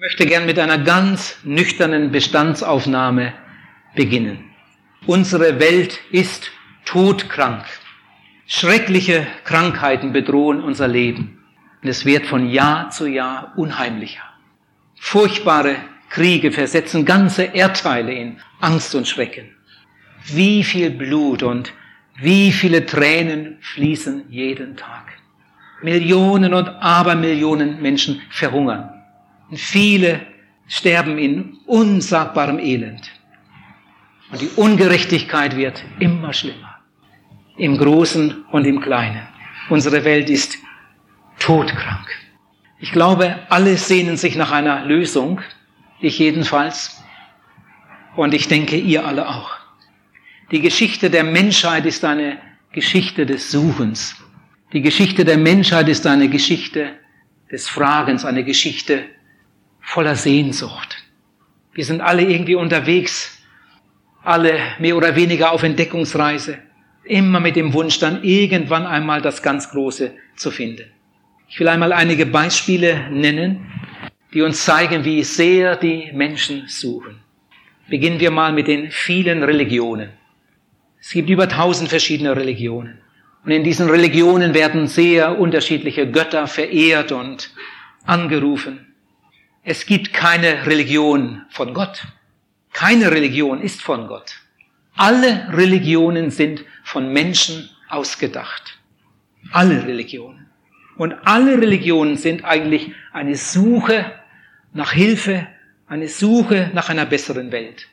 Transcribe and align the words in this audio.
Ich 0.00 0.02
möchte 0.02 0.24
gern 0.24 0.46
mit 0.46 0.58
einer 0.58 0.78
ganz 0.78 1.36
nüchternen 1.44 2.10
Bestandsaufnahme 2.10 3.34
beginnen. 3.94 4.50
Unsere 5.04 5.60
Welt 5.60 6.00
ist 6.10 6.50
todkrank. 6.86 7.66
Schreckliche 8.46 9.26
Krankheiten 9.44 10.14
bedrohen 10.14 10.62
unser 10.62 10.88
Leben. 10.88 11.44
Und 11.82 11.88
es 11.90 12.06
wird 12.06 12.24
von 12.24 12.48
Jahr 12.48 12.88
zu 12.88 13.08
Jahr 13.08 13.52
unheimlicher. 13.56 14.22
Furchtbare 14.98 15.76
Kriege 16.08 16.50
versetzen 16.50 17.04
ganze 17.04 17.42
Erdteile 17.42 18.14
in 18.14 18.38
Angst 18.58 18.94
und 18.94 19.06
Schrecken. 19.06 19.54
Wie 20.24 20.64
viel 20.64 20.88
Blut 20.88 21.42
und 21.42 21.74
wie 22.16 22.52
viele 22.52 22.86
Tränen 22.86 23.58
fließen 23.60 24.30
jeden 24.30 24.78
Tag. 24.78 25.12
Millionen 25.82 26.54
und 26.54 26.68
Abermillionen 26.68 27.82
Menschen 27.82 28.22
verhungern. 28.30 28.94
Und 29.50 29.58
viele 29.58 30.20
sterben 30.68 31.18
in 31.18 31.58
unsagbarem 31.66 32.58
Elend. 32.58 33.10
Und 34.30 34.40
die 34.40 34.50
Ungerechtigkeit 34.56 35.56
wird 35.56 35.84
immer 35.98 36.32
schlimmer. 36.32 36.78
Im 37.56 37.76
Großen 37.76 38.44
und 38.52 38.64
im 38.64 38.80
Kleinen. 38.80 39.26
Unsere 39.68 40.04
Welt 40.04 40.30
ist 40.30 40.56
todkrank. 41.40 42.06
Ich 42.78 42.92
glaube, 42.92 43.36
alle 43.50 43.76
sehnen 43.76 44.16
sich 44.16 44.36
nach 44.36 44.52
einer 44.52 44.84
Lösung. 44.84 45.40
Ich 46.00 46.18
jedenfalls. 46.18 47.02
Und 48.16 48.32
ich 48.32 48.48
denke, 48.48 48.76
ihr 48.76 49.04
alle 49.04 49.28
auch. 49.28 49.50
Die 50.52 50.60
Geschichte 50.60 51.10
der 51.10 51.24
Menschheit 51.24 51.86
ist 51.86 52.04
eine 52.04 52.38
Geschichte 52.72 53.26
des 53.26 53.50
Suchens. 53.50 54.16
Die 54.72 54.80
Geschichte 54.80 55.24
der 55.24 55.38
Menschheit 55.38 55.88
ist 55.88 56.06
eine 56.06 56.28
Geschichte 56.28 56.92
des 57.50 57.68
Fragens, 57.68 58.24
eine 58.24 58.44
Geschichte 58.44 59.04
voller 59.80 60.16
Sehnsucht. 60.16 60.96
Wir 61.72 61.84
sind 61.84 62.00
alle 62.00 62.22
irgendwie 62.22 62.54
unterwegs, 62.54 63.38
alle 64.22 64.58
mehr 64.78 64.96
oder 64.96 65.16
weniger 65.16 65.52
auf 65.52 65.62
Entdeckungsreise, 65.62 66.58
immer 67.04 67.40
mit 67.40 67.56
dem 67.56 67.72
Wunsch, 67.72 67.98
dann 67.98 68.22
irgendwann 68.22 68.86
einmal 68.86 69.22
das 69.22 69.42
ganz 69.42 69.70
Große 69.70 70.12
zu 70.36 70.50
finden. 70.50 70.90
Ich 71.48 71.58
will 71.58 71.68
einmal 71.68 71.92
einige 71.92 72.26
Beispiele 72.26 73.10
nennen, 73.10 73.66
die 74.32 74.42
uns 74.42 74.64
zeigen, 74.64 75.04
wie 75.04 75.24
sehr 75.24 75.76
die 75.76 76.10
Menschen 76.12 76.68
suchen. 76.68 77.20
Beginnen 77.88 78.20
wir 78.20 78.30
mal 78.30 78.52
mit 78.52 78.68
den 78.68 78.90
vielen 78.90 79.42
Religionen. 79.42 80.10
Es 81.00 81.10
gibt 81.10 81.30
über 81.30 81.48
tausend 81.48 81.88
verschiedene 81.88 82.36
Religionen. 82.36 82.98
Und 83.44 83.50
in 83.52 83.64
diesen 83.64 83.88
Religionen 83.88 84.54
werden 84.54 84.86
sehr 84.86 85.38
unterschiedliche 85.38 86.10
Götter 86.10 86.46
verehrt 86.46 87.10
und 87.10 87.50
angerufen. 88.04 88.89
Es 89.62 89.84
gibt 89.84 90.14
keine 90.14 90.66
Religion 90.66 91.42
von 91.50 91.74
Gott. 91.74 92.06
Keine 92.72 93.10
Religion 93.10 93.60
ist 93.60 93.82
von 93.82 94.06
Gott. 94.06 94.40
Alle 94.96 95.48
Religionen 95.52 96.30
sind 96.30 96.64
von 96.82 97.12
Menschen 97.12 97.68
ausgedacht. 97.90 98.78
Alle 99.52 99.86
Religionen. 99.86 100.46
Und 100.96 101.14
alle 101.24 101.58
Religionen 101.58 102.16
sind 102.16 102.44
eigentlich 102.44 102.92
eine 103.12 103.36
Suche 103.36 104.12
nach 104.72 104.92
Hilfe, 104.92 105.46
eine 105.86 106.08
Suche 106.08 106.70
nach 106.72 106.88
einer 106.88 107.04
besseren 107.04 107.52
Welt. 107.52 107.86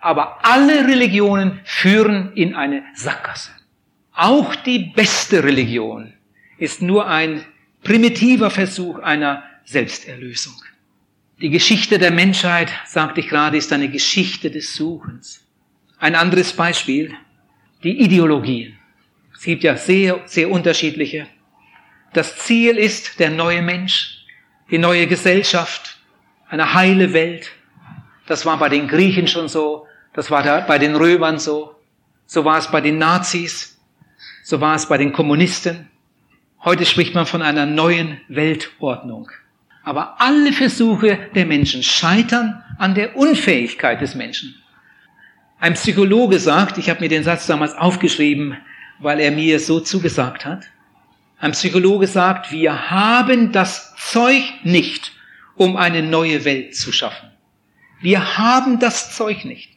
Aber 0.00 0.44
alle 0.44 0.86
Religionen 0.86 1.60
führen 1.64 2.32
in 2.34 2.54
eine 2.54 2.82
Sackgasse. 2.94 3.50
Auch 4.12 4.54
die 4.56 4.92
beste 4.94 5.42
Religion 5.42 6.12
ist 6.58 6.82
nur 6.82 7.06
ein 7.06 7.44
primitiver 7.82 8.50
Versuch 8.50 8.98
einer 8.98 9.42
Selbsterlösung. 9.64 10.54
Die 11.40 11.50
Geschichte 11.50 11.98
der 11.98 12.12
Menschheit, 12.12 12.70
sagte 12.86 13.18
ich 13.18 13.28
gerade, 13.28 13.56
ist 13.56 13.72
eine 13.72 13.88
Geschichte 13.88 14.52
des 14.52 14.76
Suchens. 14.76 15.44
Ein 15.98 16.14
anderes 16.14 16.52
Beispiel, 16.52 17.12
die 17.82 18.00
Ideologien. 18.00 18.78
Es 19.34 19.42
gibt 19.42 19.64
ja 19.64 19.76
sehr, 19.76 20.20
sehr 20.26 20.48
unterschiedliche. 20.48 21.26
Das 22.12 22.38
Ziel 22.38 22.78
ist 22.78 23.18
der 23.18 23.30
neue 23.30 23.62
Mensch, 23.62 24.24
die 24.70 24.78
neue 24.78 25.08
Gesellschaft, 25.08 25.98
eine 26.48 26.72
heile 26.72 27.12
Welt. 27.12 27.50
Das 28.28 28.46
war 28.46 28.56
bei 28.58 28.68
den 28.68 28.86
Griechen 28.86 29.26
schon 29.26 29.48
so, 29.48 29.88
das 30.12 30.30
war 30.30 30.44
bei 30.62 30.78
den 30.78 30.94
Römern 30.94 31.40
so, 31.40 31.74
so 32.26 32.44
war 32.44 32.58
es 32.58 32.70
bei 32.70 32.80
den 32.80 32.98
Nazis, 32.98 33.76
so 34.44 34.60
war 34.60 34.76
es 34.76 34.86
bei 34.86 34.98
den 34.98 35.12
Kommunisten. 35.12 35.90
Heute 36.62 36.86
spricht 36.86 37.14
man 37.16 37.26
von 37.26 37.42
einer 37.42 37.66
neuen 37.66 38.20
Weltordnung. 38.28 39.30
Aber 39.84 40.20
alle 40.20 40.52
Versuche 40.52 41.18
der 41.34 41.46
Menschen 41.46 41.82
scheitern 41.82 42.62
an 42.78 42.94
der 42.94 43.16
Unfähigkeit 43.16 44.00
des 44.00 44.14
Menschen. 44.14 44.54
Ein 45.60 45.74
Psychologe 45.74 46.38
sagt, 46.38 46.78
ich 46.78 46.90
habe 46.90 47.00
mir 47.00 47.08
den 47.08 47.22
Satz 47.22 47.46
damals 47.46 47.74
aufgeschrieben, 47.74 48.56
weil 48.98 49.20
er 49.20 49.30
mir 49.30 49.60
so 49.60 49.80
zugesagt 49.80 50.44
hat. 50.44 50.66
Ein 51.38 51.52
Psychologe 51.52 52.06
sagt, 52.06 52.50
wir 52.50 52.90
haben 52.90 53.52
das 53.52 53.94
Zeug 53.96 54.42
nicht, 54.62 55.12
um 55.56 55.76
eine 55.76 56.02
neue 56.02 56.44
Welt 56.44 56.74
zu 56.74 56.90
schaffen. 56.90 57.30
Wir 58.00 58.38
haben 58.38 58.78
das 58.78 59.14
Zeug 59.14 59.44
nicht. 59.44 59.70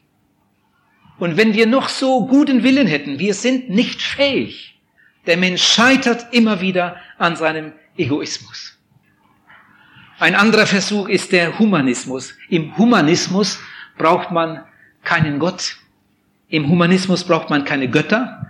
Und 1.19 1.35
wenn 1.35 1.53
wir 1.53 1.65
noch 1.65 1.89
so 1.89 2.27
guten 2.27 2.63
Willen 2.63 2.87
hätten, 2.87 3.19
wir 3.19 3.33
sind 3.33 3.69
nicht 3.69 4.01
fähig. 4.01 4.79
Der 5.25 5.37
Mensch 5.37 5.63
scheitert 5.63 6.33
immer 6.33 6.61
wieder 6.61 6.97
an 7.17 7.35
seinem 7.35 7.73
Egoismus. 7.97 8.76
Ein 10.19 10.33
anderer 10.33 10.65
Versuch 10.65 11.07
ist 11.09 11.31
der 11.31 11.59
Humanismus. 11.59 12.33
Im 12.49 12.75
Humanismus 12.75 13.59
braucht 13.99 14.31
man 14.31 14.63
keinen 15.03 15.37
Gott. 15.37 15.77
Im 16.49 16.67
Humanismus 16.67 17.23
braucht 17.23 17.51
man 17.51 17.65
keine 17.65 17.87
Götter. 17.87 18.47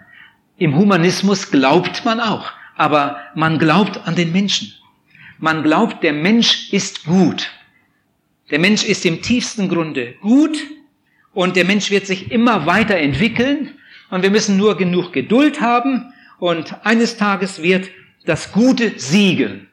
Im 0.57 0.77
Humanismus 0.77 1.51
glaubt 1.51 2.05
man 2.05 2.21
auch, 2.21 2.53
aber 2.77 3.17
man 3.35 3.59
glaubt 3.59 3.99
an 4.07 4.15
den 4.15 4.31
Menschen. 4.31 4.73
Man 5.39 5.61
glaubt, 5.61 6.03
der 6.03 6.13
Mensch 6.13 6.71
ist 6.71 7.03
gut. 7.03 7.51
Der 8.49 8.59
Mensch 8.59 8.85
ist 8.85 9.05
im 9.05 9.21
tiefsten 9.21 9.67
Grunde 9.67 10.13
gut 10.21 10.57
und 11.33 11.57
der 11.57 11.65
Mensch 11.65 11.91
wird 11.91 12.07
sich 12.07 12.31
immer 12.31 12.65
weiterentwickeln 12.65 13.73
und 14.09 14.23
wir 14.23 14.31
müssen 14.31 14.55
nur 14.55 14.77
genug 14.77 15.11
Geduld 15.11 15.59
haben 15.59 16.13
und 16.39 16.85
eines 16.85 17.17
Tages 17.17 17.61
wird 17.61 17.89
das 18.25 18.53
Gute 18.53 18.97
siegen. 18.97 19.66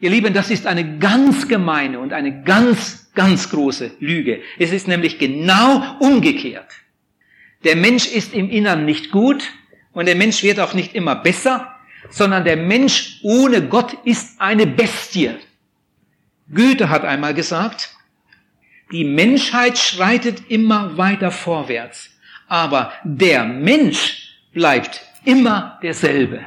Ihr 0.00 0.10
Lieben, 0.10 0.32
das 0.32 0.50
ist 0.50 0.66
eine 0.66 0.98
ganz 0.98 1.48
gemeine 1.48 1.98
und 1.98 2.12
eine 2.12 2.42
ganz, 2.42 3.10
ganz 3.14 3.50
große 3.50 3.92
Lüge. 3.98 4.42
Es 4.58 4.70
ist 4.70 4.86
nämlich 4.86 5.18
genau 5.18 5.96
umgekehrt. 5.98 6.72
Der 7.64 7.74
Mensch 7.74 8.06
ist 8.06 8.32
im 8.32 8.48
Innern 8.48 8.84
nicht 8.84 9.10
gut 9.10 9.42
und 9.92 10.06
der 10.06 10.14
Mensch 10.14 10.44
wird 10.44 10.60
auch 10.60 10.72
nicht 10.72 10.94
immer 10.94 11.16
besser, 11.16 11.74
sondern 12.10 12.44
der 12.44 12.56
Mensch 12.56 13.18
ohne 13.22 13.66
Gott 13.66 13.96
ist 14.04 14.40
eine 14.40 14.68
Bestie. 14.68 15.34
Goethe 16.54 16.88
hat 16.88 17.04
einmal 17.04 17.34
gesagt, 17.34 17.96
die 18.92 19.04
Menschheit 19.04 19.76
schreitet 19.78 20.48
immer 20.48 20.96
weiter 20.96 21.32
vorwärts, 21.32 22.10
aber 22.46 22.92
der 23.02 23.44
Mensch 23.44 24.38
bleibt 24.52 25.04
immer 25.24 25.80
derselbe. 25.82 26.44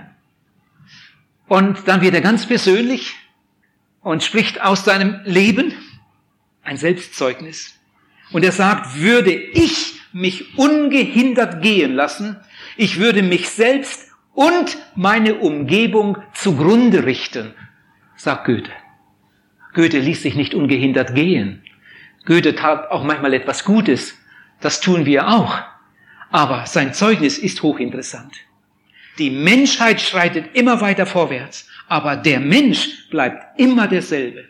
Und 1.48 1.86
dann 1.86 2.02
wird 2.02 2.16
er 2.16 2.22
ganz 2.22 2.46
persönlich 2.46 3.14
und 4.02 4.24
spricht 4.24 4.62
aus 4.62 4.86
seinem 4.86 5.22
Leben 5.26 5.74
ein 6.64 6.78
Selbstzeugnis. 6.78 7.80
Und 8.32 8.44
er 8.44 8.52
sagt, 8.52 9.00
würde 9.00 9.34
ich 9.34 10.00
mich 10.14 10.58
ungehindert 10.58 11.62
gehen 11.62 11.94
lassen, 11.94 12.38
ich 12.78 13.00
würde 13.00 13.22
mich 13.22 13.50
selbst 13.50 14.08
und 14.34 14.78
meine 14.96 15.36
Umgebung 15.36 16.18
zugrunde 16.34 17.06
richten, 17.06 17.54
sagt 18.16 18.46
Goethe. 18.46 18.72
Goethe 19.74 20.00
ließ 20.00 20.22
sich 20.22 20.36
nicht 20.36 20.54
ungehindert 20.54 21.16
gehen. 21.16 21.64
Goethe 22.26 22.56
tat 22.56 22.92
auch 22.92 23.04
manchmal 23.04 23.34
etwas 23.34 23.64
Gutes. 23.64 24.18
Das 24.60 24.82
tun 24.82 25.06
wir 25.06 25.28
auch. 25.28 25.60
Aber 26.30 26.66
sein 26.66 26.94
Zeugnis 26.94 27.38
ist 27.38 27.62
hochinteressant. 27.62 28.34
Die 29.18 29.30
Menschheit 29.30 30.00
schreitet 30.02 30.56
immer 30.56 30.82
weiter 30.82 31.06
vorwärts, 31.06 31.68
aber 31.92 32.16
der 32.16 32.40
Mensch 32.40 33.10
bleibt 33.10 33.60
immer 33.60 33.86
derselbe. 33.86 34.46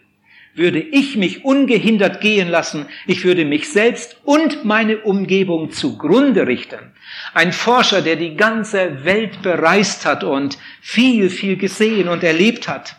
Würde 0.53 0.79
ich 0.79 1.17
mich 1.17 1.43
ungehindert 1.43 2.21
gehen 2.21 2.49
lassen, 2.49 2.85
ich 3.07 3.23
würde 3.23 3.45
mich 3.45 3.71
selbst 3.71 4.17
und 4.23 4.63
meine 4.63 4.99
Umgebung 4.99 5.71
zugrunde 5.71 6.45
richten. 6.45 6.93
Ein 7.33 7.51
Forscher, 7.51 8.03
der 8.03 8.15
die 8.15 8.35
ganze 8.35 9.03
Welt 9.05 9.41
bereist 9.41 10.05
hat 10.05 10.23
und 10.23 10.59
viel, 10.81 11.31
viel 11.31 11.57
gesehen 11.57 12.09
und 12.09 12.23
erlebt 12.23 12.67
hat, 12.67 12.97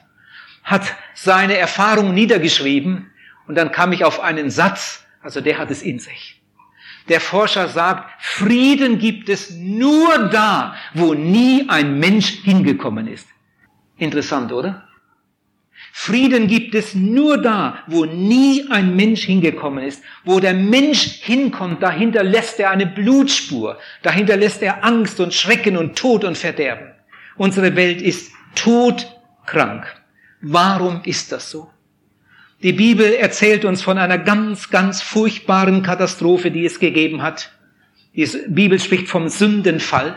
hat 0.65 0.93
seine 1.15 1.56
Erfahrung 1.56 2.12
niedergeschrieben 2.12 3.12
und 3.47 3.55
dann 3.55 3.71
kam 3.71 3.93
ich 3.93 4.05
auf 4.05 4.19
einen 4.19 4.50
Satz, 4.50 5.06
also 5.23 5.41
der 5.41 5.59
hat 5.59 5.71
es 5.71 5.83
in 5.83 6.00
sich. 6.00 6.43
Der 7.09 7.21
Forscher 7.21 7.69
sagt, 7.69 8.11
Frieden 8.21 8.99
gibt 8.99 9.29
es 9.29 9.50
nur 9.53 10.31
da, 10.31 10.75
wo 10.94 11.15
nie 11.15 11.65
ein 11.69 12.00
Mensch 12.00 12.43
hingekommen 12.43 13.06
ist. 13.06 13.31
Interessant, 14.02 14.50
oder? 14.50 14.88
Frieden 15.93 16.49
gibt 16.49 16.75
es 16.75 16.96
nur 16.96 17.40
da, 17.40 17.84
wo 17.87 18.04
nie 18.04 18.66
ein 18.69 18.96
Mensch 18.96 19.22
hingekommen 19.22 19.84
ist. 19.84 20.02
Wo 20.25 20.40
der 20.40 20.54
Mensch 20.54 21.20
hinkommt, 21.22 21.84
dahinter 21.84 22.25
lässt 22.25 22.58
er 22.58 22.72
eine 22.72 22.87
Blutspur, 22.87 23.78
dahinter 24.02 24.37
lässt 24.37 24.60
er 24.60 24.84
Angst 24.84 25.20
und 25.20 25.32
Schrecken 25.32 25.76
und 25.76 25.96
Tod 25.96 26.25
und 26.25 26.37
Verderben. 26.37 26.90
Unsere 27.37 27.76
Welt 27.76 28.02
ist 28.02 28.32
todkrank. 28.56 29.87
Warum 30.40 31.02
ist 31.05 31.31
das 31.31 31.48
so? 31.48 31.70
Die 32.64 32.72
Bibel 32.72 33.14
erzählt 33.14 33.64
uns 33.64 33.82
von 33.82 33.98
einer 33.98 34.19
ganz, 34.19 34.70
ganz 34.70 35.00
furchtbaren 35.00 35.84
Katastrophe, 35.84 36.50
die 36.50 36.64
es 36.64 36.81
gegeben 36.81 37.22
hat. 37.22 37.52
Die 38.16 38.28
Bibel 38.48 38.81
spricht 38.81 39.06
vom 39.06 39.28
Sündenfall. 39.28 40.16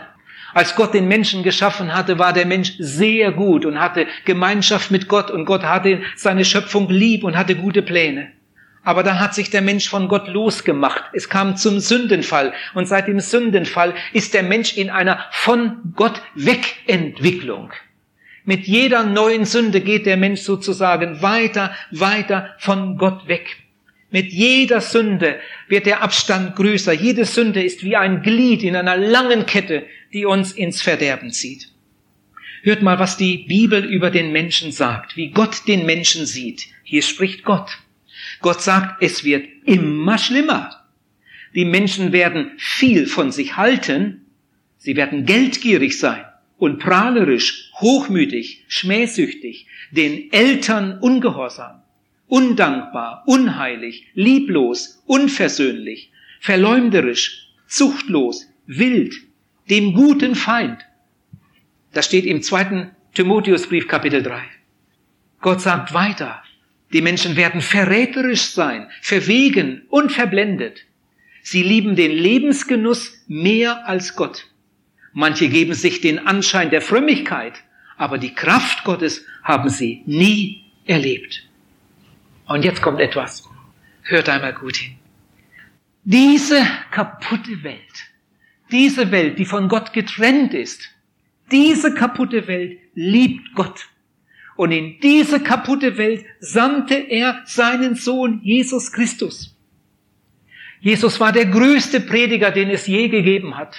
Als 0.56 0.74
Gott 0.74 0.94
den 0.94 1.06
Menschen 1.06 1.42
geschaffen 1.42 1.92
hatte, 1.92 2.18
war 2.18 2.32
der 2.32 2.46
Mensch 2.46 2.76
sehr 2.78 3.30
gut 3.30 3.66
und 3.66 3.78
hatte 3.78 4.06
Gemeinschaft 4.24 4.90
mit 4.90 5.06
Gott 5.06 5.30
und 5.30 5.44
Gott 5.44 5.64
hatte 5.64 6.00
seine 6.16 6.46
Schöpfung 6.46 6.88
lieb 6.88 7.24
und 7.24 7.36
hatte 7.36 7.56
gute 7.56 7.82
Pläne. 7.82 8.28
Aber 8.82 9.02
dann 9.02 9.20
hat 9.20 9.34
sich 9.34 9.50
der 9.50 9.60
Mensch 9.60 9.86
von 9.86 10.08
Gott 10.08 10.28
losgemacht. 10.28 11.04
Es 11.12 11.28
kam 11.28 11.58
zum 11.58 11.78
Sündenfall. 11.78 12.54
Und 12.72 12.88
seit 12.88 13.06
dem 13.06 13.20
Sündenfall 13.20 13.92
ist 14.14 14.32
der 14.32 14.44
Mensch 14.44 14.78
in 14.78 14.88
einer 14.88 15.26
von 15.30 15.92
Gott 15.94 16.22
Wegentwicklung. 16.34 17.74
Mit 18.46 18.66
jeder 18.66 19.02
neuen 19.02 19.44
Sünde 19.44 19.82
geht 19.82 20.06
der 20.06 20.16
Mensch 20.16 20.40
sozusagen 20.40 21.20
weiter, 21.20 21.72
weiter 21.90 22.54
von 22.56 22.96
Gott 22.96 23.28
weg. 23.28 23.58
Mit 24.10 24.32
jeder 24.32 24.80
Sünde 24.80 25.40
wird 25.68 25.86
der 25.86 26.02
Abstand 26.02 26.54
größer. 26.54 26.92
Jede 26.92 27.24
Sünde 27.24 27.62
ist 27.62 27.82
wie 27.82 27.96
ein 27.96 28.22
Glied 28.22 28.62
in 28.62 28.76
einer 28.76 28.96
langen 28.96 29.46
Kette, 29.46 29.84
die 30.12 30.24
uns 30.24 30.52
ins 30.52 30.80
Verderben 30.80 31.32
zieht. 31.32 31.72
Hört 32.62 32.82
mal, 32.82 32.98
was 32.98 33.16
die 33.16 33.38
Bibel 33.48 33.84
über 33.84 34.10
den 34.10 34.32
Menschen 34.32 34.72
sagt, 34.72 35.16
wie 35.16 35.30
Gott 35.30 35.66
den 35.66 35.86
Menschen 35.86 36.24
sieht. 36.26 36.66
Hier 36.84 37.02
spricht 37.02 37.44
Gott. 37.44 37.78
Gott 38.40 38.62
sagt, 38.62 39.02
es 39.02 39.24
wird 39.24 39.46
immer 39.64 40.18
schlimmer. 40.18 40.84
Die 41.54 41.64
Menschen 41.64 42.12
werden 42.12 42.52
viel 42.58 43.06
von 43.06 43.32
sich 43.32 43.56
halten, 43.56 44.26
sie 44.78 44.96
werden 44.96 45.26
geldgierig 45.26 45.98
sein 45.98 46.24
und 46.58 46.78
prahlerisch, 46.78 47.70
hochmütig, 47.80 48.64
schmähsüchtig, 48.68 49.66
den 49.90 50.32
Eltern 50.32 50.98
ungehorsam 50.98 51.82
undankbar, 52.28 53.22
unheilig, 53.26 54.06
lieblos, 54.14 55.02
unversöhnlich, 55.06 56.10
verleumderisch, 56.40 57.48
zuchtlos, 57.66 58.46
wild, 58.66 59.14
dem 59.70 59.94
guten 59.94 60.34
Feind. 60.34 60.84
Das 61.92 62.06
steht 62.06 62.24
im 62.24 62.42
zweiten 62.42 62.90
Timotheusbrief 63.14 63.88
Kapitel 63.88 64.22
3. 64.22 64.42
Gott 65.40 65.60
sagt 65.60 65.94
weiter, 65.94 66.42
die 66.92 67.02
Menschen 67.02 67.36
werden 67.36 67.60
verräterisch 67.60 68.50
sein, 68.50 68.88
verwegen 69.00 69.82
und 69.88 70.12
verblendet. 70.12 70.84
Sie 71.42 71.62
lieben 71.62 71.96
den 71.96 72.12
Lebensgenuss 72.12 73.24
mehr 73.26 73.88
als 73.88 74.16
Gott. 74.16 74.46
Manche 75.12 75.48
geben 75.48 75.74
sich 75.74 76.00
den 76.00 76.26
Anschein 76.26 76.70
der 76.70 76.82
Frömmigkeit, 76.82 77.54
aber 77.96 78.18
die 78.18 78.34
Kraft 78.34 78.84
Gottes 78.84 79.24
haben 79.42 79.70
sie 79.70 80.02
nie 80.06 80.64
erlebt. 80.84 81.45
Und 82.46 82.64
jetzt 82.64 82.82
kommt 82.82 83.00
etwas. 83.00 83.48
Hört 84.02 84.28
einmal 84.28 84.54
gut 84.54 84.76
hin. 84.76 84.96
Diese 86.04 86.64
kaputte 86.92 87.64
Welt, 87.64 88.10
diese 88.70 89.10
Welt, 89.10 89.38
die 89.38 89.44
von 89.44 89.68
Gott 89.68 89.92
getrennt 89.92 90.54
ist, 90.54 90.90
diese 91.50 91.94
kaputte 91.94 92.46
Welt 92.46 92.78
liebt 92.94 93.54
Gott. 93.54 93.88
Und 94.54 94.72
in 94.72 95.00
diese 95.00 95.40
kaputte 95.40 95.98
Welt 95.98 96.24
sandte 96.40 96.94
er 96.94 97.42
seinen 97.44 97.94
Sohn 97.94 98.40
Jesus 98.42 98.92
Christus. 98.92 99.56
Jesus 100.80 101.18
war 101.20 101.32
der 101.32 101.46
größte 101.46 102.00
Prediger, 102.00 102.50
den 102.50 102.70
es 102.70 102.86
je 102.86 103.08
gegeben 103.08 103.56
hat. 103.56 103.76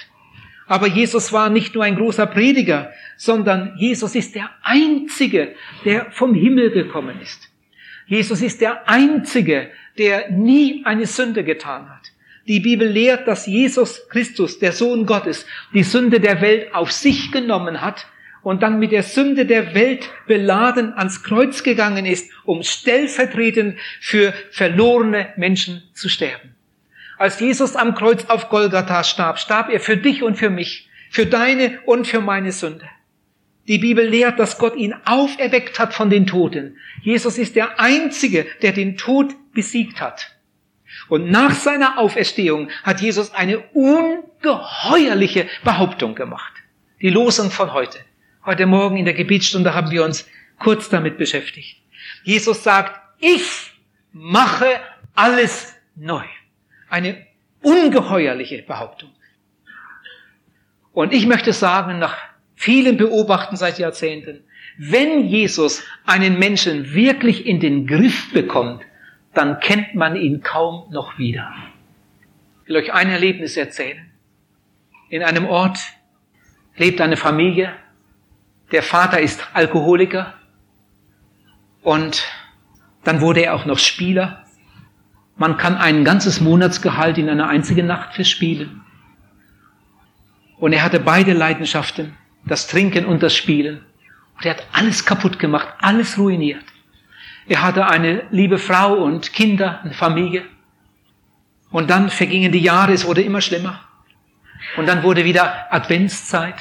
Aber 0.66 0.86
Jesus 0.86 1.32
war 1.32 1.48
nicht 1.48 1.74
nur 1.74 1.84
ein 1.84 1.96
großer 1.96 2.26
Prediger, 2.26 2.92
sondern 3.16 3.74
Jesus 3.78 4.14
ist 4.14 4.34
der 4.34 4.50
Einzige, 4.62 5.54
der 5.84 6.10
vom 6.12 6.34
Himmel 6.34 6.70
gekommen 6.70 7.18
ist. 7.22 7.47
Jesus 8.08 8.40
ist 8.40 8.60
der 8.62 8.88
Einzige, 8.88 9.70
der 9.98 10.30
nie 10.30 10.82
eine 10.84 11.06
Sünde 11.06 11.44
getan 11.44 11.88
hat. 11.88 12.10
Die 12.46 12.60
Bibel 12.60 12.88
lehrt, 12.88 13.28
dass 13.28 13.46
Jesus 13.46 14.08
Christus, 14.08 14.58
der 14.58 14.72
Sohn 14.72 15.04
Gottes, 15.04 15.44
die 15.74 15.82
Sünde 15.82 16.18
der 16.18 16.40
Welt 16.40 16.74
auf 16.74 16.90
sich 16.90 17.30
genommen 17.30 17.82
hat 17.82 18.06
und 18.42 18.62
dann 18.62 18.78
mit 18.78 18.92
der 18.92 19.02
Sünde 19.02 19.44
der 19.44 19.74
Welt 19.74 20.08
beladen 20.26 20.94
ans 20.94 21.22
Kreuz 21.22 21.62
gegangen 21.62 22.06
ist, 22.06 22.30
um 22.44 22.62
stellvertretend 22.62 23.78
für 24.00 24.32
verlorene 24.50 25.28
Menschen 25.36 25.82
zu 25.92 26.08
sterben. 26.08 26.54
Als 27.18 27.38
Jesus 27.40 27.76
am 27.76 27.94
Kreuz 27.94 28.24
auf 28.28 28.48
Golgatha 28.48 29.04
starb, 29.04 29.38
starb 29.38 29.68
er 29.70 29.80
für 29.80 29.98
dich 29.98 30.22
und 30.22 30.36
für 30.36 30.48
mich, 30.50 30.88
für 31.10 31.26
deine 31.26 31.78
und 31.84 32.06
für 32.06 32.20
meine 32.22 32.52
Sünde. 32.52 32.88
Die 33.68 33.78
Bibel 33.78 34.08
lehrt, 34.08 34.38
dass 34.38 34.58
Gott 34.58 34.76
ihn 34.76 34.94
auferweckt 35.04 35.78
hat 35.78 35.92
von 35.92 36.08
den 36.08 36.26
Toten. 36.26 36.78
Jesus 37.02 37.36
ist 37.36 37.54
der 37.54 37.78
Einzige, 37.78 38.46
der 38.62 38.72
den 38.72 38.96
Tod 38.96 39.34
besiegt 39.52 40.00
hat. 40.00 40.34
Und 41.10 41.30
nach 41.30 41.52
seiner 41.52 41.98
Auferstehung 41.98 42.70
hat 42.82 43.02
Jesus 43.02 43.34
eine 43.34 43.58
ungeheuerliche 43.74 45.46
Behauptung 45.64 46.14
gemacht. 46.14 46.52
Die 47.02 47.10
Losung 47.10 47.50
von 47.50 47.74
heute. 47.74 47.98
Heute 48.46 48.64
Morgen 48.64 48.96
in 48.96 49.04
der 49.04 49.12
Gebetsstunde 49.12 49.74
haben 49.74 49.90
wir 49.90 50.02
uns 50.02 50.26
kurz 50.58 50.88
damit 50.88 51.18
beschäftigt. 51.18 51.76
Jesus 52.24 52.64
sagt, 52.64 52.98
ich 53.20 53.72
mache 54.12 54.80
alles 55.14 55.74
neu. 55.94 56.24
Eine 56.88 57.26
ungeheuerliche 57.60 58.62
Behauptung. 58.62 59.10
Und 60.92 61.12
ich 61.12 61.26
möchte 61.26 61.52
sagen, 61.52 61.98
nach 61.98 62.16
vielen 62.58 62.96
beobachten 62.96 63.56
seit 63.56 63.78
Jahrzehnten, 63.78 64.42
wenn 64.78 65.26
Jesus 65.26 65.84
einen 66.04 66.38
Menschen 66.40 66.92
wirklich 66.92 67.46
in 67.46 67.60
den 67.60 67.86
Griff 67.86 68.32
bekommt, 68.32 68.82
dann 69.32 69.60
kennt 69.60 69.94
man 69.94 70.16
ihn 70.16 70.42
kaum 70.42 70.90
noch 70.90 71.18
wieder. 71.18 71.54
Ich 72.62 72.68
will 72.68 72.76
euch 72.76 72.92
ein 72.92 73.10
Erlebnis 73.10 73.56
erzählen. 73.56 74.10
In 75.08 75.22
einem 75.22 75.46
Ort 75.46 75.78
lebt 76.76 77.00
eine 77.00 77.16
Familie. 77.16 77.72
Der 78.72 78.82
Vater 78.82 79.20
ist 79.20 79.46
Alkoholiker 79.54 80.34
und 81.82 82.24
dann 83.04 83.20
wurde 83.20 83.42
er 83.42 83.54
auch 83.54 83.66
noch 83.66 83.78
Spieler. 83.78 84.44
Man 85.36 85.56
kann 85.56 85.76
ein 85.76 86.04
ganzes 86.04 86.40
Monatsgehalt 86.40 87.18
in 87.18 87.28
einer 87.28 87.48
einzigen 87.48 87.86
Nacht 87.86 88.14
verspielen. 88.14 88.80
Und 90.58 90.72
er 90.72 90.82
hatte 90.82 90.98
beide 90.98 91.32
Leidenschaften 91.32 92.17
das 92.44 92.66
Trinken 92.66 93.04
und 93.06 93.22
das 93.22 93.36
Spielen. 93.36 93.84
Und 94.36 94.44
er 94.44 94.52
hat 94.52 94.66
alles 94.72 95.04
kaputt 95.04 95.38
gemacht, 95.38 95.68
alles 95.80 96.18
ruiniert. 96.18 96.64
Er 97.46 97.62
hatte 97.62 97.86
eine 97.86 98.24
liebe 98.30 98.58
Frau 98.58 98.94
und 98.94 99.32
Kinder, 99.32 99.80
eine 99.82 99.94
Familie. 99.94 100.44
Und 101.70 101.90
dann 101.90 102.08
vergingen 102.08 102.52
die 102.52 102.60
Jahre, 102.60 102.92
es 102.92 103.06
wurde 103.06 103.22
immer 103.22 103.40
schlimmer. 103.40 103.80
Und 104.76 104.86
dann 104.86 105.02
wurde 105.02 105.24
wieder 105.24 105.72
Adventszeit. 105.72 106.56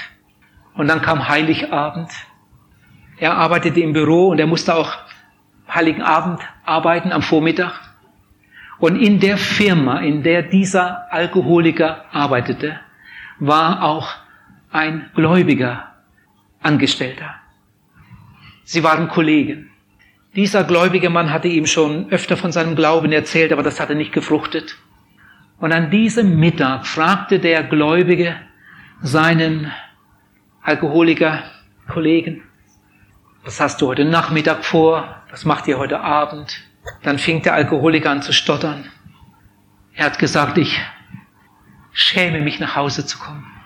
Und 0.73 0.87
dann 0.87 1.01
kam 1.01 1.27
Heiligabend. 1.27 2.11
Er 3.17 3.35
arbeitete 3.35 3.79
im 3.79 3.93
Büro 3.93 4.29
und 4.29 4.39
er 4.39 4.47
musste 4.47 4.75
auch 4.75 4.93
Heiligen 5.67 6.01
Abend 6.01 6.39
arbeiten 6.63 7.11
am 7.11 7.21
Vormittag. 7.21 7.73
Und 8.79 8.95
in 8.95 9.19
der 9.19 9.37
Firma, 9.37 9.99
in 9.99 10.23
der 10.23 10.43
dieser 10.43 11.11
Alkoholiker 11.11 12.05
arbeitete, 12.11 12.79
war 13.39 13.83
auch 13.83 14.13
ein 14.71 15.09
gläubiger 15.15 15.95
Angestellter. 16.61 17.35
Sie 18.63 18.83
waren 18.83 19.07
Kollegen. 19.07 19.69
Dieser 20.35 20.63
gläubige 20.63 21.09
Mann 21.09 21.31
hatte 21.31 21.47
ihm 21.47 21.65
schon 21.65 22.11
öfter 22.11 22.37
von 22.37 22.51
seinem 22.51 22.75
Glauben 22.75 23.11
erzählt, 23.11 23.51
aber 23.53 23.63
das 23.63 23.79
hatte 23.79 23.95
nicht 23.95 24.11
gefruchtet. 24.11 24.77
Und 25.59 25.71
an 25.71 25.89
diesem 25.89 26.39
Mittag 26.39 26.85
fragte 26.85 27.39
der 27.39 27.63
Gläubige 27.63 28.35
seinen 29.01 29.71
Alkoholiker 30.61 31.43
Kollegen, 31.87 32.43
was 33.43 33.61
hast 33.61 33.81
du 33.81 33.87
heute 33.87 34.03
Nachmittag 34.03 34.65
vor? 34.65 35.21
Was 35.31 35.45
macht 35.45 35.67
ihr 35.67 35.77
heute 35.77 36.01
Abend? 36.01 36.61
Dann 37.03 37.17
fing 37.17 37.41
der 37.41 37.53
Alkoholiker 37.53 38.11
an 38.11 38.21
zu 38.21 38.33
stottern. 38.33 38.85
Er 39.93 40.05
hat 40.05 40.19
gesagt, 40.19 40.57
ich 40.57 40.79
schäme 41.93 42.41
mich 42.41 42.59
nach 42.59 42.75
Hause 42.75 43.05
zu 43.05 43.17
kommen 43.17 43.56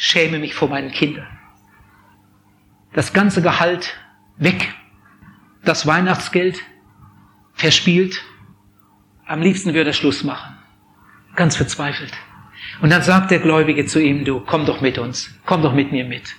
schäme 0.00 0.38
mich 0.38 0.54
vor 0.54 0.70
meinen 0.70 0.90
Kindern. 0.90 1.28
Das 2.94 3.12
ganze 3.12 3.42
Gehalt 3.42 3.94
weg, 4.38 4.74
das 5.62 5.86
Weihnachtsgeld 5.86 6.62
verspielt. 7.52 8.24
Am 9.26 9.42
liebsten 9.42 9.74
würde 9.74 9.90
er 9.90 9.92
Schluss 9.92 10.24
machen. 10.24 10.56
Ganz 11.36 11.54
verzweifelt. 11.54 12.12
Und 12.80 12.90
dann 12.90 13.02
sagt 13.02 13.30
der 13.30 13.40
Gläubige 13.40 13.84
zu 13.84 14.02
ihm, 14.02 14.24
du, 14.24 14.40
komm 14.40 14.64
doch 14.64 14.80
mit 14.80 14.96
uns, 14.96 15.38
komm 15.44 15.62
doch 15.62 15.74
mit 15.74 15.92
mir 15.92 16.06
mit. 16.06 16.34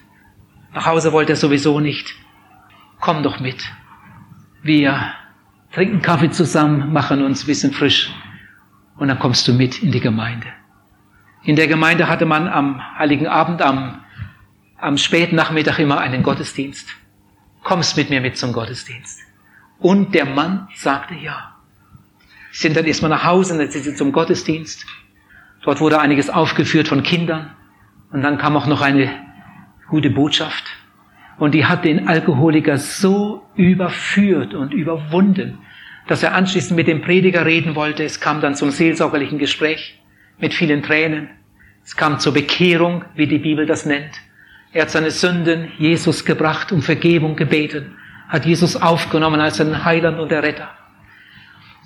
Nach 0.73 0.87
Hause 0.87 1.13
wollte 1.13 1.33
er 1.33 1.37
sowieso 1.37 1.79
nicht. 1.79 2.15
Komm 2.99 3.21
doch 3.21 3.39
mit. 3.39 3.63
Wir 4.63 5.13
trinken 5.71 6.01
Kaffee 6.01 6.31
zusammen, 6.31 6.91
machen 6.91 7.23
uns 7.23 7.43
ein 7.43 7.47
bisschen 7.47 7.73
frisch 7.73 8.11
und 8.97 9.07
dann 9.07 9.19
kommst 9.19 9.47
du 9.47 9.53
mit 9.53 9.83
in 9.83 9.91
die 9.91 9.99
Gemeinde. 9.99 10.47
In 11.43 11.55
der 11.55 11.67
Gemeinde 11.67 12.07
hatte 12.07 12.25
man 12.25 12.47
am 12.47 12.97
Heiligen 12.97 13.27
Abend, 13.27 13.61
am, 13.61 14.01
am 14.77 14.97
späten 14.97 15.35
Nachmittag 15.35 15.79
immer 15.79 15.99
einen 15.99 16.21
Gottesdienst. 16.21 16.89
Kommst 17.63 17.97
mit 17.97 18.09
mir 18.09 18.21
mit 18.21 18.37
zum 18.37 18.53
Gottesdienst. 18.53 19.19
Und 19.79 20.13
der 20.13 20.25
Mann 20.25 20.67
sagte 20.75 21.15
ja. 21.15 21.55
Sind 22.51 22.75
dann 22.75 22.85
erstmal 22.85 23.09
nach 23.09 23.23
Hause 23.23 23.57
dann 23.57 23.71
sind 23.71 23.83
sie 23.83 23.95
zum 23.95 24.11
Gottesdienst. 24.11 24.85
Dort 25.63 25.79
wurde 25.79 25.99
einiges 25.99 26.29
aufgeführt 26.29 26.87
von 26.87 27.01
Kindern. 27.01 27.55
Und 28.11 28.21
dann 28.21 28.37
kam 28.37 28.55
auch 28.55 28.67
noch 28.67 28.81
eine 28.81 29.09
gute 29.89 30.11
Botschaft. 30.11 30.65
Und 31.39 31.55
die 31.55 31.65
hat 31.65 31.85
den 31.85 32.07
Alkoholiker 32.07 32.77
so 32.77 33.47
überführt 33.55 34.53
und 34.53 34.73
überwunden, 34.73 35.57
dass 36.07 36.21
er 36.21 36.35
anschließend 36.35 36.75
mit 36.75 36.87
dem 36.87 37.01
Prediger 37.01 37.45
reden 37.45 37.75
wollte. 37.75 38.03
Es 38.03 38.19
kam 38.19 38.41
dann 38.41 38.53
zum 38.53 38.69
seelsorgerlichen 38.69 39.39
Gespräch 39.39 40.00
mit 40.41 40.53
vielen 40.53 40.83
Tränen. 40.83 41.29
Es 41.85 41.95
kam 41.95 42.19
zur 42.19 42.33
Bekehrung, 42.33 43.05
wie 43.15 43.27
die 43.27 43.39
Bibel 43.39 43.65
das 43.65 43.85
nennt. 43.85 44.11
Er 44.73 44.83
hat 44.83 44.91
seine 44.91 45.11
Sünden 45.11 45.71
Jesus 45.77 46.25
gebracht, 46.25 46.71
um 46.71 46.81
Vergebung 46.81 47.35
gebeten, 47.35 47.95
hat 48.27 48.45
Jesus 48.45 48.75
aufgenommen 48.75 49.41
als 49.41 49.57
seinen 49.57 49.83
Heiland 49.83 50.19
und 50.19 50.31
Erretter. 50.31 50.69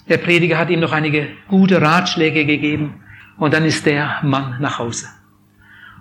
Der 0.07 0.17
Prediger 0.17 0.57
hat 0.57 0.69
ihm 0.69 0.79
noch 0.79 0.91
einige 0.91 1.27
gute 1.47 1.81
Ratschläge 1.81 2.45
gegeben 2.45 3.03
und 3.37 3.53
dann 3.53 3.65
ist 3.65 3.85
der 3.85 4.19
Mann 4.21 4.57
nach 4.59 4.77
Hause. 4.77 5.07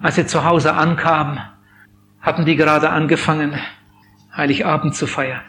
Als 0.03 0.19
er 0.19 0.27
zu 0.27 0.45
Hause 0.45 0.75
ankam, 0.75 1.41
hatten 2.21 2.45
die 2.45 2.57
gerade 2.57 2.91
angefangen, 2.91 3.59
Heiligabend 4.37 4.95
zu 4.95 5.07
feiern. 5.07 5.43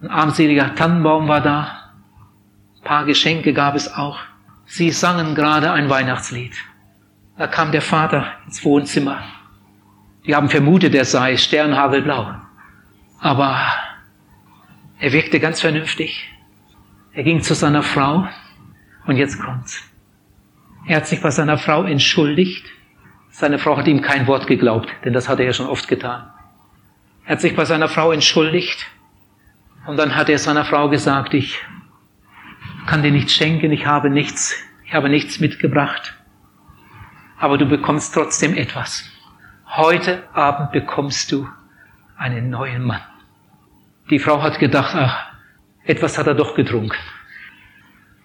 Ein 0.00 0.10
armseliger 0.10 0.74
Tannenbaum 0.74 1.28
war 1.28 1.40
da, 1.40 1.92
ein 2.78 2.84
paar 2.84 3.04
Geschenke 3.04 3.52
gab 3.52 3.74
es 3.74 3.92
auch. 3.92 4.18
Sie 4.68 4.90
sangen 4.92 5.34
gerade 5.34 5.72
ein 5.72 5.90
Weihnachtslied. 5.90 6.54
Da 7.36 7.48
kam 7.48 7.72
der 7.72 7.82
Vater 7.82 8.32
ins 8.46 8.64
Wohnzimmer. 8.64 9.22
Die 10.24 10.36
haben 10.36 10.48
vermutet, 10.48 10.94
er 10.94 11.04
sei 11.04 11.36
sternhagelblau. 11.36 12.34
Aber 13.18 13.60
er 15.00 15.12
wirkte 15.12 15.40
ganz 15.40 15.60
vernünftig. 15.60 16.30
Er 17.12 17.24
ging 17.24 17.42
zu 17.42 17.54
seiner 17.54 17.82
Frau 17.82 18.28
und 19.06 19.16
jetzt 19.16 19.40
kommt's. 19.40 19.82
Er 20.86 20.98
hat 20.98 21.08
sich 21.08 21.20
bei 21.20 21.30
seiner 21.30 21.58
Frau 21.58 21.82
entschuldigt 21.82 22.64
seine 23.38 23.60
Frau 23.60 23.76
hat 23.76 23.86
ihm 23.86 24.00
kein 24.02 24.26
Wort 24.26 24.48
geglaubt, 24.48 24.90
denn 25.04 25.12
das 25.12 25.28
hat 25.28 25.38
er 25.38 25.52
schon 25.52 25.68
oft 25.68 25.86
getan. 25.86 26.28
Er 27.24 27.32
hat 27.32 27.40
sich 27.40 27.54
bei 27.54 27.64
seiner 27.64 27.88
Frau 27.88 28.10
entschuldigt 28.10 28.86
und 29.86 29.96
dann 29.96 30.16
hat 30.16 30.28
er 30.28 30.38
seiner 30.38 30.64
Frau 30.64 30.88
gesagt, 30.88 31.34
ich 31.34 31.60
kann 32.88 33.02
dir 33.02 33.10
nichts 33.10 33.34
schenken, 33.34 33.70
ich 33.70 33.84
habe 33.84 34.08
nichts, 34.08 34.54
ich 34.86 34.94
habe 34.94 35.10
nichts 35.10 35.40
mitgebracht. 35.40 36.14
Aber 37.38 37.58
du 37.58 37.66
bekommst 37.66 38.14
trotzdem 38.14 38.54
etwas. 38.54 39.04
Heute 39.66 40.26
Abend 40.34 40.72
bekommst 40.72 41.30
du 41.30 41.46
einen 42.16 42.48
neuen 42.48 42.82
Mann. 42.82 43.02
Die 44.08 44.18
Frau 44.18 44.42
hat 44.42 44.58
gedacht, 44.58 44.94
ach, 44.94 45.32
etwas 45.84 46.16
hat 46.16 46.28
er 46.28 46.34
doch 46.34 46.54
getrunken. 46.54 46.96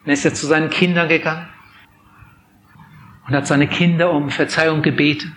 Dann 0.05 0.13
ist 0.13 0.23
er 0.23 0.33
zu 0.33 0.47
seinen 0.47 0.69
Kindern 0.69 1.09
gegangen 1.09 1.49
und 3.27 3.35
hat 3.35 3.45
seine 3.45 3.67
Kinder 3.67 4.11
um 4.11 4.29
Verzeihung 4.29 4.81
gebeten, 4.81 5.35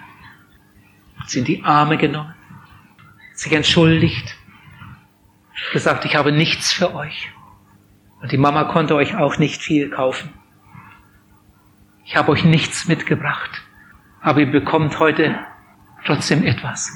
hat 1.19 1.31
sie 1.31 1.41
in 1.41 1.45
die 1.45 1.65
Arme 1.65 1.97
genommen, 1.99 2.35
sich 3.35 3.53
entschuldigt, 3.53 4.37
gesagt, 5.73 6.05
ich 6.05 6.15
habe 6.15 6.31
nichts 6.31 6.73
für 6.73 6.95
euch. 6.95 7.33
Und 8.27 8.33
die 8.33 8.39
Mama 8.39 8.65
konnte 8.65 8.97
euch 8.97 9.15
auch 9.17 9.39
nicht 9.39 9.63
viel 9.63 9.89
kaufen. 9.89 10.31
Ich 12.05 12.17
habe 12.17 12.33
euch 12.33 12.43
nichts 12.43 12.89
mitgebracht, 12.89 13.63
aber 14.21 14.41
ihr 14.41 14.51
bekommt 14.51 14.99
heute 14.99 15.39
trotzdem 16.05 16.43
etwas. 16.43 16.91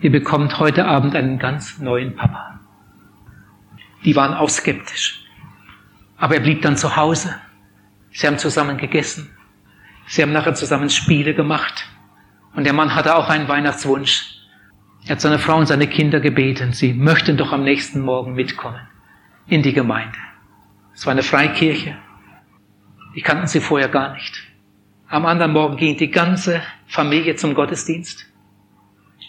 Ihr 0.00 0.12
bekommt 0.12 0.58
heute 0.58 0.84
Abend 0.84 1.16
einen 1.16 1.38
ganz 1.38 1.78
neuen 1.78 2.14
Papa. 2.14 2.60
Die 4.04 4.14
waren 4.16 4.34
auch 4.34 4.50
skeptisch. 4.50 5.24
Aber 6.18 6.34
er 6.34 6.40
blieb 6.42 6.60
dann 6.60 6.76
zu 6.76 6.94
Hause. 6.94 7.34
Sie 8.10 8.26
haben 8.26 8.36
zusammen 8.36 8.76
gegessen. 8.76 9.30
Sie 10.06 10.20
haben 10.20 10.32
nachher 10.34 10.52
zusammen 10.52 10.90
Spiele 10.90 11.32
gemacht. 11.32 11.86
Und 12.54 12.64
der 12.64 12.74
Mann 12.74 12.94
hatte 12.94 13.16
auch 13.16 13.30
einen 13.30 13.48
Weihnachtswunsch. 13.48 14.42
Er 15.06 15.12
hat 15.12 15.22
seine 15.22 15.38
Frau 15.38 15.56
und 15.56 15.68
seine 15.68 15.86
Kinder 15.86 16.20
gebeten, 16.20 16.74
sie 16.74 16.92
möchten 16.92 17.38
doch 17.38 17.52
am 17.52 17.64
nächsten 17.64 18.00
Morgen 18.00 18.34
mitkommen 18.34 18.86
in 19.46 19.62
die 19.62 19.72
Gemeinde. 19.72 20.18
Es 20.96 21.04
war 21.04 21.12
eine 21.12 21.22
Freikirche. 21.22 21.94
Die 23.14 23.20
kannten 23.20 23.46
sie 23.46 23.60
vorher 23.60 23.88
gar 23.88 24.14
nicht. 24.14 24.34
Am 25.08 25.26
anderen 25.26 25.52
Morgen 25.52 25.76
ging 25.76 25.98
die 25.98 26.10
ganze 26.10 26.62
Familie 26.86 27.36
zum 27.36 27.52
Gottesdienst. 27.52 28.24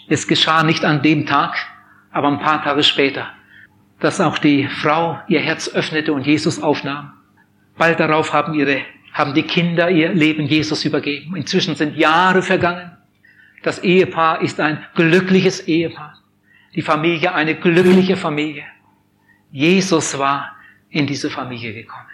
Es 0.08 0.26
geschah 0.26 0.62
nicht 0.62 0.82
an 0.82 1.02
dem 1.02 1.26
Tag, 1.26 1.54
aber 2.10 2.28
ein 2.28 2.38
paar 2.38 2.64
Tage 2.64 2.82
später, 2.82 3.28
dass 4.00 4.18
auch 4.18 4.38
die 4.38 4.66
Frau 4.66 5.20
ihr 5.28 5.40
Herz 5.40 5.68
öffnete 5.68 6.14
und 6.14 6.26
Jesus 6.26 6.58
aufnahm. 6.58 7.12
Bald 7.76 8.00
darauf 8.00 8.32
haben 8.32 8.54
ihre 8.54 8.80
haben 9.12 9.34
die 9.34 9.42
Kinder 9.42 9.90
ihr 9.90 10.12
Leben 10.14 10.46
Jesus 10.46 10.86
übergeben. 10.86 11.36
Inzwischen 11.36 11.74
sind 11.74 11.96
Jahre 11.96 12.40
vergangen. 12.40 12.96
Das 13.62 13.80
Ehepaar 13.80 14.40
ist 14.40 14.58
ein 14.58 14.84
glückliches 14.94 15.68
Ehepaar. 15.68 16.14
Die 16.74 16.82
Familie 16.82 17.34
eine 17.34 17.56
glückliche 17.56 18.16
Familie. 18.16 18.64
Jesus 19.50 20.18
war 20.18 20.57
in 20.90 21.06
diese 21.06 21.30
Familie 21.30 21.72
gekommen. 21.74 22.08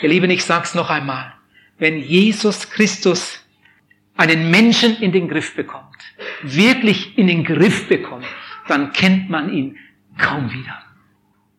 Ihr 0.00 0.08
Lieben, 0.08 0.30
ich 0.30 0.44
sag's 0.44 0.74
noch 0.74 0.90
einmal. 0.90 1.32
Wenn 1.78 1.98
Jesus 1.98 2.70
Christus 2.70 3.40
einen 4.16 4.50
Menschen 4.50 4.96
in 4.96 5.12
den 5.12 5.28
Griff 5.28 5.54
bekommt, 5.56 5.96
wirklich 6.42 7.16
in 7.18 7.26
den 7.26 7.44
Griff 7.44 7.88
bekommt, 7.88 8.26
dann 8.68 8.92
kennt 8.92 9.30
man 9.30 9.52
ihn 9.52 9.78
kaum 10.18 10.52
wieder. 10.52 10.82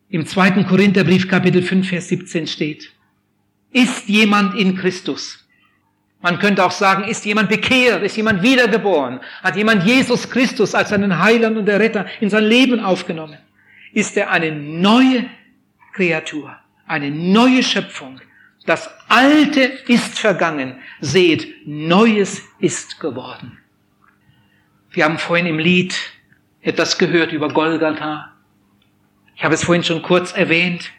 Im 0.10 0.25
zweiten 0.25 0.65
Korintherbrief 0.65 1.27
Kapitel 1.27 1.62
5, 1.62 1.89
Vers 1.89 2.10
17 2.10 2.48
steht, 2.48 2.91
ist 3.72 4.08
jemand 4.08 4.55
in 4.55 4.77
Christus? 4.77 5.39
Man 6.22 6.39
könnte 6.39 6.63
auch 6.63 6.72
sagen, 6.72 7.03
ist 7.03 7.25
jemand 7.25 7.50
bekehrt, 7.50 8.03
ist 8.03 8.15
jemand 8.15 8.43
wiedergeboren, 8.43 9.20
hat 9.41 9.58
jemand 9.58 9.84
Jesus 9.84 10.29
Christus 10.29 10.74
als 10.74 10.89
seinen 10.89 11.20
Heiland 11.20 11.58
und 11.58 11.67
Retter 11.67 12.05
in 12.22 12.29
sein 12.29 12.46
Leben 12.46 12.79
aufgenommen? 12.79 13.39
Ist 13.91 14.15
er 14.15 14.32
eine 14.32 14.51
neue 14.51 15.25
Kreatur, 15.93 16.55
eine 16.88 17.12
neue 17.12 17.63
Schöpfung? 17.63 18.19
Das 18.65 18.89
Alte 19.09 19.62
ist 19.62 20.19
vergangen, 20.19 20.79
seht, 21.01 21.67
Neues 21.67 22.41
ist 22.59 23.00
geworden. 23.00 23.59
Wir 24.91 25.05
haben 25.05 25.17
vorhin 25.17 25.45
im 25.45 25.59
Lied 25.59 25.95
etwas 26.62 26.97
gehört 26.97 27.31
über 27.31 27.50
Golgatha. 27.50 28.31
Ich 29.35 29.43
habe 29.43 29.53
es 29.53 29.63
vorhin 29.63 29.83
schon 29.83 30.01
kurz 30.01 30.31
erwähnt. 30.33 30.91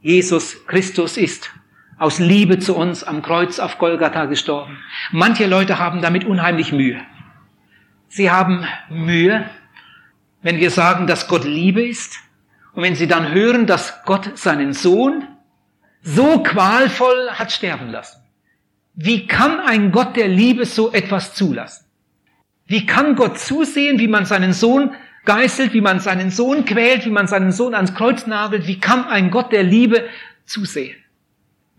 Jesus 0.00 0.66
Christus 0.66 1.16
ist 1.16 1.50
aus 1.98 2.18
Liebe 2.18 2.58
zu 2.58 2.74
uns 2.74 3.04
am 3.04 3.20
Kreuz 3.20 3.58
auf 3.58 3.76
Golgatha 3.76 4.24
gestorben. 4.24 4.78
Manche 5.12 5.46
Leute 5.46 5.78
haben 5.78 6.00
damit 6.00 6.24
unheimlich 6.24 6.72
Mühe. 6.72 7.00
Sie 8.08 8.30
haben 8.30 8.66
Mühe, 8.88 9.48
wenn 10.40 10.58
wir 10.58 10.70
sagen, 10.70 11.06
dass 11.06 11.28
Gott 11.28 11.44
Liebe 11.44 11.82
ist 11.82 12.18
und 12.74 12.82
wenn 12.82 12.94
sie 12.94 13.06
dann 13.06 13.32
hören, 13.32 13.66
dass 13.66 14.02
Gott 14.04 14.38
seinen 14.38 14.72
Sohn 14.72 15.26
so 16.02 16.42
qualvoll 16.42 17.30
hat 17.32 17.52
sterben 17.52 17.90
lassen. 17.90 18.20
Wie 18.94 19.26
kann 19.26 19.60
ein 19.60 19.92
Gott 19.92 20.16
der 20.16 20.28
Liebe 20.28 20.64
so 20.66 20.92
etwas 20.92 21.34
zulassen? 21.34 21.86
Wie 22.66 22.86
kann 22.86 23.16
Gott 23.16 23.38
zusehen, 23.38 23.98
wie 23.98 24.08
man 24.08 24.24
seinen 24.24 24.52
Sohn 24.52 24.94
geißelt, 25.24 25.74
wie 25.74 25.80
man 25.80 26.00
seinen 26.00 26.30
Sohn 26.30 26.64
quält, 26.64 27.04
wie 27.04 27.10
man 27.10 27.26
seinen 27.26 27.52
Sohn 27.52 27.74
ans 27.74 27.94
Kreuz 27.94 28.26
nagelt? 28.26 28.66
Wie 28.66 28.80
kann 28.80 29.04
ein 29.04 29.30
Gott 29.30 29.52
der 29.52 29.62
Liebe 29.62 30.08
zusehen? 30.44 30.96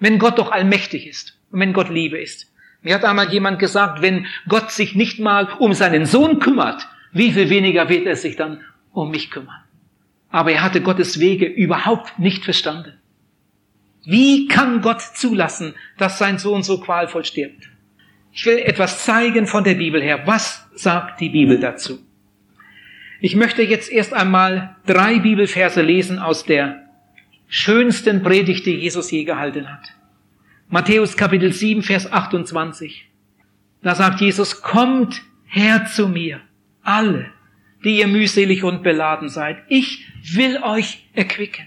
wenn 0.02 0.20
Gott 0.20 0.38
doch 0.38 0.52
allmächtig 0.52 1.08
ist 1.08 1.40
und 1.52 1.62
wenn 1.62 1.72
Gott 1.72 1.90
Liebe 1.90 2.20
ist. 2.20 2.52
Mir 2.82 2.96
hat 2.96 3.06
einmal 3.06 3.32
jemand 3.32 3.60
gesagt, 3.60 4.02
wenn 4.02 4.26
Gott 4.50 4.72
sich 4.72 4.96
nicht 4.96 5.20
mal 5.20 5.48
um 5.60 5.74
seinen 5.74 6.06
Sohn 6.06 6.40
kümmert, 6.40 6.88
wie 7.14 7.32
viel 7.32 7.50
weniger 7.50 7.88
wird 7.88 8.08
er 8.08 8.16
sich 8.16 8.36
dann 8.36 8.62
um 8.92 9.12
mich 9.12 9.30
kümmern? 9.30 9.64
Aber 10.32 10.52
er 10.52 10.64
hatte 10.64 10.82
Gottes 10.82 11.20
Wege 11.20 11.46
überhaupt 11.46 12.18
nicht 12.18 12.44
verstanden. 12.44 12.94
Wie 14.04 14.48
kann 14.48 14.82
Gott 14.82 15.02
zulassen, 15.02 15.76
dass 15.98 16.18
sein 16.18 16.40
Sohn 16.40 16.64
so 16.64 16.80
qualvoll 16.80 17.26
stirbt? 17.26 17.70
Ich 18.34 18.46
will 18.46 18.58
etwas 18.58 19.04
zeigen 19.04 19.46
von 19.46 19.64
der 19.64 19.76
Bibel 19.76 20.02
her. 20.02 20.26
Was 20.26 20.66
sagt 20.74 21.20
die 21.20 21.30
Bibel 21.30 21.60
dazu? 21.60 22.00
Ich 23.20 23.36
möchte 23.36 23.62
jetzt 23.62 23.92
erst 23.92 24.14
einmal 24.14 24.78
drei 24.88 25.20
Bibelverse 25.20 25.82
lesen 25.82 26.18
aus 26.18 26.46
der 26.46 26.88
schönsten 27.48 28.24
Predigt, 28.24 28.66
die 28.66 28.76
Jesus 28.76 29.12
je 29.12 29.26
gehalten 29.26 29.70
hat. 29.72 29.94
Matthäus 30.70 31.18
Kapitel 31.18 31.52
7, 31.52 31.84
Vers 31.84 32.12
28. 32.12 33.08
Da 33.84 33.94
sagt 33.94 34.22
Jesus, 34.22 34.62
kommt 34.62 35.22
her 35.46 35.86
zu 35.86 36.08
mir, 36.08 36.40
alle, 36.82 37.32
die 37.84 38.00
ihr 38.00 38.08
mühselig 38.08 38.64
und 38.64 38.84
beladen 38.84 39.30
seid. 39.30 39.58
Ich 39.68 40.06
will 40.34 40.60
euch 40.64 41.04
erquicken. 41.14 41.66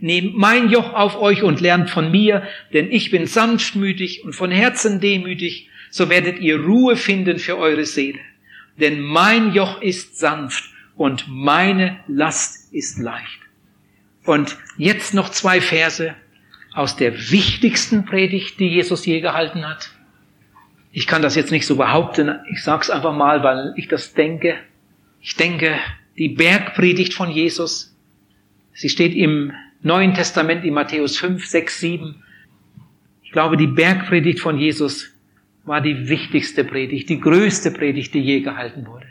Nehmt 0.00 0.36
mein 0.36 0.68
Joch 0.68 0.94
auf 0.94 1.20
euch 1.20 1.42
und 1.42 1.60
lernt 1.60 1.88
von 1.88 2.10
mir, 2.10 2.42
denn 2.72 2.90
ich 2.90 3.10
bin 3.10 3.26
sanftmütig 3.26 4.24
und 4.24 4.34
von 4.34 4.50
Herzen 4.50 5.00
demütig, 5.00 5.68
so 5.90 6.08
werdet 6.08 6.40
ihr 6.40 6.60
Ruhe 6.60 6.96
finden 6.96 7.38
für 7.38 7.56
eure 7.56 7.84
Seele. 7.84 8.18
Denn 8.78 9.00
mein 9.00 9.52
Joch 9.52 9.80
ist 9.80 10.18
sanft 10.18 10.64
und 10.96 11.26
meine 11.28 12.00
Last 12.08 12.72
ist 12.72 12.98
leicht. 12.98 13.40
Und 14.24 14.56
jetzt 14.76 15.14
noch 15.14 15.28
zwei 15.28 15.60
Verse 15.60 16.14
aus 16.74 16.96
der 16.96 17.30
wichtigsten 17.30 18.04
Predigt, 18.04 18.58
die 18.58 18.68
Jesus 18.68 19.04
je 19.04 19.20
gehalten 19.20 19.68
hat. 19.68 19.90
Ich 20.90 21.06
kann 21.06 21.22
das 21.22 21.34
jetzt 21.34 21.50
nicht 21.50 21.66
so 21.66 21.76
behaupten, 21.76 22.40
ich 22.50 22.62
sage 22.62 22.82
es 22.82 22.90
einfach 22.90 23.14
mal, 23.14 23.42
weil 23.42 23.72
ich 23.76 23.88
das 23.88 24.14
denke. 24.14 24.58
Ich 25.22 25.36
denke, 25.36 25.76
die 26.18 26.28
Bergpredigt 26.28 27.14
von 27.14 27.30
Jesus, 27.30 27.96
sie 28.74 28.88
steht 28.88 29.14
im 29.14 29.52
Neuen 29.80 30.14
Testament 30.14 30.64
in 30.64 30.74
Matthäus 30.74 31.16
5, 31.16 31.46
6, 31.46 31.80
7. 31.80 32.14
Ich 33.22 33.30
glaube, 33.30 33.56
die 33.56 33.68
Bergpredigt 33.68 34.40
von 34.40 34.58
Jesus 34.58 35.14
war 35.64 35.80
die 35.80 36.08
wichtigste 36.08 36.64
Predigt, 36.64 37.08
die 37.08 37.20
größte 37.20 37.70
Predigt, 37.70 38.12
die 38.14 38.20
je 38.20 38.40
gehalten 38.40 38.84
wurde. 38.84 39.06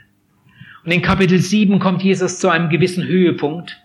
Und 0.84 0.92
in 0.92 1.02
Kapitel 1.02 1.40
7 1.40 1.80
kommt 1.80 2.04
Jesus 2.04 2.40
zu 2.40 2.50
einem 2.50 2.70
gewissen 2.70 3.06
Höhepunkt. 3.06 3.80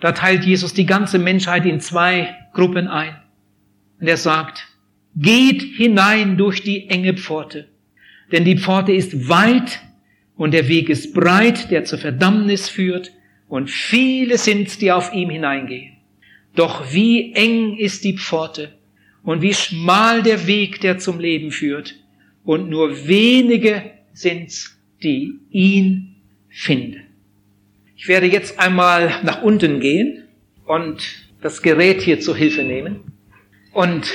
Da 0.00 0.12
teilt 0.12 0.44
Jesus 0.44 0.72
die 0.72 0.86
ganze 0.86 1.18
Menschheit 1.18 1.66
in 1.66 1.80
zwei 1.80 2.34
Gruppen 2.54 2.88
ein. 2.88 3.14
Und 4.00 4.06
er 4.06 4.16
sagt, 4.16 4.66
geht 5.16 5.60
hinein 5.62 6.38
durch 6.38 6.62
die 6.62 6.88
enge 6.88 7.14
Pforte, 7.14 7.68
denn 8.32 8.44
die 8.44 8.56
Pforte 8.56 8.92
ist 8.92 9.28
weit 9.28 9.80
und 10.38 10.54
der 10.54 10.68
Weg 10.68 10.88
ist 10.88 11.12
breit, 11.12 11.70
der 11.70 11.84
zur 11.84 11.98
Verdammnis 11.98 12.70
führt, 12.70 13.12
und 13.48 13.70
viele 13.70 14.38
sind's, 14.38 14.78
die 14.78 14.92
auf 14.92 15.12
ihm 15.12 15.30
hineingehen. 15.30 15.96
Doch 16.54 16.92
wie 16.92 17.32
eng 17.34 17.76
ist 17.76 18.04
die 18.04 18.16
Pforte 18.16 18.72
und 19.22 19.42
wie 19.42 19.54
schmal 19.54 20.22
der 20.22 20.46
Weg, 20.46 20.80
der 20.80 20.98
zum 20.98 21.18
Leben 21.18 21.50
führt, 21.50 21.96
und 22.44 22.70
nur 22.70 23.08
wenige 23.08 23.90
sind's, 24.12 24.78
die 25.02 25.34
ihn 25.50 26.16
finden. 26.48 27.02
Ich 27.96 28.06
werde 28.06 28.26
jetzt 28.26 28.58
einmal 28.60 29.20
nach 29.24 29.42
unten 29.42 29.80
gehen 29.80 30.24
und 30.66 31.02
das 31.40 31.62
Gerät 31.62 32.00
hier 32.00 32.20
zur 32.20 32.36
Hilfe 32.36 32.62
nehmen 32.62 33.12
und 33.72 34.08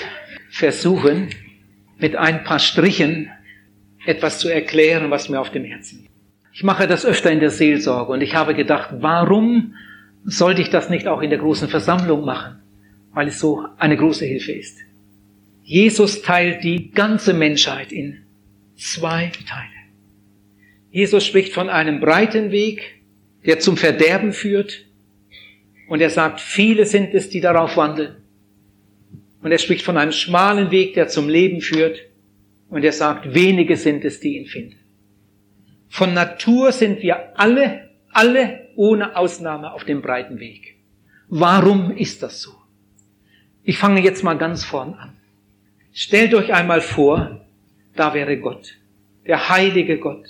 versuchen, 0.49 1.29
mit 1.97 2.15
ein 2.15 2.43
paar 2.43 2.59
Strichen 2.59 3.29
etwas 4.05 4.39
zu 4.39 4.47
erklären, 4.47 5.11
was 5.11 5.29
mir 5.29 5.39
auf 5.39 5.51
dem 5.51 5.65
Herzen 5.65 5.99
liegt. 5.99 6.02
Ich 6.53 6.63
mache 6.63 6.88
das 6.88 7.03
öfter 7.03 7.31
in 7.31 7.39
der 7.39 7.50
Seelsorge 7.50 8.12
und 8.12 8.22
ich 8.22 8.36
habe 8.36 8.53
gedacht, 8.53 8.89
warum 9.00 9.74
sollte 10.24 10.62
ich 10.62 10.69
das 10.69 10.89
nicht 10.89 11.07
auch 11.07 11.22
in 11.22 11.31
der 11.31 11.39
großen 11.39 11.67
Versammlung 11.67 12.24
machen? 12.24 12.62
Weil 13.12 13.27
es 13.27 13.39
so 13.39 13.65
eine 13.77 13.98
große 13.98 14.25
Hilfe 14.25 14.51
ist. 14.51 14.77
Jesus 15.63 16.22
teilt 16.22 16.63
die 16.63 16.91
ganze 16.91 17.33
Menschheit 17.33 17.91
in 17.91 18.19
zwei 18.75 19.31
Teile. 19.48 19.69
Jesus 20.91 21.25
spricht 21.25 21.53
von 21.53 21.69
einem 21.69 22.00
breiten 22.00 22.51
Weg, 22.51 23.01
der 23.45 23.60
zum 23.60 23.75
Verderben 23.75 24.31
führt. 24.31 24.86
Und 25.88 26.01
er 26.01 26.12
sagt, 26.12 26.39
viele 26.39 26.86
sind 26.86 27.13
es, 27.15 27.29
die 27.29 27.41
darauf 27.41 27.77
wandeln. 27.77 28.17
Und 29.41 29.51
er 29.51 29.57
spricht 29.57 29.83
von 29.83 29.98
einem 29.98 30.12
schmalen 30.12 30.69
Weg, 30.69 30.93
der 30.93 31.07
zum 31.07 31.29
Leben 31.29 31.62
führt. 31.62 32.00
Und 32.69 32.83
er 32.83 32.91
sagt, 32.91 33.33
wenige 33.33 33.75
sind 33.75 34.05
es, 34.05 34.19
die 34.19 34.38
ihn 34.38 34.45
finden. 34.45 34.82
Von 35.93 36.15
Natur 36.15 36.71
sind 36.71 37.03
wir 37.03 37.39
alle, 37.39 37.88
alle 38.12 38.67
ohne 38.75 39.15
Ausnahme 39.15 39.73
auf 39.73 39.83
dem 39.83 40.01
breiten 40.01 40.39
Weg. 40.39 40.75
Warum 41.29 41.91
ist 41.91 42.23
das 42.23 42.41
so? 42.41 42.50
Ich 43.62 43.77
fange 43.77 44.01
jetzt 44.01 44.23
mal 44.23 44.35
ganz 44.35 44.65
vorn 44.65 44.95
an. 44.95 45.13
Stellt 45.91 46.33
euch 46.33 46.51
einmal 46.51 46.81
vor, 46.81 47.45
da 47.95 48.15
wäre 48.15 48.38
Gott, 48.38 48.79
der 49.27 49.49
heilige 49.49 49.99
Gott, 49.99 50.25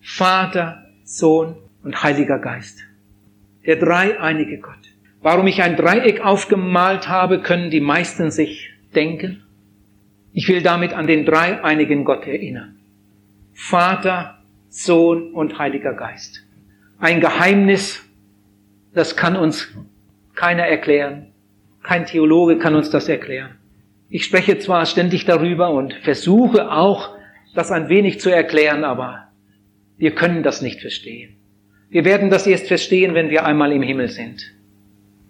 Vater, 0.00 0.84
Sohn 1.02 1.56
und 1.82 2.04
Heiliger 2.04 2.38
Geist, 2.38 2.78
der 3.66 3.74
dreieinige 3.74 4.58
Gott. 4.58 4.94
Warum 5.22 5.48
ich 5.48 5.60
ein 5.60 5.74
Dreieck 5.74 6.20
aufgemalt 6.20 7.08
habe, 7.08 7.42
können 7.42 7.68
die 7.72 7.80
meisten 7.80 8.30
sich 8.30 8.70
denken. 8.94 9.42
Ich 10.32 10.46
will 10.46 10.62
damit 10.62 10.92
an 10.92 11.08
den 11.08 11.26
dreieinigen 11.26 12.04
Gott 12.04 12.28
erinnern. 12.28 12.78
Vater, 13.54 14.33
Sohn 14.74 15.32
und 15.32 15.56
Heiliger 15.60 15.94
Geist. 15.94 16.42
Ein 16.98 17.20
Geheimnis, 17.20 18.04
das 18.92 19.14
kann 19.14 19.36
uns 19.36 19.72
keiner 20.34 20.64
erklären. 20.64 21.28
Kein 21.84 22.06
Theologe 22.06 22.58
kann 22.58 22.74
uns 22.74 22.90
das 22.90 23.08
erklären. 23.08 23.50
Ich 24.10 24.24
spreche 24.24 24.58
zwar 24.58 24.84
ständig 24.86 25.26
darüber 25.26 25.70
und 25.70 25.94
versuche 26.02 26.72
auch, 26.72 27.16
das 27.54 27.70
ein 27.70 27.88
wenig 27.88 28.18
zu 28.18 28.30
erklären, 28.30 28.82
aber 28.82 29.28
wir 29.96 30.12
können 30.12 30.42
das 30.42 30.60
nicht 30.60 30.80
verstehen. 30.80 31.36
Wir 31.88 32.04
werden 32.04 32.28
das 32.28 32.44
erst 32.44 32.66
verstehen, 32.66 33.14
wenn 33.14 33.30
wir 33.30 33.46
einmal 33.46 33.70
im 33.70 33.82
Himmel 33.82 34.08
sind. 34.08 34.42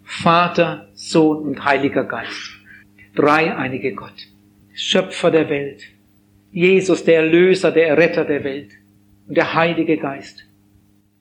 Vater, 0.05 0.89
Sohn 0.95 1.45
und 1.45 1.65
Heiliger 1.67 2.05
Geist. 2.05 2.57
Dreieinige 3.15 3.93
Gott. 3.93 4.27
Schöpfer 4.73 5.31
der 5.31 5.51
Welt. 5.51 5.83
Jesus, 6.51 7.05
der 7.05 7.17
Erlöser, 7.17 7.73
der 7.73 7.89
Erretter 7.89 8.25
der 8.25 8.43
Welt. 8.43 8.71
Und 9.27 9.37
der 9.37 9.55
Heilige 9.55 9.97
Geist. 9.97 10.45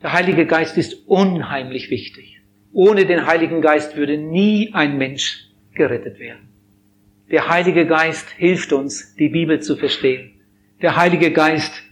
Der 0.01 0.13
Heilige 0.13 0.45
Geist 0.45 0.77
ist 0.77 1.07
unheimlich 1.07 1.89
wichtig. 1.89 2.41
Ohne 2.73 3.05
den 3.05 3.25
Heiligen 3.25 3.61
Geist 3.61 3.95
würde 3.95 4.17
nie 4.17 4.73
ein 4.73 4.97
Mensch 4.97 5.47
gerettet 5.73 6.19
werden. 6.19 6.49
Der 7.31 7.49
Heilige 7.49 7.85
Geist 7.85 8.29
hilft 8.31 8.73
uns, 8.73 9.15
die 9.15 9.29
Bibel 9.29 9.61
zu 9.61 9.77
verstehen. 9.77 10.41
Der 10.81 10.97
Heilige 10.97 11.31
Geist 11.31 11.83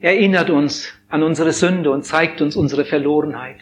erinnert 0.00 0.50
uns 0.50 0.92
an 1.08 1.22
unsere 1.22 1.52
Sünde 1.52 1.90
und 1.90 2.04
zeigt 2.04 2.40
uns 2.40 2.56
unsere 2.56 2.84
Verlorenheit. 2.84 3.58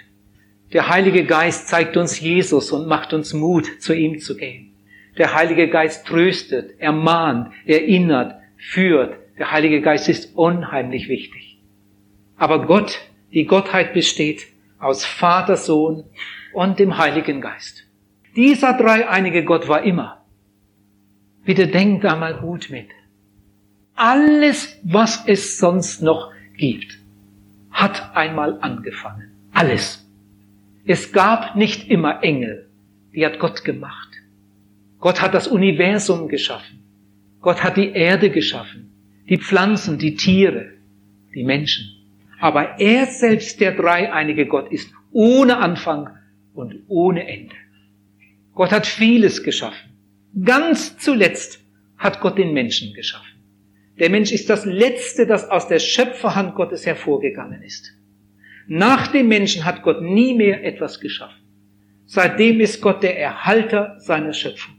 Der 0.73 0.89
Heilige 0.89 1.25
Geist 1.25 1.69
zeigt 1.69 1.97
uns 1.97 2.21
Jesus 2.21 2.71
und 2.71 2.87
macht 2.87 3.13
uns 3.13 3.35
Mut, 3.35 3.81
zu 3.81 3.93
ihm 3.93 4.21
zu 4.21 4.37
gehen. 4.37 4.73
Der 5.19 5.35
Heilige 5.35 5.69
Geist 5.69 6.07
tröstet, 6.07 6.81
ermahnt, 6.81 7.53
erinnert, 7.67 8.41
führt. 8.57 9.17
Der 9.39 9.51
Heilige 9.51 9.83
Geist 9.83 10.09
ist 10.09 10.37
unheimlich 10.37 11.09
wichtig. 11.09 11.52
Aber 12.43 12.67
Gott, 12.67 12.99
die 13.33 13.45
Gottheit 13.45 13.95
besteht 13.95 14.49
aus 14.81 15.05
Vater, 15.05 15.57
Sohn 15.57 16.03
und 16.53 16.81
dem 16.81 16.99
Heiligen 16.99 17.41
Geist. 17.41 17.87
Dieser 18.35 18.77
dreieinige 18.77 19.45
Gott 19.45 19.69
war 19.69 19.85
immer. 19.85 20.25
Bitte 21.45 21.69
denkt 21.69 22.03
da 22.03 22.17
mal 22.17 22.35
gut 22.35 22.69
mit. 22.69 22.89
Alles, 23.95 24.77
was 24.83 25.23
es 25.29 25.57
sonst 25.57 26.03
noch 26.03 26.33
gibt, 26.57 26.99
hat 27.71 28.17
einmal 28.17 28.59
angefangen. 28.61 29.31
Alles. 29.53 30.05
Es 30.85 31.13
gab 31.13 31.55
nicht 31.55 31.89
immer 31.89 32.25
Engel, 32.25 32.69
die 33.15 33.25
hat 33.25 33.39
Gott 33.39 33.63
gemacht. 33.63 34.09
Gott 34.99 35.23
hat 35.23 35.33
das 35.33 35.47
Universum 35.47 36.27
geschaffen. 36.27 36.83
Gott 37.41 37.63
hat 37.63 37.77
die 37.77 37.91
Erde 37.91 38.31
geschaffen, 38.31 38.91
die 39.29 39.39
Pflanzen, 39.39 39.97
die 39.97 40.17
Tiere, 40.17 40.73
die 41.37 41.45
Menschen. 41.45 42.02
Aber 42.43 42.81
er 42.81 43.07
selbst, 43.07 43.61
der 43.61 43.71
dreieinige 43.71 44.47
Gott, 44.47 44.73
ist 44.73 44.93
ohne 45.13 45.59
Anfang 45.59 46.11
und 46.55 46.75
ohne 46.89 47.25
Ende. 47.29 47.55
Gott 48.53 48.73
hat 48.73 48.85
vieles 48.85 49.45
geschaffen. 49.45 49.93
Ganz 50.45 50.99
zuletzt 50.99 51.61
hat 51.99 52.21
Gott 52.21 52.37
den 52.39 52.53
Menschen 52.53 52.95
geschaffen. 52.95 53.39
Der 54.01 54.11
Mensch 54.11 54.33
ist 54.33 54.51
das 54.51 54.65
Letzte, 54.65 55.25
das 55.25 55.49
aus 55.49 55.69
der 55.69 55.79
Schöpferhand 55.79 56.57
Gottes 56.57 56.85
hervorgegangen 56.85 57.63
ist. 57.63 57.93
Nach 58.67 59.07
dem 59.07 59.29
Menschen 59.29 59.65
hat 59.65 59.85
Gott 59.85 60.03
nie 60.03 60.35
mehr 60.35 60.65
etwas 60.65 60.99
geschaffen. 60.99 61.45
Seitdem 62.07 62.59
ist 62.59 62.83
Gott 62.83 63.05
der 63.05 63.21
Erhalter 63.21 64.01
seiner 64.01 64.33
Schöpfung. 64.33 64.75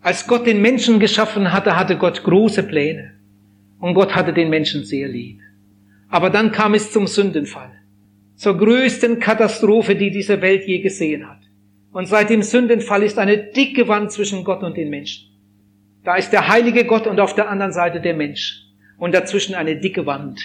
Als 0.00 0.26
Gott 0.26 0.46
den 0.46 0.62
Menschen 0.62 1.00
geschaffen 1.00 1.52
hatte, 1.52 1.76
hatte 1.76 1.98
Gott 1.98 2.24
große 2.24 2.62
Pläne. 2.62 3.12
Und 3.78 3.92
Gott 3.92 4.14
hatte 4.14 4.32
den 4.32 4.48
Menschen 4.48 4.84
sehr 4.84 5.08
lieb. 5.08 5.41
Aber 6.12 6.28
dann 6.28 6.52
kam 6.52 6.74
es 6.74 6.92
zum 6.92 7.06
Sündenfall. 7.06 7.70
Zur 8.36 8.58
größten 8.58 9.18
Katastrophe, 9.18 9.96
die 9.96 10.10
diese 10.10 10.42
Welt 10.42 10.66
je 10.66 10.80
gesehen 10.80 11.26
hat. 11.26 11.38
Und 11.90 12.04
seit 12.06 12.28
dem 12.28 12.42
Sündenfall 12.42 13.02
ist 13.02 13.18
eine 13.18 13.38
dicke 13.38 13.88
Wand 13.88 14.12
zwischen 14.12 14.44
Gott 14.44 14.62
und 14.62 14.76
den 14.76 14.90
Menschen. 14.90 15.30
Da 16.04 16.16
ist 16.16 16.30
der 16.30 16.48
heilige 16.48 16.84
Gott 16.84 17.06
und 17.06 17.18
auf 17.18 17.34
der 17.34 17.48
anderen 17.48 17.72
Seite 17.72 17.98
der 18.02 18.12
Mensch. 18.14 18.62
Und 18.98 19.14
dazwischen 19.14 19.54
eine 19.54 19.76
dicke 19.80 20.04
Wand. 20.04 20.38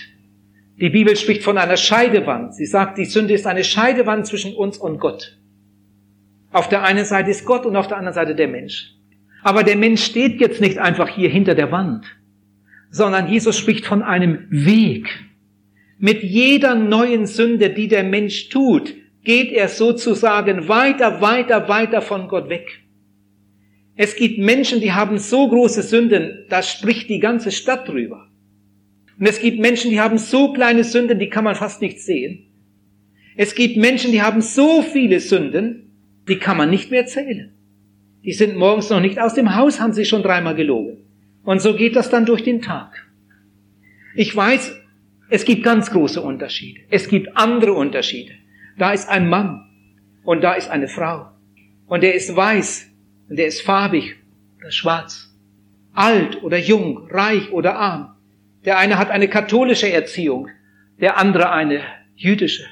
Die 0.79 0.89
Bibel 0.89 1.17
spricht 1.17 1.43
von 1.43 1.57
einer 1.57 1.75
Scheidewand. 1.75 2.55
Sie 2.55 2.65
sagt, 2.65 2.97
die 2.97 3.05
Sünde 3.05 3.33
ist 3.33 3.45
eine 3.45 3.65
Scheidewand 3.65 4.25
zwischen 4.25 4.55
uns 4.55 4.77
und 4.77 4.99
Gott. 4.99 5.37
Auf 6.53 6.69
der 6.69 6.83
einen 6.83 7.03
Seite 7.03 7.29
ist 7.29 7.43
Gott 7.43 7.65
und 7.65 7.75
auf 7.75 7.89
der 7.89 7.97
anderen 7.97 8.15
Seite 8.15 8.35
der 8.35 8.47
Mensch. 8.47 8.93
Aber 9.43 9.63
der 9.63 9.75
Mensch 9.75 10.01
steht 10.01 10.39
jetzt 10.39 10.61
nicht 10.61 10.77
einfach 10.77 11.09
hier 11.09 11.29
hinter 11.29 11.55
der 11.55 11.73
Wand, 11.73 12.05
sondern 12.89 13.27
Jesus 13.27 13.57
spricht 13.57 13.85
von 13.85 14.01
einem 14.01 14.47
Weg. 14.49 15.26
Mit 15.99 16.21
jeder 16.23 16.75
neuen 16.75 17.25
Sünde, 17.25 17.71
die 17.71 17.87
der 17.87 18.03
Mensch 18.03 18.49
tut, 18.49 18.93
geht 19.23 19.51
er 19.51 19.67
sozusagen 19.67 20.67
weiter, 20.67 21.21
weiter, 21.21 21.67
weiter 21.67 22.01
von 22.01 22.27
Gott 22.27 22.49
weg. 22.49 22.83
Es 23.95 24.15
gibt 24.15 24.37
Menschen, 24.37 24.79
die 24.79 24.93
haben 24.93 25.17
so 25.17 25.49
große 25.49 25.81
Sünden, 25.81 26.45
da 26.49 26.61
spricht 26.61 27.09
die 27.09 27.19
ganze 27.19 27.51
Stadt 27.51 27.87
drüber. 27.87 28.27
Und 29.19 29.27
es 29.27 29.39
gibt 29.39 29.59
Menschen, 29.59 29.89
die 29.89 29.99
haben 29.99 30.19
so 30.19 30.53
kleine 30.53 30.83
Sünden, 30.83 31.17
die 31.17 31.29
kann 31.29 31.43
man 31.43 31.55
fast 31.55 31.81
nicht 31.81 31.99
sehen. 31.99 32.45
Es 33.35 33.55
gibt 33.55 33.75
Menschen, 33.75 34.11
die 34.11 34.21
haben 34.21 34.41
so 34.41 34.83
viele 34.83 35.19
Sünden, 35.19 35.91
die 36.27 36.37
kann 36.37 36.57
man 36.57 36.69
nicht 36.69 36.91
mehr 36.91 37.07
zählen. 37.07 37.53
Die 38.23 38.33
sind 38.33 38.55
morgens 38.55 38.89
noch 38.89 38.99
nicht 38.99 39.19
aus 39.19 39.33
dem 39.33 39.55
Haus, 39.55 39.79
haben 39.79 39.93
sie 39.93 40.05
schon 40.05 40.21
dreimal 40.21 40.55
gelogen. 40.55 40.97
Und 41.43 41.61
so 41.61 41.75
geht 41.75 41.95
das 41.95 42.09
dann 42.09 42.25
durch 42.25 42.43
den 42.43 42.61
Tag. 42.61 43.07
Ich 44.15 44.35
weiß, 44.35 44.75
es 45.29 45.43
gibt 45.43 45.63
ganz 45.63 45.91
große 45.91 46.21
Unterschiede. 46.21 46.81
Es 46.89 47.07
gibt 47.09 47.35
andere 47.35 47.73
Unterschiede. 47.73 48.33
Da 48.77 48.91
ist 48.91 49.09
ein 49.09 49.29
Mann 49.29 49.65
und 50.23 50.41
da 50.41 50.53
ist 50.53 50.69
eine 50.69 50.87
Frau. 50.87 51.29
Und 51.87 52.03
der 52.03 52.15
ist 52.15 52.35
weiß 52.35 52.89
und 53.29 53.37
der 53.37 53.47
ist 53.47 53.61
farbig 53.61 54.15
oder 54.59 54.71
schwarz. 54.71 55.33
Alt 55.93 56.43
oder 56.43 56.57
jung, 56.57 57.07
reich 57.09 57.51
oder 57.51 57.75
arm. 57.75 58.15
Der 58.65 58.77
eine 58.77 58.97
hat 58.97 59.09
eine 59.09 59.27
katholische 59.27 59.91
Erziehung, 59.91 60.49
der 60.99 61.17
andere 61.17 61.51
eine 61.51 61.81
jüdische. 62.15 62.65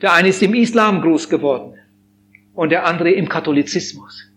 Der 0.00 0.12
eine 0.12 0.28
ist 0.28 0.42
im 0.42 0.54
Islam 0.54 1.00
groß 1.00 1.28
geworden 1.28 1.78
und 2.54 2.70
der 2.70 2.86
andere 2.86 3.10
im 3.10 3.28
Katholizismus. 3.28 4.30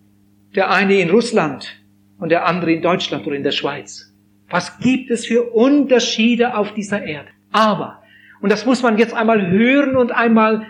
Der 0.55 0.71
eine 0.71 0.99
in 0.99 1.09
Russland 1.09 1.79
und 2.19 2.29
der 2.29 2.45
andere 2.45 2.71
in 2.71 2.81
Deutschland 2.81 3.25
oder 3.27 3.35
in 3.35 3.43
der 3.43 3.51
Schweiz. 3.51 4.13
Was 4.49 4.79
gibt 4.79 5.09
es 5.11 5.25
für 5.25 5.51
Unterschiede 5.53 6.55
auf 6.55 6.73
dieser 6.73 7.03
Erde? 7.03 7.29
Aber, 7.55 8.03
und 8.41 8.51
das 8.51 8.65
muss 8.65 8.83
man 8.83 8.97
jetzt 8.97 9.13
einmal 9.13 9.49
hören 9.49 9.95
und 9.95 10.11
einmal 10.11 10.67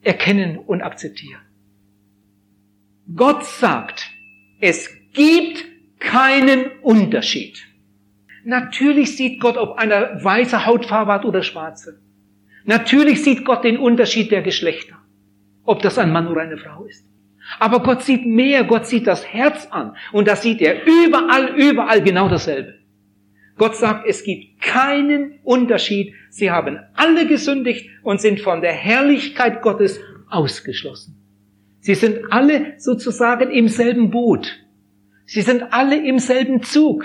erkennen 0.00 0.56
und 0.56 0.80
akzeptieren. 0.80 1.42
Gott 3.14 3.44
sagt, 3.44 4.08
es 4.62 4.88
gibt 5.12 5.66
keinen 5.98 6.64
Unterschied. 6.80 7.62
Natürlich 8.42 9.18
sieht 9.18 9.38
Gott, 9.38 9.58
ob 9.58 9.76
einer 9.76 10.24
weiße 10.24 10.64
Hautfarbe 10.64 11.12
hat 11.12 11.26
oder 11.26 11.42
schwarze. 11.42 12.00
Natürlich 12.64 13.22
sieht 13.22 13.44
Gott 13.44 13.62
den 13.62 13.76
Unterschied 13.76 14.30
der 14.30 14.40
Geschlechter, 14.40 14.96
ob 15.64 15.82
das 15.82 15.98
ein 15.98 16.10
Mann 16.10 16.28
oder 16.28 16.40
eine 16.40 16.56
Frau 16.56 16.84
ist. 16.84 17.04
Aber 17.58 17.82
Gott 17.82 18.02
sieht 18.02 18.24
mehr, 18.24 18.64
Gott 18.64 18.86
sieht 18.86 19.06
das 19.06 19.26
Herz 19.26 19.66
an 19.70 19.94
und 20.12 20.26
das 20.26 20.40
sieht 20.40 20.62
er 20.62 20.86
überall, 20.86 21.54
überall 21.54 22.00
genau 22.00 22.30
dasselbe. 22.30 22.79
Gott 23.60 23.76
sagt, 23.76 24.06
es 24.08 24.24
gibt 24.24 24.62
keinen 24.62 25.38
Unterschied. 25.42 26.14
Sie 26.30 26.50
haben 26.50 26.78
alle 26.94 27.26
gesündigt 27.26 27.90
und 28.02 28.18
sind 28.18 28.40
von 28.40 28.62
der 28.62 28.72
Herrlichkeit 28.72 29.60
Gottes 29.60 30.00
ausgeschlossen. 30.30 31.22
Sie 31.80 31.94
sind 31.94 32.32
alle 32.32 32.72
sozusagen 32.78 33.50
im 33.50 33.68
selben 33.68 34.10
Boot. 34.10 34.50
Sie 35.26 35.42
sind 35.42 35.74
alle 35.74 36.02
im 36.02 36.18
selben 36.18 36.62
Zug. 36.62 37.04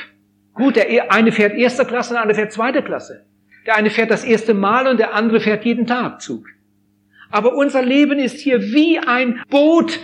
Gut, 0.53 0.77
der 0.77 1.11
eine 1.11 1.33
fährt 1.33 1.57
erster 1.57 1.83
Klasse, 1.83 2.13
der 2.13 2.21
andere 2.21 2.37
fährt 2.37 2.53
zweiter 2.53 2.83
Klasse. 2.83 3.25
Der 3.65 3.75
eine 3.75 3.89
fährt 3.89 4.09
das 4.09 4.23
erste 4.23 4.53
Mal 4.53 4.87
und 4.87 4.97
der 4.97 5.13
andere 5.13 5.41
fährt 5.41 5.65
jeden 5.65 5.85
Tag 5.85 6.21
Zug. 6.21 6.47
Aber 7.31 7.55
unser 7.55 7.81
Leben 7.81 8.17
ist 8.17 8.39
hier 8.39 8.61
wie 8.61 8.97
ein 8.97 9.43
Boot 9.49 9.99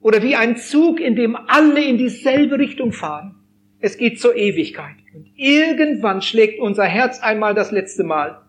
oder 0.00 0.24
wie 0.24 0.34
ein 0.34 0.56
Zug, 0.56 0.98
in 0.98 1.14
dem 1.14 1.36
alle 1.36 1.84
in 1.84 1.98
dieselbe 1.98 2.58
Richtung 2.58 2.90
fahren. 2.90 3.43
Es 3.84 3.98
geht 3.98 4.18
zur 4.18 4.34
Ewigkeit. 4.34 4.96
Und 5.12 5.26
irgendwann 5.36 6.22
schlägt 6.22 6.58
unser 6.58 6.86
Herz 6.86 7.20
einmal 7.20 7.52
das 7.52 7.70
letzte 7.70 8.02
Mal. 8.02 8.40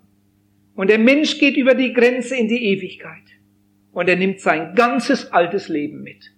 Und 0.75 0.89
der 0.89 0.97
Mensch 0.97 1.39
geht 1.39 1.57
über 1.57 1.73
die 1.73 1.91
Grenze 1.91 2.37
in 2.37 2.47
die 2.47 2.63
Ewigkeit. 2.67 3.25
Und 3.91 4.07
er 4.07 4.15
nimmt 4.15 4.39
sein 4.39 4.75
ganzes 4.75 5.33
altes 5.33 5.67
Leben 5.67 6.03
mit. 6.03 6.31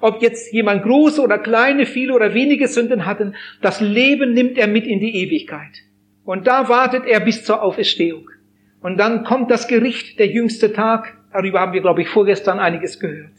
Ob 0.00 0.20
jetzt 0.20 0.52
jemand 0.52 0.82
große 0.82 1.22
oder 1.22 1.38
kleine, 1.38 1.86
viele 1.86 2.12
oder 2.12 2.34
wenige 2.34 2.66
Sünden 2.66 3.06
hatten, 3.06 3.36
das 3.62 3.80
Leben 3.80 4.34
nimmt 4.34 4.58
er 4.58 4.66
mit 4.66 4.84
in 4.84 4.98
die 4.98 5.14
Ewigkeit. 5.14 5.84
Und 6.24 6.48
da 6.48 6.68
wartet 6.68 7.06
er 7.06 7.20
bis 7.20 7.44
zur 7.44 7.62
Auferstehung. 7.62 8.30
Und 8.80 8.96
dann 8.96 9.22
kommt 9.22 9.52
das 9.52 9.68
Gericht, 9.68 10.18
der 10.18 10.26
jüngste 10.26 10.72
Tag. 10.72 11.16
Darüber 11.32 11.60
haben 11.60 11.72
wir, 11.72 11.82
glaube 11.82 12.02
ich, 12.02 12.08
vorgestern 12.08 12.58
einiges 12.58 12.98
gehört. 12.98 13.30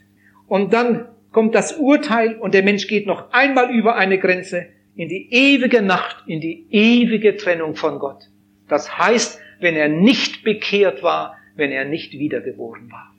Und 0.47 0.71
dann 0.71 1.09
kommt 1.33 1.53
das 1.53 1.73
Urteil 1.73 2.35
und 2.35 2.53
der 2.53 2.63
Mensch 2.63 2.87
geht 2.87 3.07
noch 3.07 3.33
einmal 3.33 3.75
über 3.75 3.97
eine 3.97 4.17
Grenze 4.17 4.67
in 4.95 5.09
die 5.09 5.31
ewige 5.31 5.81
Nacht, 5.81 6.23
in 6.27 6.41
die 6.41 6.67
ewige 6.69 7.37
Trennung 7.37 7.75
von 7.75 7.99
Gott. 7.99 8.29
Das 8.67 8.97
heißt, 8.97 9.39
wenn 9.59 9.75
er 9.75 9.89
nicht 9.89 10.43
bekehrt 10.43 11.03
war, 11.03 11.37
wenn 11.55 11.71
er 11.71 11.85
nicht 11.85 12.13
wiedergeboren 12.13 12.91
war. 12.91 13.13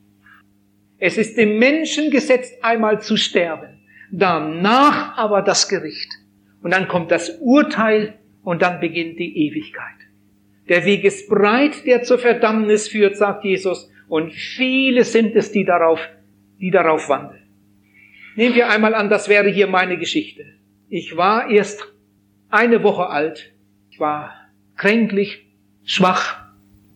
Es 0.99 1.19
ist 1.19 1.37
dem 1.37 1.59
Menschen 1.59 2.11
gesetzt, 2.11 2.63
einmal 2.63 3.01
zu 3.01 3.17
sterben, 3.17 3.81
danach 4.11 5.17
aber 5.17 5.43
das 5.43 5.69
Gericht. 5.69 6.11
Und 6.63 6.73
dann 6.73 6.89
kommt 6.89 7.11
das 7.11 7.39
Urteil 7.41 8.15
und 8.45 8.63
dann 8.63 8.81
beginnt 8.81 9.19
die 9.19 9.49
Ewigkeit. 9.49 9.87
Der 10.69 10.85
Weg 10.85 11.05
ist 11.05 11.29
breit, 11.29 11.87
der 11.87 12.03
zur 12.03 12.19
Verdammnis 12.19 12.89
führt, 12.89 13.17
sagt 13.17 13.45
Jesus, 13.45 13.91
und 14.09 14.33
viele 14.33 15.05
sind 15.05 15.35
es, 15.35 15.51
die 15.53 15.65
darauf, 15.65 16.01
die 16.61 16.71
darauf 16.71 17.09
wandeln. 17.09 17.43
Nehmen 18.37 18.55
wir 18.55 18.71
einmal 18.71 18.95
an, 18.95 19.11
das 19.11 19.29
wäre 19.29 19.49
hier 19.49 19.67
meine 19.67 19.99
Geschichte. 19.99 20.45
Ich 20.95 21.17
war 21.17 21.49
erst 21.49 21.91
eine 22.51 22.83
Woche 22.83 23.07
alt. 23.07 23.55
Ich 23.91 23.99
war 23.99 24.35
kränklich, 24.77 25.47
schwach. 25.85 26.37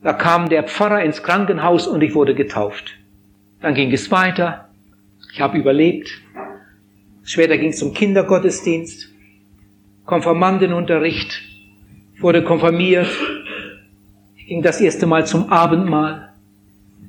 Da 0.02 0.12
kam 0.12 0.50
der 0.50 0.64
Pfarrer 0.64 1.02
ins 1.02 1.22
Krankenhaus 1.22 1.86
und 1.86 2.02
ich 2.02 2.14
wurde 2.14 2.34
getauft. 2.34 2.94
Dann 3.62 3.72
ging 3.72 3.90
es 3.90 4.10
weiter. 4.10 4.68
Ich 5.32 5.40
habe 5.40 5.56
überlebt. 5.56 6.10
Später 7.22 7.56
ging 7.56 7.70
es 7.70 7.78
zum 7.78 7.94
Kindergottesdienst, 7.94 9.08
Konfirmandenunterricht, 10.04 11.40
wurde 12.20 12.44
konfirmiert. 12.44 13.08
Ich 14.36 14.46
ging 14.46 14.60
das 14.60 14.78
erste 14.78 15.06
Mal 15.06 15.26
zum 15.26 15.50
Abendmahl 15.50 16.34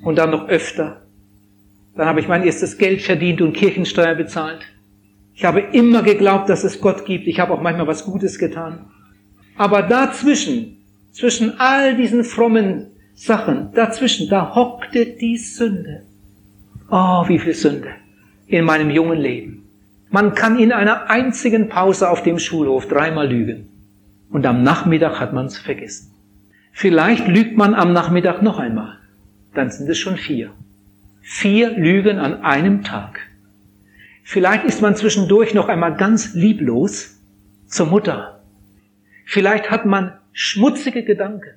und 0.04 0.18
dann 0.18 0.32
noch 0.32 0.48
öfter. 0.48 1.02
Dann 1.98 2.08
habe 2.08 2.22
ich 2.22 2.30
mein 2.30 2.46
erstes 2.46 2.78
Geld 2.78 3.02
verdient 3.02 3.42
und 3.42 3.52
Kirchensteuer 3.52 4.16
bezahlt. 4.16 4.66
Ich 5.38 5.46
habe 5.46 5.60
immer 5.60 6.02
geglaubt, 6.02 6.50
dass 6.50 6.64
es 6.64 6.82
Gott 6.82 7.06
gibt. 7.06 7.28
Ich 7.28 7.40
habe 7.40 7.54
auch 7.54 7.62
manchmal 7.62 7.86
was 7.86 8.06
Gutes 8.06 8.40
getan. 8.40 8.86
Aber 9.56 9.84
dazwischen, 9.84 10.78
zwischen 11.12 11.60
all 11.60 11.96
diesen 11.96 12.24
frommen 12.24 12.88
Sachen, 13.14 13.70
dazwischen, 13.76 14.30
da 14.30 14.56
hockte 14.56 15.06
die 15.06 15.38
Sünde. 15.38 16.02
Oh, 16.90 17.24
wie 17.28 17.38
viel 17.38 17.54
Sünde 17.54 17.90
in 18.48 18.66
meinem 18.66 18.90
jungen 18.90 19.20
Leben. 19.20 19.70
Man 20.10 20.34
kann 20.34 20.58
in 20.58 20.72
einer 20.72 21.08
einzigen 21.12 21.70
Pause 21.70 22.10
auf 22.10 22.24
dem 22.24 22.40
Schulhof 22.40 22.88
dreimal 22.88 23.30
lügen. 23.30 23.70
Und 24.32 24.44
am 24.48 24.64
Nachmittag 24.64 25.20
hat 25.20 25.34
man 25.34 25.46
es 25.46 25.60
vergessen. 25.60 26.14
Vielleicht 26.72 27.28
lügt 27.28 27.56
man 27.56 27.76
am 27.76 27.94
Nachmittag 27.94 28.42
noch 28.42 28.58
einmal. 28.58 28.98
Dann 29.54 29.70
sind 29.70 29.88
es 29.88 30.00
schon 30.00 30.18
vier. 30.18 30.50
Vier 31.22 31.70
Lügen 31.78 32.18
an 32.18 32.42
einem 32.42 32.84
Tag. 32.84 33.27
Vielleicht 34.30 34.66
ist 34.66 34.82
man 34.82 34.94
zwischendurch 34.94 35.54
noch 35.54 35.70
einmal 35.70 35.96
ganz 35.96 36.34
lieblos 36.34 37.18
zur 37.66 37.86
Mutter. 37.86 38.44
Vielleicht 39.26 39.72
hat 39.72 39.86
man 39.86 40.20
schmutzige 40.34 41.06
Gedanken. 41.06 41.54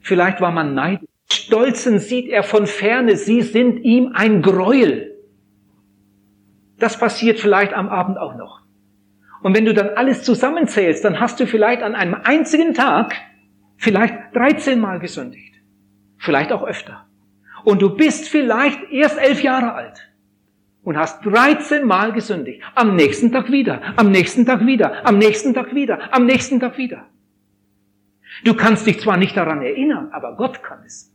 Vielleicht 0.00 0.40
war 0.40 0.50
man 0.50 0.72
neidisch. 0.72 1.06
Stolzen 1.30 1.98
sieht 1.98 2.30
er 2.30 2.44
von 2.44 2.66
ferne, 2.66 3.14
sie 3.18 3.42
sind 3.42 3.80
ihm 3.80 4.12
ein 4.14 4.40
Gräuel. 4.40 5.18
Das 6.78 6.98
passiert 6.98 7.40
vielleicht 7.40 7.74
am 7.74 7.90
Abend 7.90 8.16
auch 8.16 8.36
noch. 8.36 8.62
Und 9.42 9.54
wenn 9.54 9.66
du 9.66 9.74
dann 9.74 9.90
alles 9.90 10.22
zusammenzählst, 10.22 11.04
dann 11.04 11.20
hast 11.20 11.38
du 11.40 11.46
vielleicht 11.46 11.82
an 11.82 11.94
einem 11.94 12.14
einzigen 12.14 12.72
Tag 12.72 13.16
vielleicht 13.76 14.34
13 14.34 14.80
Mal 14.80 14.98
gesündigt. 14.98 15.56
Vielleicht 16.16 16.52
auch 16.52 16.62
öfter. 16.62 17.04
Und 17.64 17.82
du 17.82 17.94
bist 17.94 18.30
vielleicht 18.30 18.90
erst 18.90 19.18
elf 19.18 19.42
Jahre 19.42 19.74
alt 19.74 20.07
und 20.88 20.96
hast 20.96 21.22
13 21.26 21.84
Mal 21.86 22.14
gesündigt. 22.14 22.62
Am 22.74 22.96
nächsten 22.96 23.30
Tag 23.30 23.52
wieder, 23.52 23.82
am 23.96 24.10
nächsten 24.10 24.46
Tag 24.46 24.64
wieder, 24.64 25.06
am 25.06 25.18
nächsten 25.18 25.52
Tag 25.52 25.74
wieder, 25.74 26.14
am 26.14 26.24
nächsten 26.24 26.60
Tag 26.60 26.78
wieder. 26.78 27.04
Du 28.42 28.54
kannst 28.54 28.86
dich 28.86 28.98
zwar 28.98 29.18
nicht 29.18 29.36
daran 29.36 29.60
erinnern, 29.60 30.08
aber 30.12 30.34
Gott 30.36 30.62
kann 30.62 30.78
es. 30.86 31.12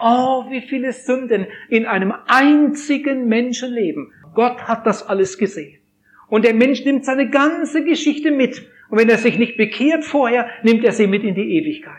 Oh, 0.00 0.46
wie 0.48 0.62
viele 0.62 0.94
Sünden 0.94 1.48
in 1.68 1.84
einem 1.84 2.14
einzigen 2.26 3.28
Menschenleben. 3.28 4.10
Gott 4.32 4.62
hat 4.62 4.86
das 4.86 5.06
alles 5.06 5.36
gesehen. 5.36 5.78
Und 6.26 6.46
der 6.46 6.54
Mensch 6.54 6.82
nimmt 6.82 7.04
seine 7.04 7.28
ganze 7.28 7.84
Geschichte 7.84 8.30
mit. 8.30 8.66
Und 8.88 8.96
wenn 8.96 9.10
er 9.10 9.18
sich 9.18 9.36
nicht 9.36 9.58
bekehrt 9.58 10.02
vorher, 10.02 10.48
nimmt 10.62 10.82
er 10.82 10.92
sie 10.92 11.08
mit 11.08 11.24
in 11.24 11.34
die 11.34 11.58
Ewigkeit. 11.58 11.92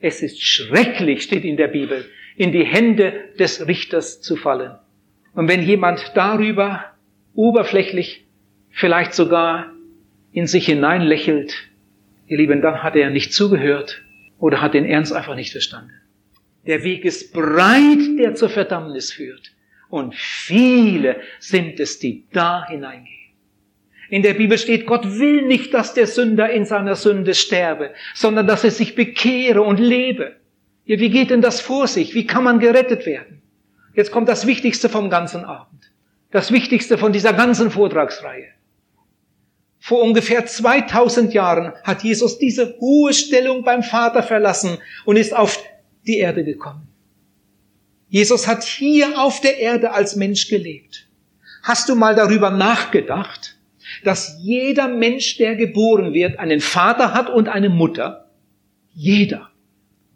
Es 0.00 0.22
ist 0.22 0.42
schrecklich, 0.42 1.22
steht 1.22 1.44
in 1.44 1.58
der 1.58 1.68
Bibel, 1.68 2.06
in 2.34 2.50
die 2.50 2.64
Hände 2.64 3.12
des 3.38 3.66
Richters 3.68 4.22
zu 4.22 4.36
fallen. 4.36 4.78
Und 5.34 5.48
wenn 5.48 5.62
jemand 5.62 6.12
darüber 6.14 6.84
oberflächlich, 7.34 8.26
vielleicht 8.70 9.14
sogar 9.14 9.72
in 10.32 10.46
sich 10.46 10.66
hinein 10.66 11.02
lächelt, 11.02 11.54
ihr 12.26 12.38
Lieben, 12.38 12.62
dann 12.62 12.82
hat 12.82 12.96
er 12.96 13.10
nicht 13.10 13.32
zugehört 13.32 14.02
oder 14.38 14.60
hat 14.60 14.74
den 14.74 14.84
Ernst 14.84 15.12
einfach 15.12 15.34
nicht 15.34 15.52
verstanden. 15.52 15.92
Der 16.66 16.84
Weg 16.84 17.04
ist 17.04 17.32
breit, 17.32 18.18
der 18.18 18.34
zur 18.34 18.48
Verdammnis 18.48 19.12
führt. 19.12 19.52
Und 19.88 20.14
viele 20.14 21.20
sind 21.38 21.80
es, 21.80 21.98
die 21.98 22.24
da 22.32 22.66
hineingehen. 22.66 23.22
In 24.08 24.22
der 24.22 24.34
Bibel 24.34 24.58
steht, 24.58 24.86
Gott 24.86 25.18
will 25.18 25.42
nicht, 25.42 25.74
dass 25.74 25.94
der 25.94 26.06
Sünder 26.06 26.50
in 26.50 26.64
seiner 26.64 26.96
Sünde 26.96 27.34
sterbe, 27.34 27.92
sondern 28.14 28.46
dass 28.46 28.64
er 28.64 28.70
sich 28.70 28.94
bekehre 28.94 29.62
und 29.62 29.80
lebe. 29.80 30.36
Ja, 30.84 30.98
wie 30.98 31.10
geht 31.10 31.30
denn 31.30 31.42
das 31.42 31.60
vor 31.60 31.86
sich? 31.86 32.14
Wie 32.14 32.26
kann 32.26 32.44
man 32.44 32.58
gerettet 32.58 33.06
werden? 33.06 33.41
Jetzt 33.94 34.10
kommt 34.10 34.28
das 34.28 34.46
Wichtigste 34.46 34.88
vom 34.88 35.10
ganzen 35.10 35.44
Abend. 35.44 35.92
Das 36.30 36.50
Wichtigste 36.50 36.96
von 36.96 37.12
dieser 37.12 37.32
ganzen 37.32 37.70
Vortragsreihe. 37.70 38.48
Vor 39.78 40.00
ungefähr 40.02 40.46
2000 40.46 41.34
Jahren 41.34 41.72
hat 41.82 42.02
Jesus 42.02 42.38
diese 42.38 42.78
hohe 42.78 43.12
Stellung 43.12 43.64
beim 43.64 43.82
Vater 43.82 44.22
verlassen 44.22 44.78
und 45.04 45.16
ist 45.16 45.34
auf 45.34 45.62
die 46.06 46.18
Erde 46.18 46.44
gekommen. 46.44 46.88
Jesus 48.08 48.46
hat 48.46 48.62
hier 48.62 49.20
auf 49.20 49.40
der 49.40 49.58
Erde 49.58 49.92
als 49.92 50.16
Mensch 50.16 50.48
gelebt. 50.48 51.08
Hast 51.62 51.88
du 51.88 51.94
mal 51.94 52.14
darüber 52.14 52.50
nachgedacht, 52.50 53.58
dass 54.04 54.38
jeder 54.40 54.88
Mensch, 54.88 55.36
der 55.36 55.56
geboren 55.56 56.14
wird, 56.14 56.38
einen 56.38 56.60
Vater 56.60 57.12
hat 57.12 57.28
und 57.28 57.48
eine 57.48 57.68
Mutter? 57.68 58.30
Jeder. 58.94 59.50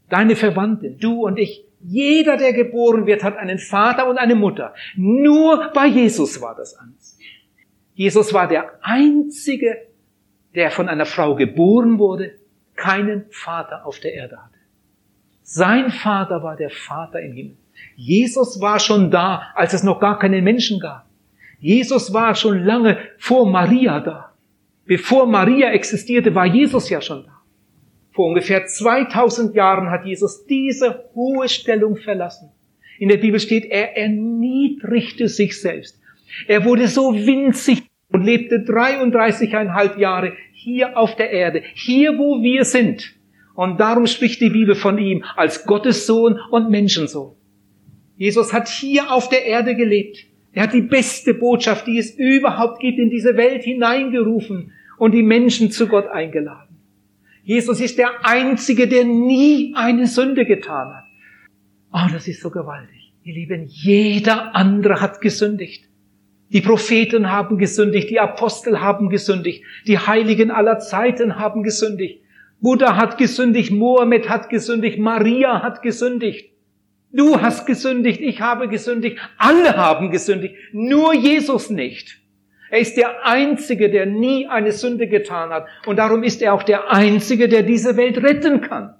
Deine 0.08 0.36
Verwandten, 0.36 0.98
du 0.98 1.26
und 1.26 1.38
ich. 1.38 1.65
Jeder, 1.80 2.36
der 2.36 2.52
geboren 2.52 3.06
wird, 3.06 3.22
hat 3.22 3.36
einen 3.36 3.58
Vater 3.58 4.08
und 4.08 4.18
eine 4.18 4.34
Mutter. 4.34 4.74
Nur 4.96 5.70
bei 5.72 5.86
Jesus 5.86 6.40
war 6.40 6.54
das 6.54 6.76
anders. 6.76 7.18
Jesus 7.94 8.34
war 8.34 8.48
der 8.48 8.78
Einzige, 8.82 9.86
der 10.54 10.70
von 10.70 10.88
einer 10.88 11.06
Frau 11.06 11.34
geboren 11.34 11.98
wurde, 11.98 12.32
keinen 12.74 13.26
Vater 13.30 13.86
auf 13.86 14.00
der 14.00 14.14
Erde 14.14 14.36
hatte. 14.36 14.58
Sein 15.42 15.90
Vater 15.90 16.42
war 16.42 16.56
der 16.56 16.70
Vater 16.70 17.20
im 17.20 17.32
Himmel. 17.32 17.56
Jesus 17.94 18.60
war 18.60 18.78
schon 18.80 19.10
da, 19.10 19.52
als 19.54 19.72
es 19.72 19.82
noch 19.82 20.00
gar 20.00 20.18
keinen 20.18 20.44
Menschen 20.44 20.80
gab. 20.80 21.06
Jesus 21.58 22.12
war 22.12 22.34
schon 22.34 22.64
lange 22.64 22.98
vor 23.18 23.48
Maria 23.48 24.00
da. 24.00 24.32
Bevor 24.84 25.26
Maria 25.26 25.70
existierte, 25.70 26.34
war 26.34 26.46
Jesus 26.46 26.88
ja 26.90 27.00
schon 27.00 27.24
da. 27.24 27.35
Vor 28.16 28.28
ungefähr 28.28 28.64
2000 28.64 29.54
Jahren 29.54 29.90
hat 29.90 30.06
Jesus 30.06 30.46
diese 30.46 31.04
hohe 31.14 31.50
Stellung 31.50 31.96
verlassen. 31.96 32.50
In 32.98 33.10
der 33.10 33.18
Bibel 33.18 33.38
steht, 33.38 33.66
er 33.66 33.94
erniedrigte 33.94 35.28
sich 35.28 35.60
selbst. 35.60 36.00
Er 36.48 36.64
wurde 36.64 36.88
so 36.88 37.14
winzig 37.14 37.82
und 38.10 38.24
lebte 38.24 38.64
33,5 38.64 39.98
Jahre 39.98 40.32
hier 40.54 40.96
auf 40.96 41.14
der 41.16 41.30
Erde, 41.30 41.62
hier 41.74 42.16
wo 42.16 42.42
wir 42.42 42.64
sind. 42.64 43.14
Und 43.54 43.80
darum 43.80 44.06
spricht 44.06 44.40
die 44.40 44.48
Bibel 44.48 44.74
von 44.74 44.96
ihm 44.96 45.22
als 45.36 45.66
Gottes 45.66 46.06
Sohn 46.06 46.40
und 46.50 46.70
Menschensohn. 46.70 47.34
Jesus 48.16 48.54
hat 48.54 48.66
hier 48.66 49.12
auf 49.12 49.28
der 49.28 49.44
Erde 49.44 49.74
gelebt. 49.74 50.24
Er 50.54 50.62
hat 50.62 50.72
die 50.72 50.80
beste 50.80 51.34
Botschaft, 51.34 51.86
die 51.86 51.98
es 51.98 52.12
überhaupt 52.12 52.80
gibt, 52.80 52.98
in 52.98 53.10
diese 53.10 53.36
Welt 53.36 53.62
hineingerufen 53.62 54.72
und 54.96 55.12
die 55.12 55.22
Menschen 55.22 55.70
zu 55.70 55.86
Gott 55.86 56.06
eingeladen. 56.06 56.65
Jesus 57.46 57.80
ist 57.80 57.96
der 57.96 58.26
Einzige, 58.26 58.88
der 58.88 59.04
nie 59.04 59.72
eine 59.76 60.08
Sünde 60.08 60.44
getan 60.44 60.92
hat. 60.92 61.04
Oh, 61.92 62.12
das 62.12 62.26
ist 62.26 62.40
so 62.40 62.50
gewaltig. 62.50 63.12
Ihr 63.22 63.34
Lieben, 63.34 63.66
jeder 63.68 64.56
andere 64.56 65.00
hat 65.00 65.20
gesündigt. 65.20 65.88
Die 66.48 66.60
Propheten 66.60 67.30
haben 67.30 67.56
gesündigt, 67.56 68.10
die 68.10 68.18
Apostel 68.18 68.80
haben 68.80 69.10
gesündigt, 69.10 69.62
die 69.86 69.96
Heiligen 69.96 70.50
aller 70.50 70.80
Zeiten 70.80 71.36
haben 71.36 71.62
gesündigt. 71.62 72.20
Buddha 72.60 72.96
hat 72.96 73.16
gesündigt, 73.16 73.70
Mohammed 73.70 74.28
hat 74.28 74.48
gesündigt, 74.48 74.98
Maria 74.98 75.62
hat 75.62 75.82
gesündigt. 75.82 76.50
Du 77.12 77.40
hast 77.40 77.64
gesündigt, 77.64 78.20
ich 78.20 78.40
habe 78.40 78.68
gesündigt, 78.68 79.18
alle 79.38 79.76
haben 79.76 80.10
gesündigt, 80.10 80.56
nur 80.72 81.14
Jesus 81.14 81.70
nicht. 81.70 82.18
Er 82.70 82.80
ist 82.80 82.96
der 82.96 83.24
Einzige, 83.24 83.90
der 83.90 84.06
nie 84.06 84.46
eine 84.48 84.72
Sünde 84.72 85.06
getan 85.06 85.50
hat. 85.50 85.66
Und 85.86 85.98
darum 85.98 86.22
ist 86.22 86.42
er 86.42 86.54
auch 86.54 86.62
der 86.62 86.90
Einzige, 86.90 87.48
der 87.48 87.62
diese 87.62 87.96
Welt 87.96 88.22
retten 88.22 88.60
kann. 88.60 88.94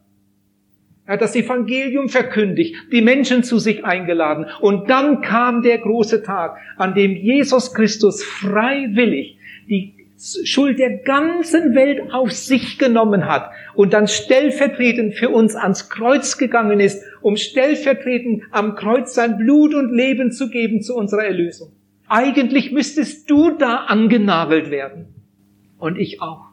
Er 1.06 1.14
hat 1.14 1.22
das 1.22 1.36
Evangelium 1.36 2.08
verkündigt, 2.08 2.74
die 2.92 3.00
Menschen 3.00 3.44
zu 3.44 3.58
sich 3.58 3.84
eingeladen. 3.84 4.46
Und 4.60 4.90
dann 4.90 5.20
kam 5.20 5.62
der 5.62 5.78
große 5.78 6.22
Tag, 6.22 6.58
an 6.76 6.94
dem 6.94 7.12
Jesus 7.12 7.74
Christus 7.74 8.24
freiwillig 8.24 9.38
die 9.68 9.94
Schuld 10.18 10.78
der 10.78 10.98
ganzen 10.98 11.74
Welt 11.74 12.12
auf 12.12 12.32
sich 12.32 12.78
genommen 12.78 13.26
hat 13.26 13.50
und 13.74 13.92
dann 13.92 14.08
stellvertretend 14.08 15.14
für 15.14 15.28
uns 15.28 15.54
ans 15.54 15.90
Kreuz 15.90 16.38
gegangen 16.38 16.80
ist, 16.80 17.04
um 17.20 17.36
stellvertretend 17.36 18.44
am 18.50 18.76
Kreuz 18.76 19.14
sein 19.14 19.36
Blut 19.36 19.74
und 19.74 19.94
Leben 19.94 20.32
zu 20.32 20.48
geben 20.48 20.80
zu 20.80 20.96
unserer 20.96 21.24
Erlösung. 21.24 21.75
Eigentlich 22.08 22.72
müsstest 22.72 23.30
du 23.30 23.50
da 23.50 23.84
angenagelt 23.86 24.70
werden. 24.70 25.14
Und 25.78 25.98
ich 25.98 26.22
auch. 26.22 26.46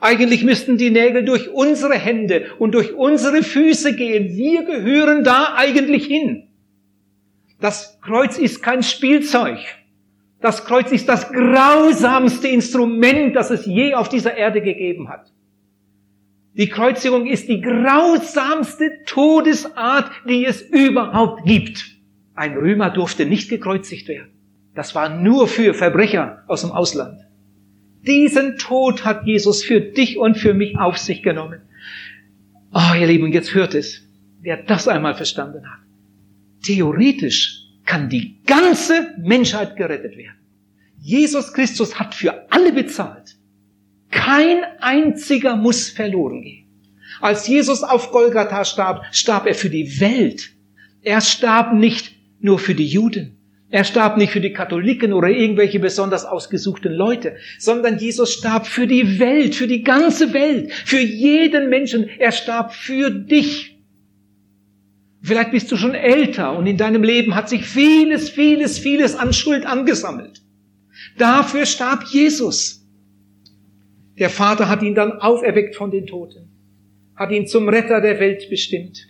Eigentlich 0.00 0.44
müssten 0.44 0.78
die 0.78 0.90
Nägel 0.90 1.24
durch 1.24 1.50
unsere 1.50 1.94
Hände 1.94 2.46
und 2.58 2.74
durch 2.74 2.94
unsere 2.94 3.42
Füße 3.42 3.94
gehen. 3.94 4.36
Wir 4.36 4.64
gehören 4.64 5.24
da 5.24 5.54
eigentlich 5.56 6.06
hin. 6.06 6.48
Das 7.60 8.00
Kreuz 8.00 8.38
ist 8.38 8.62
kein 8.62 8.82
Spielzeug. 8.82 9.58
Das 10.40 10.64
Kreuz 10.64 10.90
ist 10.90 11.06
das 11.08 11.30
grausamste 11.30 12.48
Instrument, 12.48 13.36
das 13.36 13.50
es 13.50 13.66
je 13.66 13.94
auf 13.94 14.08
dieser 14.08 14.34
Erde 14.34 14.62
gegeben 14.62 15.10
hat. 15.10 15.30
Die 16.54 16.68
Kreuzigung 16.68 17.26
ist 17.26 17.48
die 17.48 17.60
grausamste 17.60 19.04
Todesart, 19.04 20.10
die 20.26 20.46
es 20.46 20.62
überhaupt 20.62 21.44
gibt. 21.44 21.96
Ein 22.34 22.56
Römer 22.56 22.90
durfte 22.90 23.26
nicht 23.26 23.50
gekreuzigt 23.50 24.08
werden. 24.08 24.39
Das 24.74 24.94
war 24.94 25.08
nur 25.08 25.48
für 25.48 25.74
Verbrecher 25.74 26.44
aus 26.46 26.62
dem 26.62 26.72
Ausland. 26.72 27.20
Diesen 28.06 28.56
Tod 28.56 29.04
hat 29.04 29.26
Jesus 29.26 29.62
für 29.62 29.80
dich 29.80 30.18
und 30.18 30.36
für 30.38 30.54
mich 30.54 30.78
auf 30.78 30.96
sich 30.96 31.22
genommen. 31.22 31.60
Oh, 32.72 32.94
ihr 32.98 33.06
Lieben, 33.06 33.32
jetzt 33.32 33.54
hört 33.54 33.74
es. 33.74 34.02
Wer 34.40 34.62
das 34.62 34.88
einmal 34.88 35.14
verstanden 35.14 35.68
hat. 35.70 35.80
Theoretisch 36.62 37.66
kann 37.84 38.08
die 38.08 38.40
ganze 38.46 39.14
Menschheit 39.18 39.76
gerettet 39.76 40.16
werden. 40.16 40.38
Jesus 40.98 41.52
Christus 41.52 41.98
hat 41.98 42.14
für 42.14 42.50
alle 42.50 42.72
bezahlt. 42.72 43.36
Kein 44.10 44.64
einziger 44.80 45.56
muss 45.56 45.88
verloren 45.88 46.42
gehen. 46.42 46.66
Als 47.20 47.46
Jesus 47.46 47.82
auf 47.82 48.12
Golgatha 48.12 48.64
starb, 48.64 49.04
starb 49.12 49.46
er 49.46 49.54
für 49.54 49.70
die 49.70 50.00
Welt. 50.00 50.52
Er 51.02 51.20
starb 51.20 51.74
nicht 51.74 52.14
nur 52.40 52.58
für 52.58 52.74
die 52.74 52.86
Juden. 52.86 53.36
Er 53.70 53.84
starb 53.84 54.16
nicht 54.16 54.32
für 54.32 54.40
die 54.40 54.52
Katholiken 54.52 55.12
oder 55.12 55.28
irgendwelche 55.28 55.78
besonders 55.78 56.24
ausgesuchten 56.24 56.92
Leute, 56.92 57.36
sondern 57.58 57.98
Jesus 57.98 58.32
starb 58.32 58.66
für 58.66 58.88
die 58.88 59.20
Welt, 59.20 59.54
für 59.54 59.68
die 59.68 59.84
ganze 59.84 60.32
Welt, 60.32 60.72
für 60.72 60.98
jeden 60.98 61.68
Menschen. 61.70 62.08
Er 62.18 62.32
starb 62.32 62.74
für 62.74 63.10
dich. 63.10 63.78
Vielleicht 65.22 65.52
bist 65.52 65.70
du 65.70 65.76
schon 65.76 65.94
älter 65.94 66.56
und 66.56 66.66
in 66.66 66.78
deinem 66.78 67.04
Leben 67.04 67.36
hat 67.36 67.48
sich 67.48 67.64
vieles, 67.64 68.28
vieles, 68.28 68.78
vieles 68.78 69.14
an 69.14 69.32
Schuld 69.32 69.64
angesammelt. 69.66 70.42
Dafür 71.16 71.64
starb 71.64 72.04
Jesus. 72.10 72.84
Der 74.18 74.30
Vater 74.30 74.68
hat 74.68 74.82
ihn 74.82 74.96
dann 74.96 75.12
auferweckt 75.12 75.76
von 75.76 75.92
den 75.92 76.06
Toten, 76.06 76.50
hat 77.14 77.30
ihn 77.30 77.46
zum 77.46 77.68
Retter 77.68 78.00
der 78.00 78.18
Welt 78.18 78.50
bestimmt. 78.50 79.06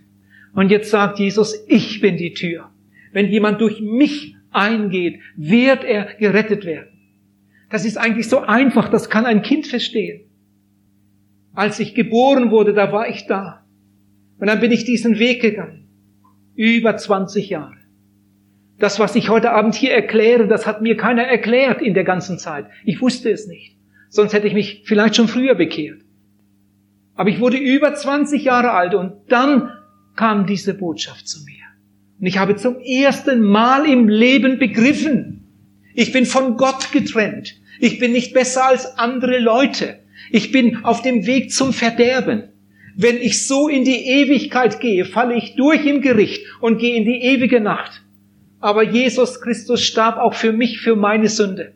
Und 0.52 0.70
jetzt 0.70 0.90
sagt 0.90 1.18
Jesus, 1.18 1.64
ich 1.66 2.00
bin 2.00 2.18
die 2.18 2.34
Tür. 2.34 2.70
Wenn 3.12 3.30
jemand 3.30 3.60
durch 3.60 3.80
mich 3.80 4.36
eingeht, 4.50 5.20
wird 5.36 5.84
er 5.84 6.14
gerettet 6.14 6.64
werden. 6.64 6.88
Das 7.70 7.84
ist 7.84 7.96
eigentlich 7.96 8.28
so 8.28 8.40
einfach, 8.40 8.88
das 8.88 9.10
kann 9.10 9.26
ein 9.26 9.42
Kind 9.42 9.66
verstehen. 9.66 10.22
Als 11.54 11.78
ich 11.78 11.94
geboren 11.94 12.50
wurde, 12.50 12.74
da 12.74 12.92
war 12.92 13.08
ich 13.08 13.26
da. 13.26 13.64
Und 14.38 14.46
dann 14.46 14.60
bin 14.60 14.72
ich 14.72 14.84
diesen 14.84 15.18
Weg 15.18 15.42
gegangen. 15.42 15.88
Über 16.54 16.96
20 16.96 17.48
Jahre. 17.50 17.76
Das, 18.78 18.98
was 18.98 19.14
ich 19.14 19.28
heute 19.28 19.52
Abend 19.52 19.74
hier 19.74 19.92
erkläre, 19.92 20.48
das 20.48 20.66
hat 20.66 20.80
mir 20.80 20.96
keiner 20.96 21.22
erklärt 21.22 21.82
in 21.82 21.94
der 21.94 22.04
ganzen 22.04 22.38
Zeit. 22.38 22.66
Ich 22.84 23.00
wusste 23.00 23.30
es 23.30 23.46
nicht. 23.46 23.76
Sonst 24.08 24.32
hätte 24.32 24.46
ich 24.46 24.54
mich 24.54 24.82
vielleicht 24.86 25.16
schon 25.16 25.28
früher 25.28 25.54
bekehrt. 25.54 26.00
Aber 27.14 27.28
ich 27.28 27.40
wurde 27.40 27.58
über 27.58 27.94
20 27.94 28.42
Jahre 28.42 28.72
alt 28.72 28.94
und 28.94 29.30
dann 29.30 29.70
kam 30.16 30.46
diese 30.46 30.74
Botschaft 30.74 31.28
zu 31.28 31.44
mir. 31.44 31.59
Und 32.20 32.26
ich 32.26 32.38
habe 32.38 32.56
zum 32.56 32.78
ersten 32.80 33.42
Mal 33.42 33.88
im 33.88 34.08
Leben 34.08 34.58
begriffen, 34.58 35.40
ich 35.94 36.12
bin 36.12 36.26
von 36.26 36.56
Gott 36.56 36.92
getrennt. 36.92 37.56
Ich 37.80 37.98
bin 37.98 38.12
nicht 38.12 38.34
besser 38.34 38.66
als 38.66 38.98
andere 38.98 39.38
Leute. 39.38 39.98
Ich 40.30 40.52
bin 40.52 40.84
auf 40.84 41.02
dem 41.02 41.26
Weg 41.26 41.50
zum 41.50 41.72
Verderben. 41.72 42.44
Wenn 42.94 43.16
ich 43.16 43.46
so 43.46 43.68
in 43.68 43.84
die 43.84 44.06
Ewigkeit 44.06 44.80
gehe, 44.80 45.04
falle 45.04 45.34
ich 45.34 45.56
durch 45.56 45.86
im 45.86 46.02
Gericht 46.02 46.44
und 46.60 46.78
gehe 46.78 46.96
in 46.96 47.04
die 47.04 47.22
ewige 47.22 47.60
Nacht. 47.60 48.02
Aber 48.60 48.82
Jesus 48.82 49.40
Christus 49.40 49.82
starb 49.82 50.18
auch 50.18 50.34
für 50.34 50.52
mich, 50.52 50.80
für 50.80 50.94
meine 50.96 51.28
Sünde. 51.28 51.72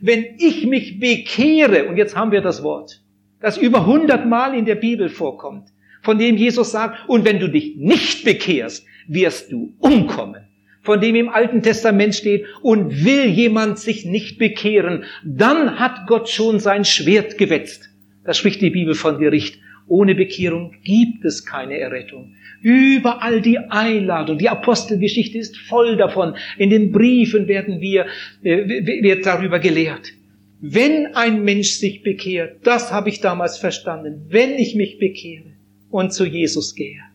Wenn 0.00 0.24
ich 0.38 0.64
mich 0.66 1.00
bekehre, 1.00 1.86
und 1.86 1.96
jetzt 1.96 2.14
haben 2.14 2.30
wir 2.30 2.40
das 2.40 2.62
Wort, 2.62 3.02
das 3.40 3.58
über 3.58 3.86
hundert 3.86 4.26
Mal 4.26 4.56
in 4.56 4.64
der 4.64 4.76
Bibel 4.76 5.08
vorkommt, 5.08 5.68
von 6.02 6.18
dem 6.18 6.36
Jesus 6.36 6.70
sagt, 6.70 7.08
und 7.08 7.24
wenn 7.24 7.40
du 7.40 7.48
dich 7.48 7.76
nicht 7.76 8.24
bekehrst, 8.24 8.86
wirst 9.08 9.50
du 9.50 9.74
umkommen. 9.80 10.42
Von 10.82 11.00
dem 11.00 11.16
im 11.16 11.28
Alten 11.28 11.62
Testament 11.62 12.14
steht, 12.14 12.46
und 12.62 13.04
will 13.04 13.26
jemand 13.26 13.78
sich 13.78 14.04
nicht 14.04 14.38
bekehren, 14.38 15.04
dann 15.24 15.78
hat 15.78 16.06
Gott 16.06 16.28
schon 16.28 16.60
sein 16.60 16.84
Schwert 16.84 17.36
gewetzt. 17.36 17.90
Da 18.24 18.32
spricht 18.32 18.60
die 18.60 18.70
Bibel 18.70 18.94
von 18.94 19.18
Gericht. 19.18 19.58
Ohne 19.86 20.14
Bekehrung 20.14 20.74
gibt 20.84 21.24
es 21.24 21.46
keine 21.46 21.78
Errettung. 21.78 22.34
Überall 22.60 23.40
die 23.40 23.58
Einladung. 23.58 24.36
Die 24.36 24.48
Apostelgeschichte 24.48 25.38
ist 25.38 25.56
voll 25.56 25.96
davon. 25.96 26.36
In 26.58 26.70
den 26.70 26.92
Briefen 26.92 27.48
werden 27.48 27.80
wir, 27.80 28.06
äh, 28.42 28.66
wird 29.02 29.24
darüber 29.24 29.58
gelehrt. 29.58 30.12
Wenn 30.60 31.14
ein 31.14 31.42
Mensch 31.44 31.70
sich 31.70 32.02
bekehrt, 32.02 32.66
das 32.66 32.92
habe 32.92 33.08
ich 33.08 33.20
damals 33.20 33.58
verstanden, 33.58 34.26
wenn 34.28 34.54
ich 34.58 34.74
mich 34.74 34.98
bekehre 34.98 35.52
und 35.90 36.12
zu 36.12 36.26
Jesus 36.26 36.74
gehe 36.74 37.07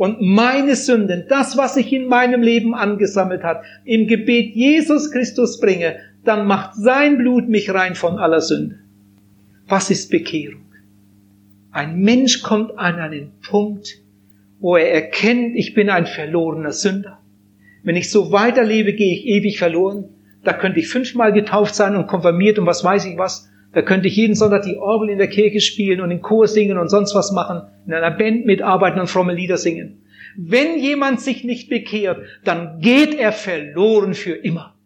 und 0.00 0.22
meine 0.22 0.76
Sünden, 0.76 1.26
das, 1.28 1.58
was 1.58 1.74
sich 1.74 1.92
in 1.92 2.06
meinem 2.06 2.40
Leben 2.40 2.74
angesammelt 2.74 3.42
hat, 3.42 3.64
im 3.84 4.06
Gebet 4.06 4.54
Jesus 4.54 5.10
Christus 5.10 5.60
bringe, 5.60 5.96
dann 6.24 6.46
macht 6.46 6.74
sein 6.74 7.18
Blut 7.18 7.50
mich 7.50 7.68
rein 7.68 7.94
von 7.94 8.16
aller 8.16 8.40
Sünde. 8.40 8.78
Was 9.68 9.90
ist 9.90 10.10
Bekehrung? 10.10 10.62
Ein 11.70 12.00
Mensch 12.00 12.40
kommt 12.40 12.78
an 12.78 12.94
einen 12.94 13.32
Punkt, 13.46 13.98
wo 14.58 14.74
er 14.74 14.90
erkennt, 14.90 15.54
ich 15.54 15.74
bin 15.74 15.90
ein 15.90 16.06
verlorener 16.06 16.72
Sünder. 16.72 17.18
Wenn 17.82 17.96
ich 17.96 18.10
so 18.10 18.32
weiterlebe, 18.32 18.94
gehe 18.94 19.12
ich 19.12 19.26
ewig 19.26 19.58
verloren. 19.58 20.06
Da 20.44 20.54
könnte 20.54 20.80
ich 20.80 20.88
fünfmal 20.88 21.34
getauft 21.34 21.74
sein 21.74 21.94
und 21.94 22.06
konfirmiert 22.06 22.58
und 22.58 22.64
was 22.64 22.82
weiß 22.82 23.04
ich 23.04 23.18
was. 23.18 23.50
Da 23.72 23.82
könnte 23.82 24.08
ich 24.08 24.16
jeden 24.16 24.34
Sonntag 24.34 24.62
die 24.62 24.76
Orgel 24.76 25.10
in 25.10 25.18
der 25.18 25.28
Kirche 25.28 25.60
spielen 25.60 26.00
und 26.00 26.10
in 26.10 26.22
Chor 26.22 26.48
singen 26.48 26.78
und 26.78 26.88
sonst 26.88 27.14
was 27.14 27.30
machen, 27.30 27.62
in 27.86 27.94
einer 27.94 28.10
Band 28.10 28.44
mitarbeiten 28.46 29.00
und 29.00 29.06
fromme 29.06 29.34
Lieder 29.34 29.56
singen. 29.56 30.02
Wenn 30.36 30.78
jemand 30.78 31.20
sich 31.20 31.44
nicht 31.44 31.68
bekehrt, 31.68 32.18
dann 32.44 32.80
geht 32.80 33.14
er 33.14 33.32
verloren 33.32 34.14
für 34.14 34.32
immer. 34.32 34.76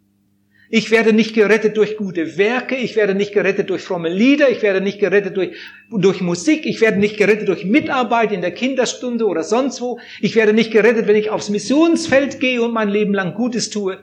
Ich 0.71 0.91
werde 0.91 1.13
nicht 1.13 1.35
gerettet 1.35 1.77
durch 1.77 1.97
gute 1.97 2.37
Werke, 2.37 2.75
ich 2.75 2.97
werde 2.97 3.15
nicht 3.15 3.33
gerettet 3.33 3.71
durch 3.71 3.83
fromme 3.83 4.09
Lieder, 4.09 4.51
ich 4.51 4.63
werde 4.63 4.81
nicht 4.81 4.99
gerettet 4.99 5.37
durch, 5.37 5.57
durch 5.91 6.21
Musik, 6.21 6.67
ich 6.67 6.81
werde 6.81 6.99
nicht 6.99 7.17
gerettet 7.17 7.49
durch 7.49 7.65
Mitarbeit 7.65 8.33
in 8.33 8.41
der 8.41 8.51
Kinderstunde 8.51 9.27
oder 9.27 9.45
sonst 9.45 9.81
wo, 9.81 10.01
ich 10.21 10.35
werde 10.35 10.53
nicht 10.53 10.73
gerettet, 10.73 11.07
wenn 11.07 11.17
ich 11.17 11.31
aufs 11.31 11.51
Missionsfeld 11.51 12.41
gehe 12.41 12.63
und 12.63 12.73
mein 12.73 12.89
Leben 12.89 13.15
lang 13.15 13.35
Gutes 13.35 13.71
tue, 13.71 13.99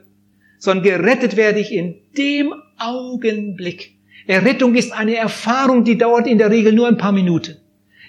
sondern 0.59 0.85
gerettet 0.85 1.35
werde 1.35 1.59
ich 1.59 1.73
in 1.73 1.95
dem 2.17 2.53
Augenblick. 2.77 3.97
Errettung 4.27 4.75
ist 4.75 4.93
eine 4.93 5.15
Erfahrung, 5.15 5.83
die 5.83 5.97
dauert 5.97 6.27
in 6.27 6.37
der 6.37 6.51
Regel 6.51 6.73
nur 6.73 6.87
ein 6.87 6.97
paar 6.97 7.11
Minuten. 7.11 7.57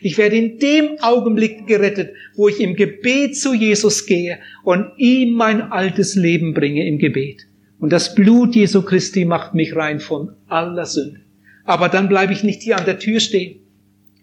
Ich 0.00 0.18
werde 0.18 0.36
in 0.36 0.58
dem 0.58 0.98
Augenblick 1.00 1.66
gerettet, 1.66 2.14
wo 2.34 2.48
ich 2.48 2.60
im 2.60 2.74
Gebet 2.74 3.36
zu 3.36 3.54
Jesus 3.54 4.04
gehe 4.06 4.38
und 4.64 4.86
ihm 4.96 5.34
mein 5.34 5.62
altes 5.62 6.16
Leben 6.16 6.54
bringe 6.54 6.86
im 6.86 6.98
Gebet. 6.98 7.46
Und 7.78 7.92
das 7.92 8.14
Blut 8.14 8.54
Jesu 8.54 8.82
Christi 8.82 9.24
macht 9.24 9.54
mich 9.54 9.76
rein 9.76 10.00
von 10.00 10.32
aller 10.48 10.86
Sünde. 10.86 11.20
Aber 11.64 11.88
dann 11.88 12.08
bleibe 12.08 12.32
ich 12.32 12.42
nicht 12.42 12.62
hier 12.62 12.76
an 12.76 12.84
der 12.84 12.98
Tür 12.98 13.20
stehen. 13.20 13.60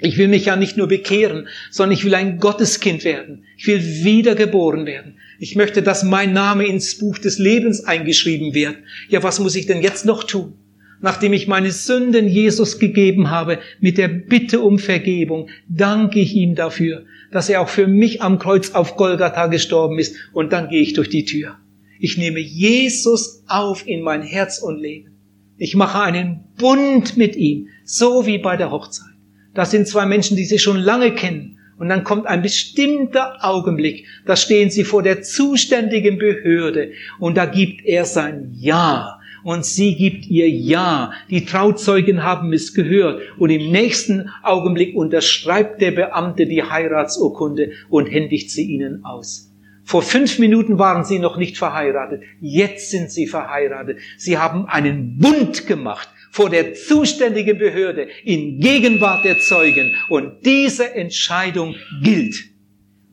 Ich 0.02 0.18
will 0.18 0.28
mich 0.30 0.46
ja 0.46 0.56
nicht 0.56 0.78
nur 0.78 0.88
bekehren, 0.88 1.48
sondern 1.72 1.98
ich 1.98 2.06
will 2.06 2.16
ein 2.16 2.40
Gotteskind 2.40 3.04
werden. 3.04 3.44
Ich 3.58 3.68
will 3.68 3.82
wiedergeboren 4.04 4.86
werden. 4.86 5.18
Ich 5.40 5.56
möchte, 5.56 5.82
dass 5.82 6.04
mein 6.04 6.34
Name 6.34 6.66
ins 6.66 6.98
Buch 6.98 7.18
des 7.18 7.38
Lebens 7.38 7.84
eingeschrieben 7.84 8.54
wird. 8.54 8.78
Ja, 9.10 9.24
was 9.24 9.40
muss 9.40 9.56
ich 9.56 9.66
denn 9.66 9.82
jetzt 9.82 10.06
noch 10.06 10.24
tun? 10.24 10.54
Nachdem 11.02 11.34
ich 11.34 11.48
meine 11.48 11.72
Sünden 11.72 12.28
Jesus 12.28 12.78
gegeben 12.78 13.30
habe, 13.30 13.60
mit 13.80 13.98
der 13.98 14.10
Bitte 14.10 14.60
um 14.60 14.80
Vergebung, 14.80 15.50
danke 15.68 16.20
ich 16.20 16.36
ihm 16.36 16.56
dafür, 16.56 17.06
dass 17.32 17.50
er 17.50 17.62
auch 17.62 17.70
für 17.70 17.88
mich 17.88 18.22
am 18.22 18.38
Kreuz 18.38 18.72
auf 18.72 18.98
Golgatha 18.98 19.48
gestorben 19.48 19.98
ist. 19.98 20.16
Und 20.34 20.52
dann 20.52 20.70
gehe 20.70 20.82
ich 20.82 20.94
durch 20.94 21.10
die 21.10 21.26
Tür. 21.26 21.56
Ich 22.00 22.18
nehme 22.18 22.40
Jesus 22.40 23.44
auf 23.48 23.88
in 23.88 24.02
mein 24.02 24.22
Herz 24.22 24.60
und 24.60 24.80
Leben. 24.80 25.12
Ich 25.58 25.76
mache 25.76 26.02
einen 26.02 26.46
Bund 26.58 27.18
mit 27.18 27.36
ihm, 27.36 27.68
so 27.84 28.26
wie 28.26 28.38
bei 28.38 28.58
der 28.58 28.72
Hochzeit. 28.72 29.08
Das 29.54 29.72
sind 29.72 29.88
zwei 29.88 30.06
Menschen, 30.06 30.38
die 30.38 30.46
sich 30.46 30.62
schon 30.62 30.78
lange 30.78 31.14
kennen. 31.14 31.58
Und 31.78 31.88
dann 31.88 32.04
kommt 32.04 32.28
ein 32.28 32.42
bestimmter 32.42 33.38
Augenblick, 33.42 34.06
da 34.26 34.36
stehen 34.36 34.70
sie 34.70 34.84
vor 34.84 35.02
der 35.02 35.22
zuständigen 35.22 36.18
Behörde 36.18 36.92
und 37.20 37.38
da 37.38 37.46
gibt 37.46 37.86
er 37.86 38.04
sein 38.04 38.54
Ja 38.54 39.19
und 39.44 39.66
sie 39.66 39.96
gibt 39.96 40.28
ihr 40.28 40.50
Ja. 40.50 41.12
Die 41.30 41.46
Trauzeugen 41.46 42.24
haben 42.24 42.54
es 42.54 42.74
gehört 42.74 43.22
und 43.38 43.50
im 43.50 43.72
nächsten 43.72 44.30
Augenblick 44.44 44.96
unterschreibt 44.96 45.82
der 45.82 45.92
Beamte 45.92 46.46
die 46.46 46.64
Heiratsurkunde 46.64 47.72
und 47.90 48.08
händigt 48.08 48.52
sie 48.52 48.64
ihnen 48.64 49.06
aus. 49.06 49.50
Vor 49.84 50.04
fünf 50.04 50.38
Minuten 50.38 50.78
waren 50.78 51.04
sie 51.04 51.18
noch 51.18 51.38
nicht 51.38 51.58
verheiratet. 51.58 52.22
Jetzt 52.40 52.92
sind 52.92 53.10
sie 53.10 53.26
verheiratet. 53.26 53.98
Sie 54.18 54.38
haben 54.38 54.68
einen 54.68 55.18
Bund 55.18 55.66
gemacht 55.66 56.08
vor 56.32 56.52
der 56.52 56.76
zuständigen 56.76 57.58
Behörde 57.58 58.08
in 58.24 58.60
Gegenwart 58.60 59.26
der 59.26 59.40
Zeugen. 59.40 59.96
Und 60.10 60.46
diese 60.46 60.94
Entscheidung 60.94 61.76
gilt. 62.04 62.36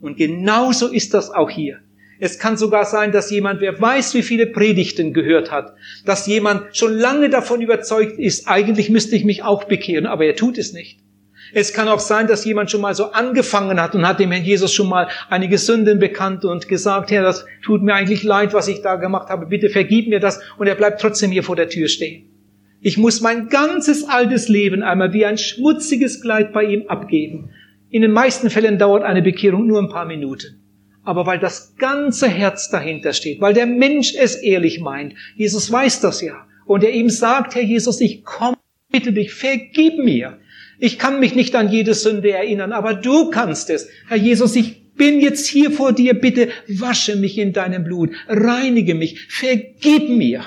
Und 0.00 0.18
genauso 0.18 0.88
ist 0.88 1.14
das 1.14 1.30
auch 1.30 1.48
hier. 1.48 1.80
Es 2.18 2.38
kann 2.38 2.56
sogar 2.56 2.86
sein, 2.86 3.12
dass 3.12 3.30
jemand, 3.30 3.60
wer 3.60 3.78
weiß, 3.78 4.14
wie 4.14 4.22
viele 4.22 4.46
Predigten 4.46 5.12
gehört 5.12 5.50
hat, 5.50 5.74
dass 6.04 6.26
jemand 6.26 6.74
schon 6.76 6.96
lange 6.96 7.28
davon 7.28 7.60
überzeugt 7.60 8.18
ist, 8.18 8.48
eigentlich 8.48 8.88
müsste 8.88 9.16
ich 9.16 9.24
mich 9.24 9.42
auch 9.42 9.64
bekehren, 9.64 10.06
aber 10.06 10.24
er 10.24 10.34
tut 10.34 10.56
es 10.56 10.72
nicht. 10.72 10.98
Es 11.52 11.72
kann 11.72 11.88
auch 11.88 12.00
sein, 12.00 12.26
dass 12.26 12.44
jemand 12.44 12.70
schon 12.70 12.80
mal 12.80 12.94
so 12.94 13.12
angefangen 13.12 13.80
hat 13.80 13.94
und 13.94 14.06
hat 14.06 14.18
dem 14.18 14.32
Herrn 14.32 14.44
Jesus 14.44 14.72
schon 14.72 14.88
mal 14.88 15.08
einige 15.28 15.58
Sünden 15.58 15.98
bekannt 15.98 16.44
und 16.44 16.66
gesagt, 16.68 17.10
Herr, 17.10 17.22
das 17.22 17.44
tut 17.62 17.82
mir 17.82 17.94
eigentlich 17.94 18.22
leid, 18.22 18.52
was 18.52 18.66
ich 18.66 18.82
da 18.82 18.96
gemacht 18.96 19.28
habe, 19.28 19.46
bitte 19.46 19.68
vergib 19.68 20.08
mir 20.08 20.18
das 20.18 20.40
und 20.58 20.66
er 20.66 20.74
bleibt 20.74 21.00
trotzdem 21.00 21.30
hier 21.30 21.44
vor 21.44 21.54
der 21.54 21.68
Tür 21.68 21.88
stehen. 21.88 22.30
Ich 22.80 22.98
muss 22.98 23.20
mein 23.20 23.48
ganzes 23.48 24.08
altes 24.08 24.48
Leben 24.48 24.82
einmal 24.82 25.12
wie 25.12 25.24
ein 25.24 25.38
schmutziges 25.38 26.20
Kleid 26.20 26.52
bei 26.52 26.64
ihm 26.64 26.88
abgeben. 26.88 27.50
In 27.90 28.02
den 28.02 28.12
meisten 28.12 28.50
Fällen 28.50 28.78
dauert 28.78 29.04
eine 29.04 29.22
Bekehrung 29.22 29.66
nur 29.66 29.80
ein 29.80 29.88
paar 29.88 30.06
Minuten 30.06 30.65
aber 31.06 31.24
weil 31.24 31.38
das 31.38 31.76
ganze 31.78 32.28
Herz 32.28 32.68
dahinter 32.68 33.12
steht, 33.12 33.40
weil 33.40 33.54
der 33.54 33.66
Mensch 33.66 34.14
es 34.14 34.34
ehrlich 34.34 34.80
meint. 34.80 35.14
Jesus 35.36 35.70
weiß 35.70 36.00
das 36.00 36.20
ja. 36.20 36.46
Und 36.66 36.82
er 36.82 36.90
ihm 36.90 37.08
sagt, 37.08 37.54
Herr 37.54 37.62
Jesus, 37.62 38.00
ich 38.00 38.24
komme, 38.24 38.56
bitte 38.90 39.12
dich, 39.12 39.32
vergib 39.32 39.98
mir. 39.98 40.38
Ich 40.78 40.98
kann 40.98 41.20
mich 41.20 41.34
nicht 41.34 41.54
an 41.54 41.70
jede 41.70 41.94
Sünde 41.94 42.32
erinnern, 42.32 42.72
aber 42.72 42.92
du 42.92 43.30
kannst 43.30 43.70
es. 43.70 43.88
Herr 44.08 44.16
Jesus, 44.16 44.56
ich 44.56 44.94
bin 44.94 45.20
jetzt 45.20 45.46
hier 45.46 45.70
vor 45.70 45.92
dir, 45.92 46.14
bitte 46.14 46.48
wasche 46.66 47.16
mich 47.16 47.38
in 47.38 47.52
deinem 47.52 47.84
Blut, 47.84 48.10
reinige 48.26 48.94
mich, 48.94 49.26
vergib 49.28 50.08
mir. 50.08 50.44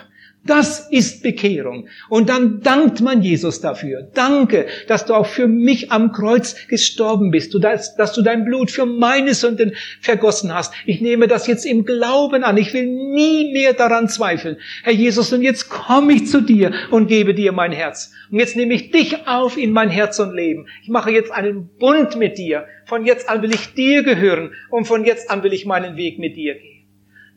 Das 0.50 0.80
ist 0.90 1.22
Bekehrung. 1.22 1.90
Und 2.10 2.28
dann 2.28 2.62
dankt 2.62 3.02
man 3.02 3.22
Jesus 3.22 3.62
dafür. 3.62 4.10
Danke, 4.16 4.66
dass 4.88 5.06
du 5.06 5.14
auch 5.14 5.28
für 5.28 5.48
mich 5.48 5.92
am 5.92 6.12
Kreuz 6.12 6.68
gestorben 6.68 7.30
bist, 7.30 7.54
dass, 7.64 7.96
dass 7.96 8.14
du 8.14 8.24
dein 8.24 8.46
Blut 8.46 8.72
für 8.72 8.88
meine 8.88 9.36
Sünden 9.36 9.76
vergossen 10.02 10.52
hast. 10.52 10.74
Ich 10.88 11.02
nehme 11.02 11.28
das 11.28 11.46
jetzt 11.46 11.68
im 11.68 11.86
Glauben 11.86 12.44
an. 12.44 12.58
Ich 12.58 12.74
will 12.74 12.88
nie 12.88 13.54
mehr 13.54 13.74
daran 13.74 14.10
zweifeln. 14.10 14.58
Herr 14.82 14.94
Jesus, 14.94 15.32
und 15.32 15.44
jetzt 15.44 15.70
komme 15.70 16.14
ich 16.14 16.26
zu 16.26 16.42
dir 16.42 16.74
und 16.90 17.06
gebe 17.06 17.36
dir 17.36 17.52
mein 17.52 17.72
Herz. 17.72 18.12
Und 18.32 18.40
jetzt 18.40 18.56
nehme 18.56 18.74
ich 18.74 18.90
dich 18.90 19.28
auf 19.28 19.56
in 19.56 19.72
mein 19.72 19.92
Herz 19.92 20.18
und 20.18 20.34
Leben. 20.34 20.66
Ich 20.82 20.90
mache 20.90 21.12
jetzt 21.12 21.30
einen 21.32 21.70
Bund 21.78 22.18
mit 22.18 22.40
dir. 22.40 22.66
Von 22.86 23.06
jetzt 23.06 23.30
an 23.30 23.44
will 23.44 23.54
ich 23.54 23.76
dir 23.76 24.02
gehören 24.02 24.54
und 24.72 24.86
von 24.86 25.06
jetzt 25.06 25.30
an 25.30 25.44
will 25.44 25.54
ich 25.54 25.68
meinen 25.68 25.96
Weg 25.96 26.18
mit 26.18 26.36
dir 26.36 26.56
gehen. 26.56 26.88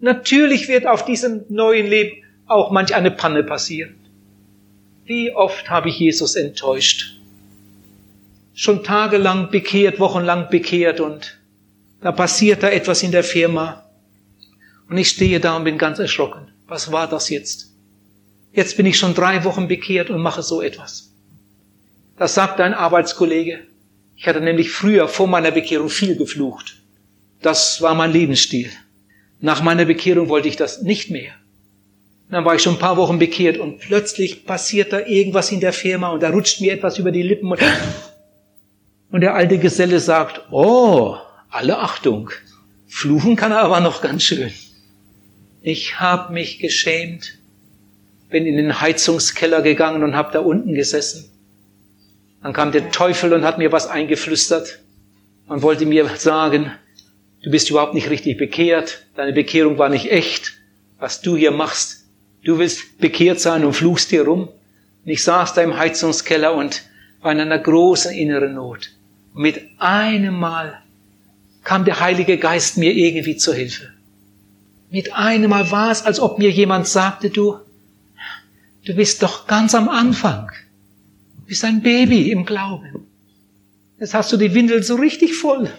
Natürlich 0.00 0.66
wird 0.66 0.86
auf 0.86 1.04
diesem 1.04 1.44
neuen 1.50 1.86
Leben 1.86 2.21
auch 2.52 2.70
manch 2.70 2.94
eine 2.94 3.10
Panne 3.10 3.42
passiert. 3.42 3.94
Wie 5.04 5.34
oft 5.34 5.68
habe 5.68 5.88
ich 5.88 5.98
Jesus 5.98 6.36
enttäuscht? 6.36 7.18
Schon 8.54 8.84
tagelang 8.84 9.50
bekehrt, 9.50 9.98
wochenlang 9.98 10.48
bekehrt 10.50 11.00
und 11.00 11.40
da 12.00 12.12
passiert 12.12 12.62
da 12.62 12.68
etwas 12.68 13.02
in 13.02 13.12
der 13.12 13.24
Firma 13.24 13.84
und 14.88 14.98
ich 14.98 15.08
stehe 15.08 15.40
da 15.40 15.56
und 15.56 15.64
bin 15.64 15.78
ganz 15.78 15.98
erschrocken. 15.98 16.48
Was 16.66 16.92
war 16.92 17.08
das 17.08 17.30
jetzt? 17.30 17.72
Jetzt 18.52 18.76
bin 18.76 18.86
ich 18.86 18.98
schon 18.98 19.14
drei 19.14 19.44
Wochen 19.44 19.68
bekehrt 19.68 20.10
und 20.10 20.20
mache 20.20 20.42
so 20.42 20.60
etwas. 20.62 21.12
Das 22.18 22.34
sagt 22.34 22.60
ein 22.60 22.74
Arbeitskollege. 22.74 23.60
Ich 24.16 24.28
hatte 24.28 24.40
nämlich 24.40 24.70
früher 24.70 25.08
vor 25.08 25.26
meiner 25.26 25.50
Bekehrung 25.50 25.88
viel 25.88 26.16
geflucht. 26.16 26.76
Das 27.40 27.80
war 27.82 27.94
mein 27.94 28.12
Lebensstil. 28.12 28.70
Nach 29.40 29.62
meiner 29.62 29.86
Bekehrung 29.86 30.28
wollte 30.28 30.48
ich 30.48 30.56
das 30.56 30.82
nicht 30.82 31.10
mehr 31.10 31.32
dann 32.32 32.44
war 32.44 32.54
ich 32.54 32.62
schon 32.62 32.74
ein 32.74 32.80
paar 32.80 32.96
Wochen 32.96 33.18
bekehrt 33.18 33.58
und 33.58 33.78
plötzlich 33.78 34.46
passiert 34.46 34.92
da 34.92 35.00
irgendwas 35.00 35.52
in 35.52 35.60
der 35.60 35.72
Firma 35.72 36.10
und 36.10 36.22
da 36.22 36.30
rutscht 36.30 36.60
mir 36.60 36.72
etwas 36.72 36.98
über 36.98 37.10
die 37.10 37.22
Lippen 37.22 37.50
und, 37.50 37.60
und 39.10 39.20
der 39.20 39.34
alte 39.34 39.58
Geselle 39.58 40.00
sagt, 40.00 40.42
oh, 40.50 41.16
alle 41.50 41.78
Achtung, 41.78 42.30
fluchen 42.86 43.36
kann 43.36 43.52
er 43.52 43.60
aber 43.60 43.80
noch 43.80 44.02
ganz 44.02 44.22
schön. 44.22 44.52
Ich 45.60 46.00
habe 46.00 46.32
mich 46.32 46.58
geschämt, 46.58 47.38
bin 48.30 48.46
in 48.46 48.56
den 48.56 48.80
Heizungskeller 48.80 49.62
gegangen 49.62 50.02
und 50.02 50.16
habe 50.16 50.32
da 50.32 50.40
unten 50.40 50.74
gesessen. 50.74 51.30
Dann 52.42 52.52
kam 52.52 52.72
der 52.72 52.90
Teufel 52.90 53.32
und 53.32 53.44
hat 53.44 53.58
mir 53.58 53.70
was 53.70 53.86
eingeflüstert 53.86 54.80
und 55.46 55.62
wollte 55.62 55.86
mir 55.86 56.08
sagen, 56.16 56.72
Du 57.42 57.50
bist 57.50 57.70
überhaupt 57.70 57.94
nicht 57.94 58.08
richtig 58.08 58.38
bekehrt. 58.38 59.04
Deine 59.16 59.32
Bekehrung 59.32 59.76
war 59.76 59.88
nicht 59.88 60.10
echt. 60.10 60.52
Was 60.98 61.22
du 61.22 61.36
hier 61.36 61.50
machst. 61.50 62.01
Du 62.44 62.58
willst 62.58 62.98
bekehrt 62.98 63.40
sein 63.40 63.64
und 63.64 63.74
fluchst 63.74 64.10
hier 64.10 64.24
rum. 64.24 64.48
Und 65.04 65.10
ich 65.10 65.22
saß 65.22 65.54
da 65.54 65.62
im 65.62 65.76
Heizungskeller 65.76 66.54
und 66.54 66.82
war 67.20 67.32
in 67.32 67.40
einer 67.40 67.58
großen 67.58 68.12
inneren 68.12 68.54
Not. 68.54 68.90
Und 69.34 69.42
mit 69.42 69.60
einem 69.78 70.38
Mal 70.38 70.82
kam 71.62 71.84
der 71.84 72.00
Heilige 72.00 72.38
Geist 72.38 72.76
mir 72.76 72.92
irgendwie 72.92 73.36
zur 73.36 73.54
Hilfe. 73.54 73.88
Mit 74.90 75.12
einem 75.14 75.50
Mal 75.50 75.70
war 75.70 75.90
es, 75.90 76.02
als 76.02 76.20
ob 76.20 76.38
mir 76.38 76.50
jemand 76.50 76.86
sagte, 76.86 77.30
du, 77.30 77.58
du 78.84 78.94
bist 78.94 79.22
doch 79.22 79.46
ganz 79.46 79.74
am 79.74 79.88
Anfang. 79.88 80.50
Du 81.38 81.46
bist 81.46 81.64
ein 81.64 81.82
Baby 81.82 82.30
im 82.30 82.44
Glauben. 82.44 83.06
Jetzt 83.98 84.14
hast 84.14 84.32
du 84.32 84.36
die 84.36 84.52
Windel 84.52 84.82
so 84.82 84.96
richtig 84.96 85.34
voll. 85.34 85.70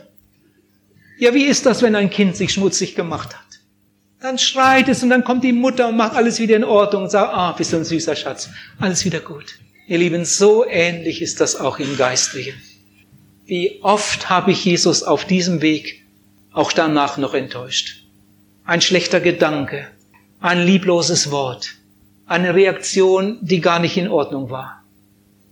Ja, 1.19 1.33
wie 1.33 1.43
ist 1.43 1.65
das, 1.65 1.81
wenn 1.81 1.95
ein 1.95 2.09
Kind 2.09 2.35
sich 2.37 2.53
schmutzig 2.53 2.95
gemacht 2.95 3.35
hat? 3.35 3.42
Dann 4.23 4.37
schreit 4.37 4.87
es 4.87 5.03
und 5.03 5.09
dann 5.09 5.25
kommt 5.25 5.43
die 5.43 5.51
Mutter 5.51 5.89
und 5.89 5.97
macht 5.97 6.15
alles 6.15 6.39
wieder 6.39 6.55
in 6.55 6.63
Ordnung 6.63 7.03
und 7.03 7.09
sagt, 7.09 7.33
ah, 7.33 7.51
bist 7.51 7.73
du 7.73 7.77
ein 7.77 7.83
süßer 7.83 8.15
Schatz. 8.15 8.49
Alles 8.79 9.03
wieder 9.03 9.19
gut. 9.19 9.55
Ihr 9.85 9.97
Lieben, 9.97 10.23
so 10.23 10.65
ähnlich 10.65 11.21
ist 11.21 11.41
das 11.41 11.57
auch 11.57 11.77
im 11.77 11.97
Geistlichen. 11.97 12.53
Wie 13.45 13.81
oft 13.81 14.29
habe 14.29 14.51
ich 14.51 14.63
Jesus 14.63 15.03
auf 15.03 15.25
diesem 15.25 15.61
Weg 15.61 16.05
auch 16.53 16.71
danach 16.71 17.17
noch 17.17 17.33
enttäuscht. 17.33 18.05
Ein 18.63 18.79
schlechter 18.79 19.19
Gedanke, 19.19 19.89
ein 20.39 20.65
liebloses 20.65 21.29
Wort, 21.29 21.71
eine 22.25 22.55
Reaktion, 22.55 23.39
die 23.41 23.59
gar 23.59 23.79
nicht 23.79 23.97
in 23.97 24.07
Ordnung 24.07 24.49
war. 24.49 24.85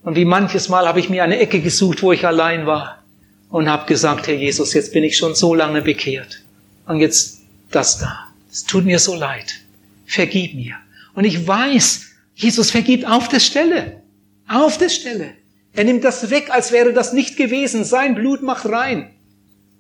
Und 0.02 0.16
wie 0.16 0.24
manches 0.24 0.70
Mal 0.70 0.88
habe 0.88 1.02
ich 1.02 1.10
mir 1.10 1.26
eine 1.26 1.40
Ecke 1.40 1.60
gesucht, 1.60 2.02
wo 2.04 2.14
ich 2.14 2.26
allein 2.26 2.66
war 2.66 3.04
und 3.50 3.70
habe 3.70 3.86
gesagt, 3.86 4.28
Herr 4.28 4.36
Jesus, 4.36 4.74
jetzt 4.74 4.94
bin 4.94 5.04
ich 5.04 5.18
schon 5.18 5.36
so 5.36 5.54
lange 5.54 5.82
bekehrt. 5.82 6.42
Und 6.86 7.02
jetzt 7.02 7.42
das 7.70 8.00
da. 8.00 8.31
Es 8.52 8.66
tut 8.66 8.86
mir 8.86 9.00
so 9.00 9.16
leid. 9.16 9.62
Vergib 10.06 10.56
mir. 10.56 10.76
Und 11.14 11.24
ich 11.24 11.48
weiß, 11.48 12.08
Jesus 12.36 12.72
vergibt 12.72 13.06
auf 13.06 13.30
der 13.30 13.40
Stelle. 13.40 14.02
Auf 14.48 14.78
der 14.78 14.90
Stelle. 14.90 15.34
Er 15.74 15.86
nimmt 15.86 16.04
das 16.04 16.30
weg, 16.30 16.50
als 16.50 16.72
wäre 16.72 16.92
das 16.92 17.14
nicht 17.14 17.38
gewesen. 17.38 17.86
Sein 17.86 18.16
Blut 18.16 18.42
macht 18.42 18.66
rein. 18.66 19.12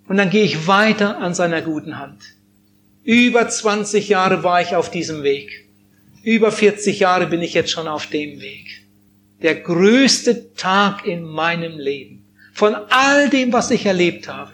Und 0.07 0.17
dann 0.17 0.29
gehe 0.29 0.43
ich 0.43 0.67
weiter 0.67 1.17
an 1.17 1.33
seiner 1.33 1.61
guten 1.61 1.99
Hand. 1.99 2.21
Über 3.03 3.49
20 3.49 4.07
Jahre 4.09 4.43
war 4.43 4.61
ich 4.61 4.75
auf 4.75 4.89
diesem 4.89 5.23
Weg. 5.23 5.67
Über 6.23 6.51
40 6.51 6.99
Jahre 6.99 7.27
bin 7.27 7.41
ich 7.41 7.53
jetzt 7.53 7.71
schon 7.71 7.87
auf 7.87 8.07
dem 8.07 8.39
Weg. 8.39 8.83
Der 9.41 9.55
größte 9.55 10.53
Tag 10.53 11.05
in 11.05 11.23
meinem 11.23 11.79
Leben. 11.79 12.25
Von 12.53 12.75
all 12.75 13.29
dem, 13.29 13.51
was 13.51 13.71
ich 13.71 13.85
erlebt 13.85 14.27
habe. 14.27 14.51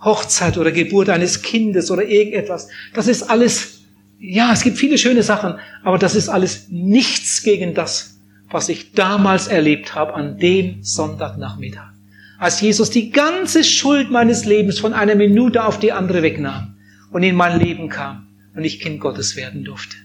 Hochzeit 0.00 0.58
oder 0.58 0.72
Geburt 0.72 1.08
eines 1.08 1.42
Kindes 1.42 1.90
oder 1.90 2.04
irgendetwas. 2.04 2.68
Das 2.94 3.08
ist 3.08 3.22
alles, 3.24 3.80
ja, 4.18 4.52
es 4.52 4.62
gibt 4.62 4.78
viele 4.78 4.98
schöne 4.98 5.22
Sachen, 5.22 5.54
aber 5.82 5.98
das 5.98 6.14
ist 6.14 6.28
alles 6.28 6.66
nichts 6.68 7.42
gegen 7.42 7.74
das, 7.74 8.18
was 8.50 8.68
ich 8.68 8.92
damals 8.92 9.48
erlebt 9.48 9.94
habe 9.94 10.14
an 10.14 10.38
dem 10.38 10.82
Sonntagnachmittag. 10.82 11.92
Als 12.38 12.60
Jesus 12.60 12.90
die 12.90 13.10
ganze 13.10 13.64
Schuld 13.64 14.10
meines 14.10 14.44
Lebens 14.44 14.78
von 14.78 14.92
einer 14.92 15.14
Minute 15.14 15.64
auf 15.64 15.78
die 15.78 15.92
andere 15.92 16.22
wegnahm 16.22 16.76
und 17.10 17.22
in 17.22 17.34
mein 17.34 17.58
Leben 17.58 17.88
kam 17.88 18.28
und 18.54 18.64
ich 18.64 18.80
Kind 18.80 19.00
Gottes 19.00 19.36
werden 19.36 19.64
durfte. 19.64 19.96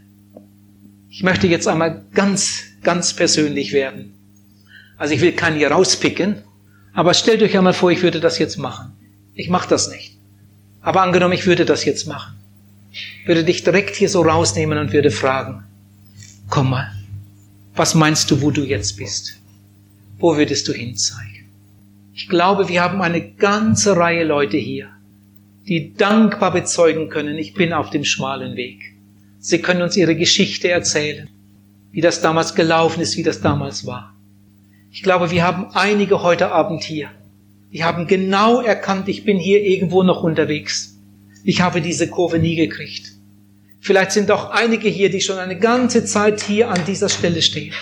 Ich 1.09 1.23
möchte 1.23 1.47
jetzt 1.47 1.67
einmal 1.67 2.05
ganz, 2.13 2.63
ganz 2.83 3.13
persönlich 3.13 3.73
werden. 3.73 4.13
Also 4.97 5.13
ich 5.13 5.19
will 5.19 5.33
keinen 5.33 5.57
hier 5.57 5.71
rauspicken, 5.71 6.37
aber 6.93 7.13
stellt 7.13 7.41
euch 7.43 7.57
einmal 7.57 7.73
vor, 7.73 7.91
ich 7.91 8.01
würde 8.01 8.21
das 8.21 8.39
jetzt 8.39 8.57
machen. 8.57 8.93
Ich 9.33 9.49
mache 9.49 9.69
das 9.69 9.89
nicht. 9.89 10.17
Aber 10.81 11.01
angenommen, 11.01 11.33
ich 11.33 11.45
würde 11.45 11.65
das 11.65 11.85
jetzt 11.85 12.07
machen. 12.07 12.35
Würde 13.25 13.43
dich 13.43 13.63
direkt 13.63 13.95
hier 13.95 14.09
so 14.09 14.21
rausnehmen 14.21 14.77
und 14.77 14.93
würde 14.93 15.11
fragen, 15.11 15.63
komm 16.49 16.71
mal, 16.71 16.91
was 17.75 17.95
meinst 17.95 18.29
du, 18.31 18.41
wo 18.41 18.51
du 18.51 18.63
jetzt 18.63 18.97
bist? 18.97 19.37
Wo 20.17 20.35
würdest 20.35 20.67
du 20.67 20.73
hinzeigen? 20.73 21.49
Ich 22.13 22.27
glaube, 22.27 22.67
wir 22.67 22.81
haben 22.81 23.01
eine 23.01 23.21
ganze 23.21 23.95
Reihe 23.95 24.25
Leute 24.25 24.57
hier, 24.57 24.89
die 25.67 25.93
dankbar 25.93 26.51
bezeugen 26.51 27.09
können, 27.09 27.37
ich 27.37 27.53
bin 27.53 27.71
auf 27.71 27.89
dem 27.89 28.03
schmalen 28.03 28.55
Weg. 28.55 28.93
Sie 29.39 29.59
können 29.59 29.81
uns 29.81 29.95
ihre 29.95 30.15
Geschichte 30.15 30.69
erzählen, 30.69 31.29
wie 31.91 32.01
das 32.01 32.21
damals 32.21 32.53
gelaufen 32.53 33.01
ist, 33.01 33.17
wie 33.17 33.23
das 33.23 33.41
damals 33.41 33.85
war. 33.85 34.13
Ich 34.91 35.03
glaube, 35.03 35.31
wir 35.31 35.43
haben 35.43 35.67
einige 35.73 36.21
heute 36.21 36.51
Abend 36.51 36.83
hier, 36.83 37.09
die 37.71 37.83
haben 37.83 38.07
genau 38.07 38.61
erkannt, 38.61 39.07
ich 39.07 39.23
bin 39.23 39.37
hier 39.37 39.63
irgendwo 39.63 40.03
noch 40.03 40.23
unterwegs. 40.23 40.97
Ich 41.43 41.61
habe 41.61 41.81
diese 41.81 42.07
Kurve 42.07 42.37
nie 42.37 42.55
gekriegt. 42.55 43.13
Vielleicht 43.79 44.11
sind 44.11 44.29
auch 44.29 44.51
einige 44.51 44.89
hier, 44.89 45.09
die 45.09 45.21
schon 45.21 45.37
eine 45.37 45.57
ganze 45.57 46.05
Zeit 46.05 46.41
hier 46.41 46.69
an 46.69 46.85
dieser 46.85 47.09
Stelle 47.09 47.41
stehen. 47.41 47.73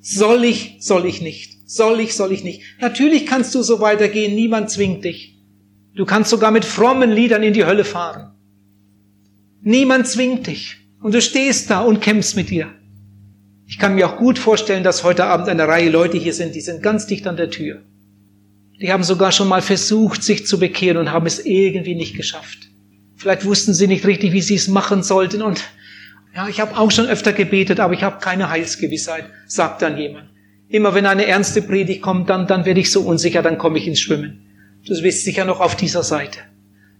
Soll 0.00 0.44
ich, 0.44 0.76
soll 0.80 1.06
ich 1.06 1.22
nicht? 1.22 1.54
Soll 1.66 2.00
ich, 2.00 2.14
soll 2.14 2.32
ich 2.32 2.44
nicht? 2.44 2.62
Natürlich 2.80 3.26
kannst 3.26 3.54
du 3.54 3.62
so 3.62 3.80
weitergehen, 3.80 4.34
niemand 4.34 4.70
zwingt 4.70 5.04
dich. 5.04 5.38
Du 5.94 6.04
kannst 6.04 6.30
sogar 6.30 6.50
mit 6.50 6.64
frommen 6.64 7.12
Liedern 7.12 7.42
in 7.42 7.52
die 7.52 7.64
Hölle 7.64 7.84
fahren. 7.84 8.32
Niemand 9.62 10.08
zwingt 10.08 10.46
dich. 10.46 10.76
Und 11.00 11.14
du 11.14 11.20
stehst 11.20 11.70
da 11.70 11.82
und 11.82 12.00
kämpfst 12.00 12.34
mit 12.34 12.50
dir. 12.50 12.72
Ich 13.66 13.78
kann 13.78 13.94
mir 13.94 14.08
auch 14.08 14.16
gut 14.16 14.38
vorstellen, 14.38 14.82
dass 14.82 15.04
heute 15.04 15.26
Abend 15.26 15.48
eine 15.48 15.68
Reihe 15.68 15.90
Leute 15.90 16.18
hier 16.18 16.34
sind, 16.34 16.54
die 16.54 16.60
sind 16.60 16.82
ganz 16.82 17.06
dicht 17.06 17.26
an 17.26 17.36
der 17.36 17.50
Tür. 17.50 17.82
Die 18.80 18.92
haben 18.92 19.04
sogar 19.04 19.32
schon 19.32 19.48
mal 19.48 19.62
versucht, 19.62 20.22
sich 20.22 20.46
zu 20.46 20.58
bekehren 20.58 20.96
und 20.96 21.12
haben 21.12 21.26
es 21.26 21.44
irgendwie 21.44 21.94
nicht 21.94 22.16
geschafft. 22.16 22.68
Vielleicht 23.16 23.44
wussten 23.44 23.72
sie 23.72 23.86
nicht 23.86 24.06
richtig, 24.06 24.32
wie 24.32 24.42
sie 24.42 24.56
es 24.56 24.68
machen 24.68 25.02
sollten. 25.02 25.42
Und 25.42 25.62
ja, 26.34 26.48
ich 26.48 26.60
habe 26.60 26.76
auch 26.76 26.90
schon 26.90 27.06
öfter 27.06 27.32
gebetet, 27.32 27.80
aber 27.80 27.94
ich 27.94 28.02
habe 28.02 28.18
keine 28.18 28.50
Heilsgewissheit, 28.50 29.26
sagt 29.46 29.82
dann 29.82 29.96
jemand. 29.96 30.28
Immer 30.68 30.94
wenn 30.94 31.06
eine 31.06 31.26
ernste 31.26 31.62
Predigt 31.62 32.02
kommt, 32.02 32.28
dann, 32.28 32.46
dann 32.46 32.64
werde 32.64 32.80
ich 32.80 32.90
so 32.90 33.02
unsicher, 33.02 33.42
dann 33.42 33.58
komme 33.58 33.78
ich 33.78 33.86
ins 33.86 34.00
Schwimmen. 34.00 34.44
Du 34.86 35.00
bist 35.00 35.24
sicher 35.24 35.44
noch 35.44 35.60
auf 35.60 35.76
dieser 35.76 36.02
Seite. 36.02 36.40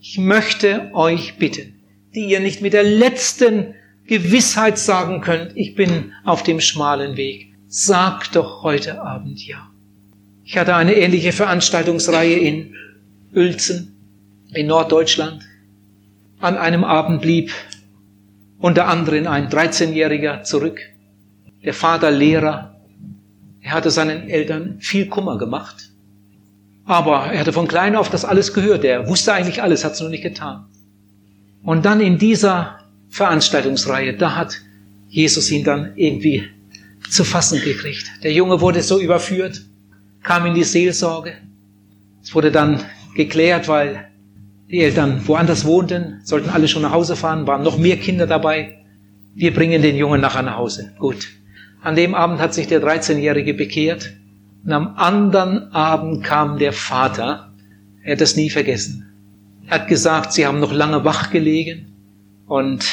Ich 0.00 0.18
möchte 0.18 0.90
euch 0.94 1.38
bitten, 1.38 1.82
die 2.14 2.26
ihr 2.26 2.40
nicht 2.40 2.62
mit 2.62 2.72
der 2.72 2.84
letzten 2.84 3.74
Gewissheit 4.06 4.78
sagen 4.78 5.20
könnt, 5.20 5.56
ich 5.56 5.74
bin 5.74 6.12
auf 6.24 6.42
dem 6.42 6.60
schmalen 6.60 7.16
Weg. 7.16 7.54
Sag 7.66 8.30
doch 8.32 8.62
heute 8.62 9.02
Abend 9.02 9.44
ja. 9.46 9.73
Ich 10.44 10.58
hatte 10.58 10.76
eine 10.76 10.94
ähnliche 10.94 11.32
Veranstaltungsreihe 11.32 12.36
in 12.36 12.74
Uelzen 13.34 13.96
in 14.52 14.66
Norddeutschland. 14.66 15.42
An 16.38 16.58
einem 16.58 16.84
Abend 16.84 17.22
blieb 17.22 17.50
unter 18.58 18.86
anderem 18.86 19.26
ein 19.26 19.48
13-Jähriger 19.48 20.42
zurück. 20.42 20.80
Der 21.64 21.72
Vater 21.72 22.10
Lehrer. 22.10 22.76
Er 23.62 23.72
hatte 23.72 23.90
seinen 23.90 24.28
Eltern 24.28 24.76
viel 24.80 25.06
Kummer 25.06 25.38
gemacht. 25.38 25.90
Aber 26.84 27.32
er 27.32 27.40
hatte 27.40 27.54
von 27.54 27.66
klein 27.66 27.96
auf 27.96 28.10
das 28.10 28.26
alles 28.26 28.52
gehört. 28.52 28.84
Er 28.84 29.08
wusste 29.08 29.32
eigentlich 29.32 29.62
alles, 29.62 29.82
hat 29.82 29.92
es 29.92 30.00
nur 30.00 30.10
nicht 30.10 30.22
getan. 30.22 30.66
Und 31.62 31.86
dann 31.86 32.02
in 32.02 32.18
dieser 32.18 32.80
Veranstaltungsreihe, 33.08 34.14
da 34.14 34.36
hat 34.36 34.60
Jesus 35.08 35.50
ihn 35.50 35.64
dann 35.64 35.96
irgendwie 35.96 36.44
zu 37.08 37.24
fassen 37.24 37.62
gekriegt. 37.62 38.10
Der 38.22 38.32
Junge 38.32 38.60
wurde 38.60 38.82
so 38.82 39.00
überführt, 39.00 39.62
kam 40.24 40.46
in 40.46 40.54
die 40.54 40.64
Seelsorge. 40.64 41.34
Es 42.22 42.34
wurde 42.34 42.50
dann 42.50 42.80
geklärt, 43.14 43.68
weil 43.68 44.08
die 44.68 44.80
Eltern 44.80 45.20
woanders 45.28 45.64
wohnten, 45.64 46.20
sollten 46.24 46.48
alle 46.48 46.66
schon 46.66 46.82
nach 46.82 46.90
Hause 46.90 47.14
fahren, 47.14 47.46
waren 47.46 47.62
noch 47.62 47.78
mehr 47.78 47.98
Kinder 47.98 48.26
dabei. 48.26 48.78
Wir 49.34 49.54
bringen 49.54 49.82
den 49.82 49.96
Jungen 49.96 50.20
nachher 50.20 50.42
nach 50.42 50.56
Hause. 50.56 50.92
Gut. 50.98 51.28
An 51.82 51.94
dem 51.94 52.14
Abend 52.14 52.40
hat 52.40 52.54
sich 52.54 52.66
der 52.66 52.82
13-Jährige 52.82 53.54
bekehrt. 53.54 54.14
Und 54.64 54.72
am 54.72 54.96
anderen 54.96 55.70
Abend 55.72 56.24
kam 56.24 56.58
der 56.58 56.72
Vater. 56.72 57.52
Er 58.02 58.12
hat 58.12 58.22
es 58.22 58.36
nie 58.36 58.48
vergessen. 58.48 59.06
Er 59.66 59.80
hat 59.80 59.88
gesagt, 59.88 60.32
sie 60.32 60.46
haben 60.46 60.60
noch 60.60 60.72
lange 60.72 61.04
wach 61.04 61.30
gelegen 61.30 61.92
und 62.46 62.86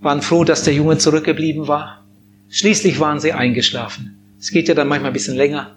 waren 0.00 0.22
froh, 0.22 0.44
dass 0.44 0.62
der 0.62 0.74
Junge 0.74 0.96
zurückgeblieben 0.96 1.68
war. 1.68 2.04
Schließlich 2.48 3.00
waren 3.00 3.20
sie 3.20 3.32
eingeschlafen. 3.32 4.16
Es 4.38 4.50
geht 4.50 4.68
ja 4.68 4.74
dann 4.74 4.88
manchmal 4.88 5.10
ein 5.10 5.14
bisschen 5.14 5.36
länger. 5.36 5.76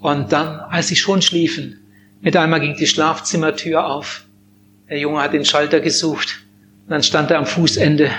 Und 0.00 0.32
dann, 0.32 0.60
als 0.60 0.88
sie 0.88 0.96
schon 0.96 1.22
schliefen, 1.22 1.80
mit 2.20 2.36
einmal 2.36 2.60
ging 2.60 2.76
die 2.76 2.86
Schlafzimmertür 2.86 3.86
auf 3.86 4.24
der 4.88 4.98
Junge 4.98 5.20
hat 5.20 5.34
den 5.34 5.44
Schalter 5.44 5.80
gesucht 5.80 6.42
dann 6.88 7.02
stand 7.02 7.30
er 7.30 7.38
am 7.38 7.46
Fußende 7.46 8.10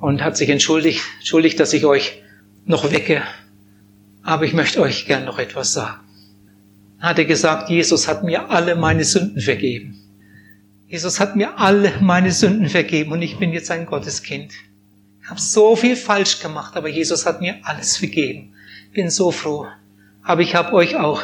und 0.00 0.22
hat 0.22 0.36
sich 0.36 0.48
entschuldigt, 0.48 1.02
entschuldigt, 1.18 1.60
dass 1.60 1.72
ich 1.72 1.84
euch 1.84 2.20
noch 2.64 2.90
wecke. 2.90 3.22
Aber 4.22 4.44
ich 4.44 4.52
möchte 4.52 4.80
euch 4.80 5.06
gern 5.06 5.24
noch 5.24 5.38
etwas 5.38 5.72
sagen. 5.72 6.00
Dann 6.98 7.10
hat 7.10 7.18
er 7.18 7.26
gesagt, 7.26 7.70
Jesus 7.70 8.08
hat 8.08 8.24
mir 8.24 8.50
alle 8.50 8.74
meine 8.74 9.04
Sünden 9.04 9.40
vergeben. 9.40 10.02
Jesus 10.88 11.20
hat 11.20 11.36
mir 11.36 11.58
alle 11.58 11.92
meine 12.00 12.32
Sünden 12.32 12.68
vergeben 12.68 13.12
und 13.12 13.22
ich 13.22 13.38
bin 13.38 13.52
jetzt 13.52 13.70
ein 13.70 13.86
Gotteskind. 13.86 14.52
Ich 15.22 15.30
habe 15.30 15.40
so 15.40 15.76
viel 15.76 15.94
falsch 15.94 16.40
gemacht, 16.40 16.76
aber 16.76 16.88
Jesus 16.88 17.24
hat 17.24 17.40
mir 17.40 17.56
alles 17.62 17.96
vergeben. 17.96 18.52
Bin 18.92 19.10
so 19.10 19.30
froh. 19.30 19.66
Aber 20.26 20.42
ich 20.42 20.56
habe 20.56 20.72
euch 20.72 20.96
auch 20.96 21.22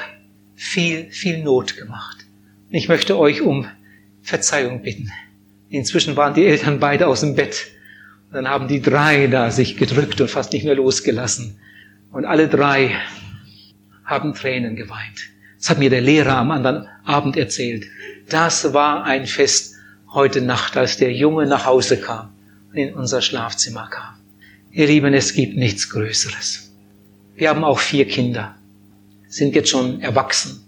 viel, 0.54 1.10
viel 1.10 1.42
Not 1.42 1.76
gemacht. 1.76 2.18
Ich 2.70 2.88
möchte 2.88 3.18
euch 3.18 3.42
um 3.42 3.66
Verzeihung 4.22 4.82
bitten. 4.82 5.10
Inzwischen 5.68 6.14
waren 6.16 6.34
die 6.34 6.46
Eltern 6.46 6.78
beide 6.78 7.08
aus 7.08 7.22
dem 7.22 7.34
Bett. 7.34 7.66
Und 8.28 8.34
dann 8.36 8.48
haben 8.48 8.68
die 8.68 8.80
drei 8.80 9.26
da 9.26 9.50
sich 9.50 9.76
gedrückt 9.76 10.20
und 10.20 10.30
fast 10.30 10.52
nicht 10.52 10.64
mehr 10.64 10.76
losgelassen. 10.76 11.58
Und 12.12 12.26
alle 12.26 12.46
drei 12.46 12.96
haben 14.04 14.34
Tränen 14.34 14.76
geweint. 14.76 15.30
Das 15.58 15.70
hat 15.70 15.80
mir 15.80 15.90
der 15.90 16.00
Lehrer 16.00 16.36
am 16.36 16.52
anderen 16.52 16.86
Abend 17.04 17.36
erzählt. 17.36 17.86
Das 18.28 18.72
war 18.72 19.02
ein 19.02 19.26
Fest 19.26 19.74
heute 20.12 20.42
Nacht, 20.42 20.76
als 20.76 20.96
der 20.96 21.12
Junge 21.12 21.46
nach 21.46 21.66
Hause 21.66 21.96
kam 21.96 22.32
und 22.70 22.76
in 22.76 22.94
unser 22.94 23.20
Schlafzimmer 23.20 23.88
kam. 23.90 24.14
Ihr 24.70 24.86
Lieben, 24.86 25.12
es 25.12 25.34
gibt 25.34 25.56
nichts 25.56 25.90
Größeres. 25.90 26.70
Wir 27.34 27.48
haben 27.48 27.64
auch 27.64 27.80
vier 27.80 28.06
Kinder, 28.06 28.54
sind 29.32 29.54
jetzt 29.54 29.70
schon 29.70 30.02
erwachsen, 30.02 30.60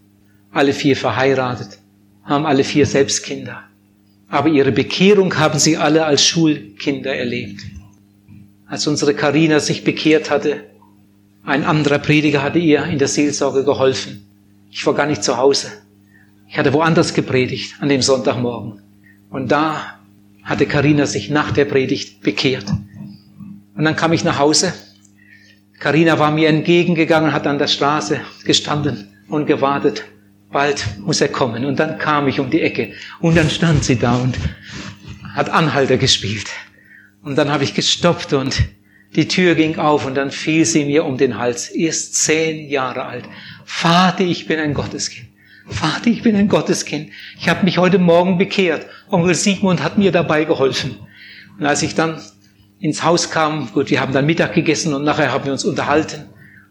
alle 0.51 0.73
vier 0.73 0.97
verheiratet, 0.97 1.79
haben 2.25 2.47
alle 2.47 2.65
vier 2.65 2.87
selbst 2.87 3.23
Kinder. 3.23 3.63
Aber 4.29 4.49
ihre 4.49 4.73
Bekehrung 4.73 5.37
haben 5.37 5.59
sie 5.59 5.77
alle 5.77 6.07
als 6.07 6.25
Schulkinder 6.25 7.15
erlebt. 7.15 7.61
Als 8.67 8.87
unsere 8.87 9.13
Karina 9.13 9.61
sich 9.61 9.85
bekehrt 9.85 10.31
hatte, 10.31 10.65
ein 11.45 11.63
anderer 11.63 11.99
Prediger 11.99 12.43
hatte 12.43 12.59
ihr 12.59 12.85
in 12.85 12.99
der 12.99 13.09
Seelsorge 13.09 13.65
geholfen. 13.65 14.27
Ich 14.71 14.85
war 14.87 14.95
gar 14.95 15.07
nicht 15.07 15.23
zu 15.23 15.37
Hause. 15.37 15.71
Ich 16.49 16.57
hatte 16.57 16.73
woanders 16.73 17.13
gepredigt 17.13 17.75
an 17.81 17.91
dem 17.91 18.01
Sonntagmorgen. 18.01 18.81
Und 19.29 19.53
da 19.53 19.99
hatte 20.43 20.65
Karina 20.65 21.05
sich 21.05 21.29
nach 21.29 21.51
der 21.51 21.67
Predigt 21.67 22.23
bekehrt. 22.23 22.65
Und 23.77 23.85
dann 23.85 23.95
kam 23.95 24.15
ich 24.15 24.25
nach 24.25 24.39
Hause. 24.39 24.73
Karina 25.85 26.19
war 26.19 26.31
mir 26.31 26.49
entgegengegangen, 26.49 27.35
hat 27.35 27.47
an 27.47 27.59
der 27.59 27.67
Straße 27.67 28.19
gestanden 28.47 29.07
und 29.29 29.45
gewartet 29.45 30.03
bald 30.51 30.83
muss 30.99 31.21
er 31.21 31.29
kommen. 31.29 31.67
Und 31.67 31.79
dann 31.79 31.99
kam 31.99 32.27
ich 32.27 32.41
um 32.41 32.49
die 32.49 32.63
Ecke 32.63 32.95
und 33.21 33.37
dann 33.37 33.51
stand 33.51 33.85
sie 33.85 33.99
da 33.99 34.17
und 34.17 34.35
hat 35.35 35.51
Anhalter 35.51 35.99
gespielt. 35.99 36.47
Und 37.23 37.37
dann 37.37 37.51
habe 37.51 37.65
ich 37.65 37.75
gestoppt 37.75 38.33
und 38.33 38.65
die 39.15 39.29
Tür 39.29 39.55
ging 39.57 39.77
auf 39.79 40.07
und 40.07 40.15
dann 40.15 40.31
fiel 40.31 40.65
sie 40.65 40.87
mir 40.87 41.05
um 41.05 41.19
den 41.19 41.37
Hals. 41.37 41.69
Erst 41.69 42.15
zehn 42.15 42.71
Jahre 42.71 43.05
alt. 43.05 43.25
Vater, 43.67 44.25
ich 44.25 44.47
bin 44.47 44.59
ein 44.61 44.73
Gotteskind. 44.73 45.29
Vater, 45.69 46.07
ich 46.07 46.23
bin 46.23 46.35
ein 46.35 46.49
Gotteskind. 46.49 47.11
Ich 47.39 47.51
habe 47.51 47.63
mich 47.63 47.77
heute 47.77 47.99
Morgen 47.99 48.39
bekehrt. 48.39 48.87
Onkel 49.11 49.35
Sigmund 49.35 49.83
hat 49.83 49.99
mir 49.99 50.13
dabei 50.13 50.45
geholfen. 50.45 50.97
Und 51.59 51.67
als 51.67 51.83
ich 51.83 51.95
dann 51.95 52.23
ins 52.85 53.03
Haus 53.03 53.31
kam, 53.31 53.73
gut, 53.73 53.89
wir 53.89 53.99
haben 53.99 54.13
dann 54.13 54.27
Mittag 54.27 54.53
gegessen 54.53 54.93
und 54.93 55.05
nachher 55.05 55.33
haben 55.33 55.47
wir 55.47 55.53
uns 55.53 55.65
unterhalten. 55.65 56.25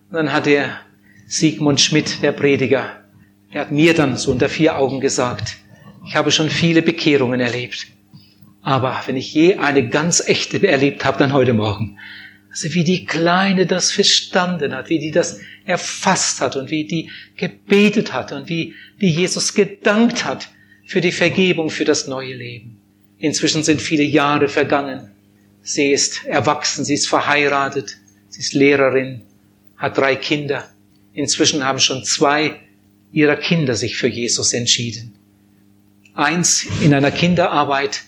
Und 0.10 0.16
dann 0.16 0.32
hat 0.32 0.46
der 0.46 0.80
Sigmund 1.26 1.82
Schmidt, 1.82 2.22
der 2.22 2.34
Prediger, 2.34 3.02
er 3.50 3.62
hat 3.62 3.72
mir 3.72 3.96
dann 3.96 4.16
so 4.16 4.32
unter 4.32 4.48
vier 4.48 4.78
Augen 4.78 5.00
gesagt, 5.00 5.56
ich 6.06 6.16
habe 6.16 6.30
schon 6.30 6.52
viele 6.52 6.84
Bekehrungen 6.84 7.40
erlebt. 7.40 7.88
Aber 8.62 9.02
wenn 9.08 9.18
ich 9.18 9.34
je 9.34 9.56
eine 9.56 9.90
ganz 9.90 10.22
echte 10.28 10.64
erlebt 10.68 11.04
habe, 11.04 11.18
dann 11.18 11.34
heute 11.34 11.54
Morgen. 11.54 11.98
Also 12.52 12.72
wie 12.76 12.84
die 12.84 13.06
Kleine 13.06 13.66
das 13.66 13.92
verstanden 13.92 14.76
hat, 14.76 14.90
wie 14.90 15.00
die 15.00 15.10
das 15.10 15.40
erfasst 15.66 16.42
hat 16.42 16.56
und 16.56 16.70
wie 16.70 16.86
die 16.86 17.10
gebetet 17.38 18.14
hat 18.14 18.32
und 18.34 18.50
wie, 18.50 18.76
wie 19.00 19.10
Jesus 19.10 19.56
gedankt 19.56 20.26
hat 20.26 20.50
für 20.86 21.02
die 21.02 21.12
Vergebung, 21.12 21.72
für 21.72 21.86
das 21.86 22.06
neue 22.06 22.36
Leben. 22.36 22.78
Inzwischen 23.18 23.64
sind 23.64 23.82
viele 23.82 24.04
Jahre 24.04 24.48
vergangen. 24.48 25.10
Sie 25.64 25.92
ist 25.92 26.26
erwachsen, 26.26 26.84
sie 26.84 26.96
ist 26.96 27.08
verheiratet, 27.08 27.98
sie 28.28 28.42
ist 28.42 28.54
Lehrerin, 28.54 29.22
hat 29.78 29.98
drei 29.98 30.18
Kinder. 30.18 30.70
Inzwischen 31.14 31.64
haben 31.64 31.80
schon 31.80 32.04
zwei 32.04 32.60
ihrer 33.14 33.38
Kinder 33.38 33.76
sich 33.76 33.96
für 33.96 34.08
Jesus 34.08 34.52
entschieden. 34.52 35.16
Eins 36.14 36.66
in 36.82 36.94
einer 36.94 37.12
Kinderarbeit 37.12 38.02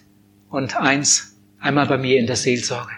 und 0.49 0.75
eins 0.75 1.35
einmal 1.59 1.87
bei 1.87 1.97
mir 1.97 2.19
in 2.19 2.27
der 2.27 2.35
Seelsorge. 2.35 2.91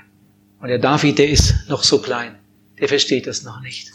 Und 0.59 0.69
der 0.69 0.79
David, 0.79 1.19
der 1.19 1.29
ist 1.29 1.69
noch 1.69 1.83
so 1.83 2.01
klein, 2.01 2.35
der 2.79 2.87
versteht 2.87 3.27
das 3.27 3.43
noch 3.43 3.61
nicht. 3.61 3.91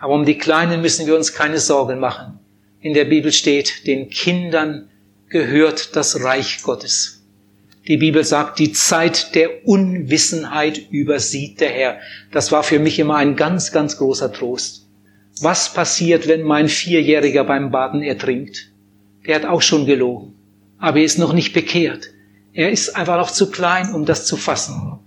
Aber 0.00 0.14
um 0.14 0.24
die 0.24 0.38
Kleinen 0.38 0.80
müssen 0.80 1.06
wir 1.06 1.16
uns 1.16 1.32
keine 1.32 1.60
Sorgen 1.60 2.00
machen. 2.00 2.40
In 2.80 2.94
der 2.94 3.04
Bibel 3.04 3.32
steht, 3.32 3.86
den 3.86 4.10
Kindern 4.10 4.88
gehört 5.28 5.94
das 5.94 6.22
Reich 6.22 6.62
Gottes. 6.62 7.17
Die 7.88 7.96
Bibel 7.96 8.22
sagt, 8.22 8.58
die 8.58 8.72
Zeit 8.72 9.34
der 9.34 9.66
Unwissenheit 9.66 10.90
übersieht 10.90 11.60
der 11.60 11.70
Herr. 11.70 11.98
Das 12.30 12.52
war 12.52 12.62
für 12.62 12.78
mich 12.78 12.98
immer 12.98 13.16
ein 13.16 13.34
ganz, 13.34 13.72
ganz 13.72 13.96
großer 13.96 14.30
Trost. 14.30 14.86
Was 15.40 15.72
passiert, 15.72 16.28
wenn 16.28 16.42
mein 16.42 16.68
Vierjähriger 16.68 17.44
beim 17.44 17.70
Baden 17.70 18.02
ertrinkt? 18.02 18.70
Der 19.26 19.36
hat 19.36 19.46
auch 19.46 19.62
schon 19.62 19.86
gelogen, 19.86 20.34
aber 20.78 20.98
er 20.98 21.04
ist 21.04 21.18
noch 21.18 21.32
nicht 21.32 21.54
bekehrt. 21.54 22.10
Er 22.52 22.70
ist 22.70 22.94
einfach 22.94 23.16
noch 23.16 23.30
zu 23.30 23.50
klein, 23.50 23.94
um 23.94 24.04
das 24.04 24.26
zu 24.26 24.36
fassen. 24.36 24.98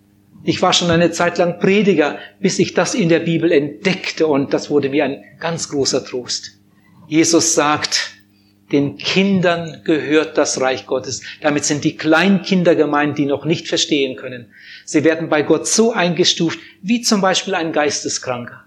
Ich 0.44 0.62
war 0.64 0.74
schon 0.74 0.90
eine 0.90 1.12
Zeit 1.12 1.38
lang 1.38 1.60
Prediger, 1.60 2.18
bis 2.40 2.58
ich 2.58 2.74
das 2.74 2.96
in 2.96 3.10
der 3.10 3.20
Bibel 3.20 3.52
entdeckte 3.52 4.26
und 4.26 4.54
das 4.54 4.72
wurde 4.72 4.90
mir 4.90 5.06
ein 5.06 5.24
ganz 5.40 5.70
großer 5.70 6.04
Trost. 6.04 6.60
Jesus 7.08 7.54
sagt, 7.54 8.14
den 8.72 8.98
Kindern 8.98 9.82
gehört 9.84 10.38
das 10.38 10.62
Reich 10.62 10.86
Gottes. 10.86 11.22
Damit 11.42 11.66
sind 11.66 11.84
die 11.84 11.98
Kleinkinder 11.98 12.76
gemeint, 12.76 13.18
die 13.18 13.26
noch 13.26 13.46
nicht 13.46 13.68
verstehen 13.68 14.16
können. 14.16 14.54
Sie 14.86 15.04
werden 15.04 15.30
bei 15.30 15.42
Gott 15.42 15.68
so 15.68 15.92
eingestuft, 15.92 16.60
wie 16.82 17.02
zum 17.02 17.22
Beispiel 17.22 17.56
ein 17.56 17.74
Geisteskranker. 17.74 18.64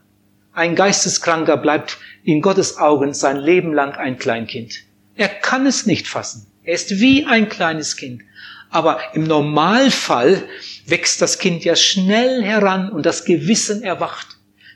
Ein 0.53 0.77
Geisteskranker 0.77 1.57
bleibt 1.57 1.99
in 2.23 2.41
Gottes 2.41 2.79
Augen 2.79 3.15
sein 3.15 3.39
Leben 3.39 3.73
lang 3.73 3.93
ein 3.93 4.19
Kleinkind. 4.19 4.85
Er 5.17 5.29
kann 5.29 5.67
es 5.67 5.87
nicht 5.87 6.07
fassen. 6.07 6.47
Er 6.63 6.75
ist 6.75 7.01
wie 7.01 7.27
ein 7.27 7.49
kleines 7.49 7.97
Kind. 7.97 8.23
Aber 8.71 9.01
im 9.15 9.25
Normalfall 9.25 10.43
wächst 10.87 11.23
das 11.23 11.39
Kind 11.39 11.65
ja 11.65 11.77
schnell 11.77 12.43
heran 12.43 12.91
und 12.91 13.07
das 13.07 13.25
Gewissen 13.25 13.83
erwacht. 13.83 14.27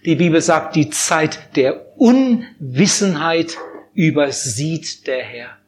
Die 0.05 0.15
Bibel 0.15 0.41
sagt, 0.41 0.77
die 0.77 0.91
Zeit 0.91 1.57
der 1.57 1.99
Unwissenheit 1.99 3.57
übersieht 3.99 5.09
der 5.09 5.25
Herr 5.25 5.59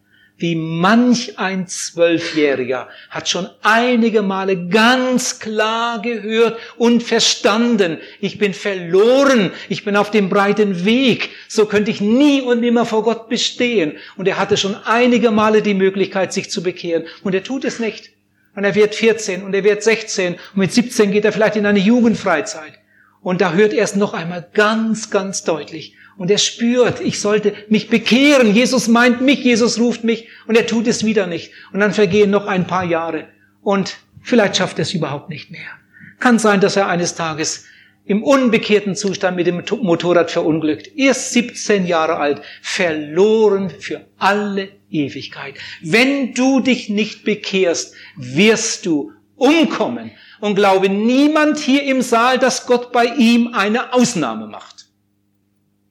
wie 0.40 0.54
manch 0.54 1.38
ein 1.38 1.66
Zwölfjähriger 1.66 2.88
hat 3.10 3.28
schon 3.28 3.48
einige 3.62 4.22
Male 4.22 4.68
ganz 4.68 5.38
klar 5.38 6.00
gehört 6.00 6.58
und 6.78 7.02
verstanden, 7.02 7.98
ich 8.20 8.38
bin 8.38 8.54
verloren, 8.54 9.52
ich 9.68 9.84
bin 9.84 9.96
auf 9.96 10.10
dem 10.10 10.30
breiten 10.30 10.84
Weg, 10.86 11.30
so 11.46 11.66
könnte 11.66 11.90
ich 11.90 12.00
nie 12.00 12.40
und 12.40 12.60
nimmer 12.60 12.86
vor 12.86 13.02
Gott 13.02 13.28
bestehen. 13.28 13.98
Und 14.16 14.26
er 14.28 14.38
hatte 14.38 14.56
schon 14.56 14.76
einige 14.86 15.30
Male 15.30 15.60
die 15.60 15.74
Möglichkeit, 15.74 16.32
sich 16.32 16.50
zu 16.50 16.62
bekehren. 16.62 17.04
Und 17.22 17.34
er 17.34 17.44
tut 17.44 17.66
es 17.66 17.78
nicht. 17.78 18.10
Und 18.56 18.64
er 18.64 18.74
wird 18.74 18.94
14 18.94 19.42
und 19.42 19.54
er 19.54 19.62
wird 19.62 19.82
16 19.82 20.34
und 20.34 20.40
mit 20.54 20.72
17 20.72 21.12
geht 21.12 21.24
er 21.24 21.32
vielleicht 21.32 21.56
in 21.56 21.66
eine 21.66 21.78
Jugendfreizeit. 21.78 22.72
Und 23.20 23.42
da 23.42 23.52
hört 23.52 23.74
er 23.74 23.84
es 23.84 23.94
noch 23.94 24.14
einmal 24.14 24.48
ganz, 24.54 25.10
ganz 25.10 25.44
deutlich. 25.44 25.94
Und 26.20 26.30
er 26.30 26.36
spürt, 26.36 27.00
ich 27.00 27.18
sollte 27.18 27.54
mich 27.70 27.88
bekehren. 27.88 28.54
Jesus 28.54 28.88
meint 28.88 29.22
mich, 29.22 29.42
Jesus 29.42 29.80
ruft 29.80 30.04
mich 30.04 30.28
und 30.46 30.54
er 30.54 30.66
tut 30.66 30.86
es 30.86 31.02
wieder 31.02 31.26
nicht. 31.26 31.50
Und 31.72 31.80
dann 31.80 31.94
vergehen 31.94 32.30
noch 32.30 32.46
ein 32.46 32.66
paar 32.66 32.84
Jahre 32.84 33.28
und 33.62 33.96
vielleicht 34.20 34.58
schafft 34.58 34.78
er 34.78 34.82
es 34.82 34.92
überhaupt 34.92 35.30
nicht 35.30 35.50
mehr. 35.50 35.70
Kann 36.18 36.38
sein, 36.38 36.60
dass 36.60 36.76
er 36.76 36.88
eines 36.88 37.14
Tages 37.14 37.64
im 38.04 38.22
unbekehrten 38.22 38.96
Zustand 38.96 39.34
mit 39.34 39.46
dem 39.46 39.64
Motorrad 39.80 40.30
verunglückt. 40.30 40.90
Erst 40.94 41.32
17 41.32 41.86
Jahre 41.86 42.16
alt, 42.16 42.42
verloren 42.60 43.70
für 43.70 44.02
alle 44.18 44.68
Ewigkeit. 44.90 45.54
Wenn 45.80 46.34
du 46.34 46.60
dich 46.60 46.90
nicht 46.90 47.24
bekehrst, 47.24 47.94
wirst 48.16 48.84
du 48.84 49.12
umkommen. 49.36 50.10
Und 50.40 50.54
glaube 50.54 50.90
niemand 50.90 51.58
hier 51.58 51.82
im 51.84 52.02
Saal, 52.02 52.38
dass 52.38 52.66
Gott 52.66 52.92
bei 52.92 53.06
ihm 53.06 53.54
eine 53.54 53.94
Ausnahme 53.94 54.48
macht. 54.48 54.79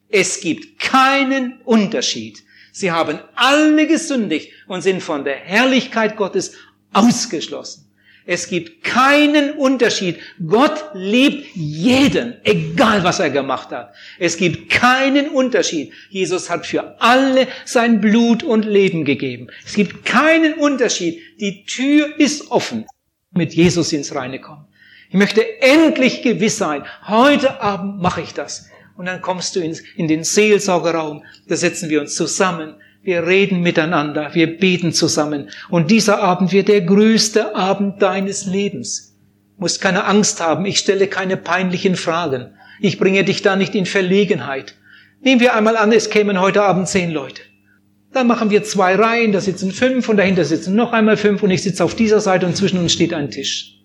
Es 0.10 0.42
gibt 0.42 0.80
keinen 0.80 1.62
Unterschied. 1.62 2.44
Sie 2.72 2.92
haben 2.92 3.20
alle 3.36 3.88
gesündigt 3.88 4.52
und 4.68 4.82
sind 4.82 5.02
von 5.02 5.24
der 5.24 5.36
Herrlichkeit 5.36 6.18
Gottes 6.18 6.54
ausgeschlossen. 6.94 7.86
Es 8.26 8.48
gibt 8.48 8.84
keinen 8.84 9.54
Unterschied. 9.54 10.20
Gott 10.46 10.92
liebt 10.94 11.48
jeden, 11.56 12.36
egal 12.44 13.04
was 13.04 13.20
er 13.20 13.32
gemacht 13.32 13.72
hat. 13.72 13.96
Es 14.20 14.38
gibt 14.38 14.70
keinen 14.70 15.30
Unterschied. 15.30 15.94
Jesus 16.10 16.48
hat 16.48 16.68
für 16.68 17.02
alle 17.02 17.48
sein 17.66 18.02
Blut 18.02 18.44
und 18.44 18.66
Leben 18.66 19.04
gegeben. 19.04 19.48
Es 19.66 19.74
gibt 19.74 20.06
keinen 20.06 20.54
Unterschied. 20.56 21.20
Die 21.40 21.66
Tür 21.66 22.20
ist 22.20 22.52
offen. 22.52 22.86
Mit 23.32 23.54
Jesus 23.54 23.94
ins 23.94 24.14
Reine 24.14 24.40
kommen. 24.40 24.68
Ich 25.10 25.16
möchte 25.16 25.44
endlich 25.62 26.22
gewiss 26.22 26.58
sein. 26.60 26.84
Heute 27.08 27.62
Abend 27.62 28.00
mache 28.00 28.22
ich 28.22 28.36
das. 28.36 28.70
Und 29.00 29.06
dann 29.06 29.22
kommst 29.22 29.56
du 29.56 29.62
ins, 29.62 29.82
in 29.96 30.10
den 30.10 30.26
Seelsorgerraum, 30.26 31.24
da 31.48 31.56
setzen 31.56 31.90
wir 31.90 32.02
uns 32.02 32.16
zusammen, 32.16 32.76
wir 33.02 33.26
reden 33.26 33.62
miteinander, 33.62 34.32
wir 34.34 34.58
beten 34.58 34.92
zusammen. 34.92 35.50
Und 35.70 35.90
dieser 35.90 36.22
Abend 36.22 36.52
wird 36.52 36.68
der 36.68 36.82
größte 36.82 37.56
Abend 37.56 38.02
deines 38.02 38.46
Lebens. 38.46 39.16
Du 39.56 39.62
musst 39.62 39.80
keine 39.80 40.04
Angst 40.04 40.42
haben, 40.42 40.66
ich 40.66 40.80
stelle 40.80 41.08
keine 41.08 41.38
peinlichen 41.38 41.96
Fragen. 41.96 42.48
Ich 42.82 43.00
bringe 43.00 43.24
dich 43.24 43.42
da 43.42 43.56
nicht 43.56 43.74
in 43.74 43.86
Verlegenheit. 43.86 44.76
Nehmen 45.22 45.40
wir 45.40 45.56
einmal 45.56 45.78
an, 45.78 45.94
es 45.94 46.10
kämen 46.10 46.42
heute 46.42 46.64
Abend 46.64 46.90
zehn 46.90 47.10
Leute. 47.10 47.42
Dann 48.12 48.28
machen 48.28 48.50
wir 48.50 48.66
zwei 48.66 48.96
Reihen, 48.96 49.32
da 49.32 49.40
sitzen 49.40 49.72
fünf 49.72 50.10
und 50.10 50.18
dahinter 50.18 50.44
sitzen 50.44 50.76
noch 50.76 50.92
einmal 50.92 51.16
fünf 51.16 51.42
und 51.42 51.52
ich 51.52 51.64
sitze 51.64 51.86
auf 51.86 51.96
dieser 51.96 52.20
Seite 52.20 52.46
und 52.46 52.58
zwischen 52.58 52.80
uns 52.80 52.92
steht 52.92 53.14
ein 53.14 53.32
Tisch. 53.32 53.79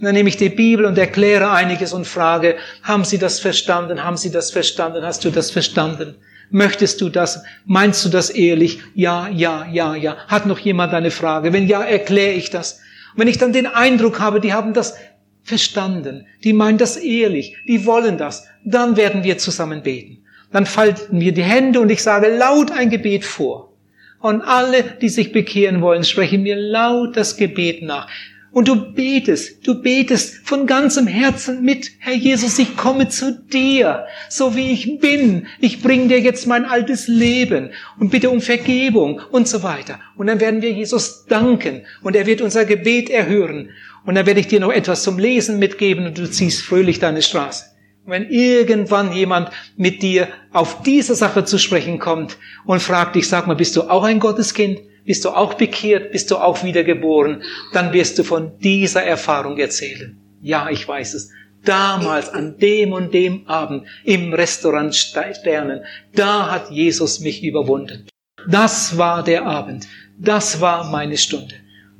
Und 0.00 0.06
dann 0.06 0.14
nehme 0.14 0.30
ich 0.30 0.38
die 0.38 0.48
Bibel 0.48 0.86
und 0.86 0.96
erkläre 0.96 1.50
einiges 1.50 1.92
und 1.92 2.06
frage, 2.06 2.56
haben 2.82 3.04
Sie 3.04 3.18
das 3.18 3.38
verstanden? 3.38 4.02
Haben 4.02 4.16
Sie 4.16 4.30
das 4.30 4.50
verstanden? 4.50 5.04
Hast 5.04 5.26
du 5.26 5.30
das 5.30 5.50
verstanden? 5.50 6.14
Möchtest 6.48 7.02
du 7.02 7.10
das? 7.10 7.42
Meinst 7.66 8.02
du 8.06 8.08
das 8.08 8.30
ehrlich? 8.30 8.80
Ja, 8.94 9.28
ja, 9.28 9.66
ja, 9.70 9.94
ja. 9.94 10.16
Hat 10.26 10.46
noch 10.46 10.58
jemand 10.58 10.94
eine 10.94 11.10
Frage? 11.10 11.52
Wenn 11.52 11.68
ja, 11.68 11.82
erkläre 11.82 12.32
ich 12.32 12.48
das. 12.48 12.80
Und 13.12 13.20
wenn 13.20 13.28
ich 13.28 13.36
dann 13.36 13.52
den 13.52 13.66
Eindruck 13.66 14.20
habe, 14.20 14.40
die 14.40 14.54
haben 14.54 14.72
das 14.72 14.96
verstanden, 15.42 16.26
die 16.44 16.54
meinen 16.54 16.78
das 16.78 16.96
ehrlich, 16.96 17.58
die 17.68 17.84
wollen 17.84 18.16
das, 18.16 18.48
dann 18.64 18.96
werden 18.96 19.22
wir 19.22 19.36
zusammen 19.36 19.82
beten. 19.82 20.24
Dann 20.50 20.64
falten 20.64 21.20
wir 21.20 21.32
die 21.32 21.42
Hände 21.42 21.78
und 21.78 21.90
ich 21.90 22.02
sage 22.02 22.34
laut 22.38 22.72
ein 22.72 22.88
Gebet 22.88 23.26
vor. 23.26 23.74
Und 24.20 24.40
alle, 24.40 24.82
die 24.82 25.10
sich 25.10 25.30
bekehren 25.30 25.82
wollen, 25.82 26.04
sprechen 26.04 26.42
mir 26.42 26.56
laut 26.56 27.18
das 27.18 27.36
Gebet 27.36 27.82
nach. 27.82 28.08
Und 28.52 28.66
du 28.66 28.92
betest, 28.92 29.64
du 29.66 29.80
betest 29.80 30.46
von 30.46 30.66
ganzem 30.66 31.06
Herzen 31.06 31.62
mit, 31.62 31.92
Herr 32.00 32.14
Jesus, 32.14 32.58
ich 32.58 32.76
komme 32.76 33.08
zu 33.08 33.32
dir, 33.32 34.06
so 34.28 34.56
wie 34.56 34.72
ich 34.72 34.98
bin. 34.98 35.46
Ich 35.60 35.82
bringe 35.82 36.08
dir 36.08 36.20
jetzt 36.20 36.48
mein 36.48 36.64
altes 36.64 37.06
Leben 37.06 37.70
und 38.00 38.10
bitte 38.10 38.28
um 38.28 38.40
Vergebung 38.40 39.20
und 39.30 39.46
so 39.46 39.62
weiter. 39.62 40.00
Und 40.16 40.26
dann 40.26 40.40
werden 40.40 40.62
wir 40.62 40.72
Jesus 40.72 41.26
danken 41.26 41.82
und 42.02 42.16
er 42.16 42.26
wird 42.26 42.40
unser 42.40 42.64
Gebet 42.64 43.08
erhören. 43.08 43.70
Und 44.04 44.16
dann 44.16 44.26
werde 44.26 44.40
ich 44.40 44.48
dir 44.48 44.60
noch 44.60 44.72
etwas 44.72 45.04
zum 45.04 45.18
Lesen 45.18 45.60
mitgeben 45.60 46.06
und 46.06 46.18
du 46.18 46.28
ziehst 46.28 46.62
fröhlich 46.62 46.98
deine 46.98 47.22
Straße. 47.22 47.66
Und 48.04 48.12
wenn 48.12 48.30
irgendwann 48.30 49.12
jemand 49.12 49.50
mit 49.76 50.02
dir 50.02 50.26
auf 50.52 50.82
diese 50.82 51.14
Sache 51.14 51.44
zu 51.44 51.58
sprechen 51.58 52.00
kommt 52.00 52.36
und 52.64 52.82
fragt 52.82 53.14
dich, 53.14 53.28
sag 53.28 53.46
mal, 53.46 53.54
bist 53.54 53.76
du 53.76 53.82
auch 53.82 54.02
ein 54.02 54.18
Gotteskind? 54.18 54.80
Bist 55.04 55.24
du 55.24 55.30
auch 55.30 55.54
bekehrt? 55.54 56.12
Bist 56.12 56.30
du 56.30 56.36
auch 56.36 56.62
wiedergeboren? 56.62 57.42
Dann 57.72 57.92
wirst 57.92 58.18
du 58.18 58.24
von 58.24 58.58
dieser 58.58 59.02
Erfahrung 59.02 59.58
erzählen. 59.58 60.18
Ja, 60.42 60.68
ich 60.70 60.86
weiß 60.86 61.14
es. 61.14 61.30
Damals, 61.64 62.30
an 62.30 62.56
dem 62.58 62.92
und 62.92 63.12
dem 63.12 63.46
Abend, 63.46 63.86
im 64.04 64.32
Restaurant 64.32 64.94
Sternen, 64.94 65.84
da 66.14 66.50
hat 66.50 66.70
Jesus 66.70 67.20
mich 67.20 67.42
überwunden. 67.44 68.06
Das 68.48 68.96
war 68.96 69.22
der 69.22 69.44
Abend. 69.44 69.86
Das 70.18 70.60
war 70.60 70.90
meine 70.90 71.18
Stunde. 71.18 71.54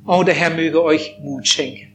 Oh, 0.05 0.23
der 0.23 0.33
Herr 0.33 0.49
möge 0.49 0.81
euch 0.83 1.17
Mut 1.21 1.47
schenken, 1.47 1.93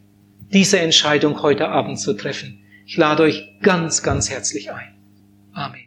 diese 0.53 0.79
Entscheidung 0.79 1.43
heute 1.43 1.69
Abend 1.69 1.99
zu 1.99 2.13
treffen. 2.13 2.63
Ich 2.87 2.97
lade 2.97 3.25
euch 3.25 3.43
ganz, 3.63 4.03
ganz 4.03 4.31
herzlich 4.31 4.71
ein. 4.71 4.95
Amen. 5.53 5.86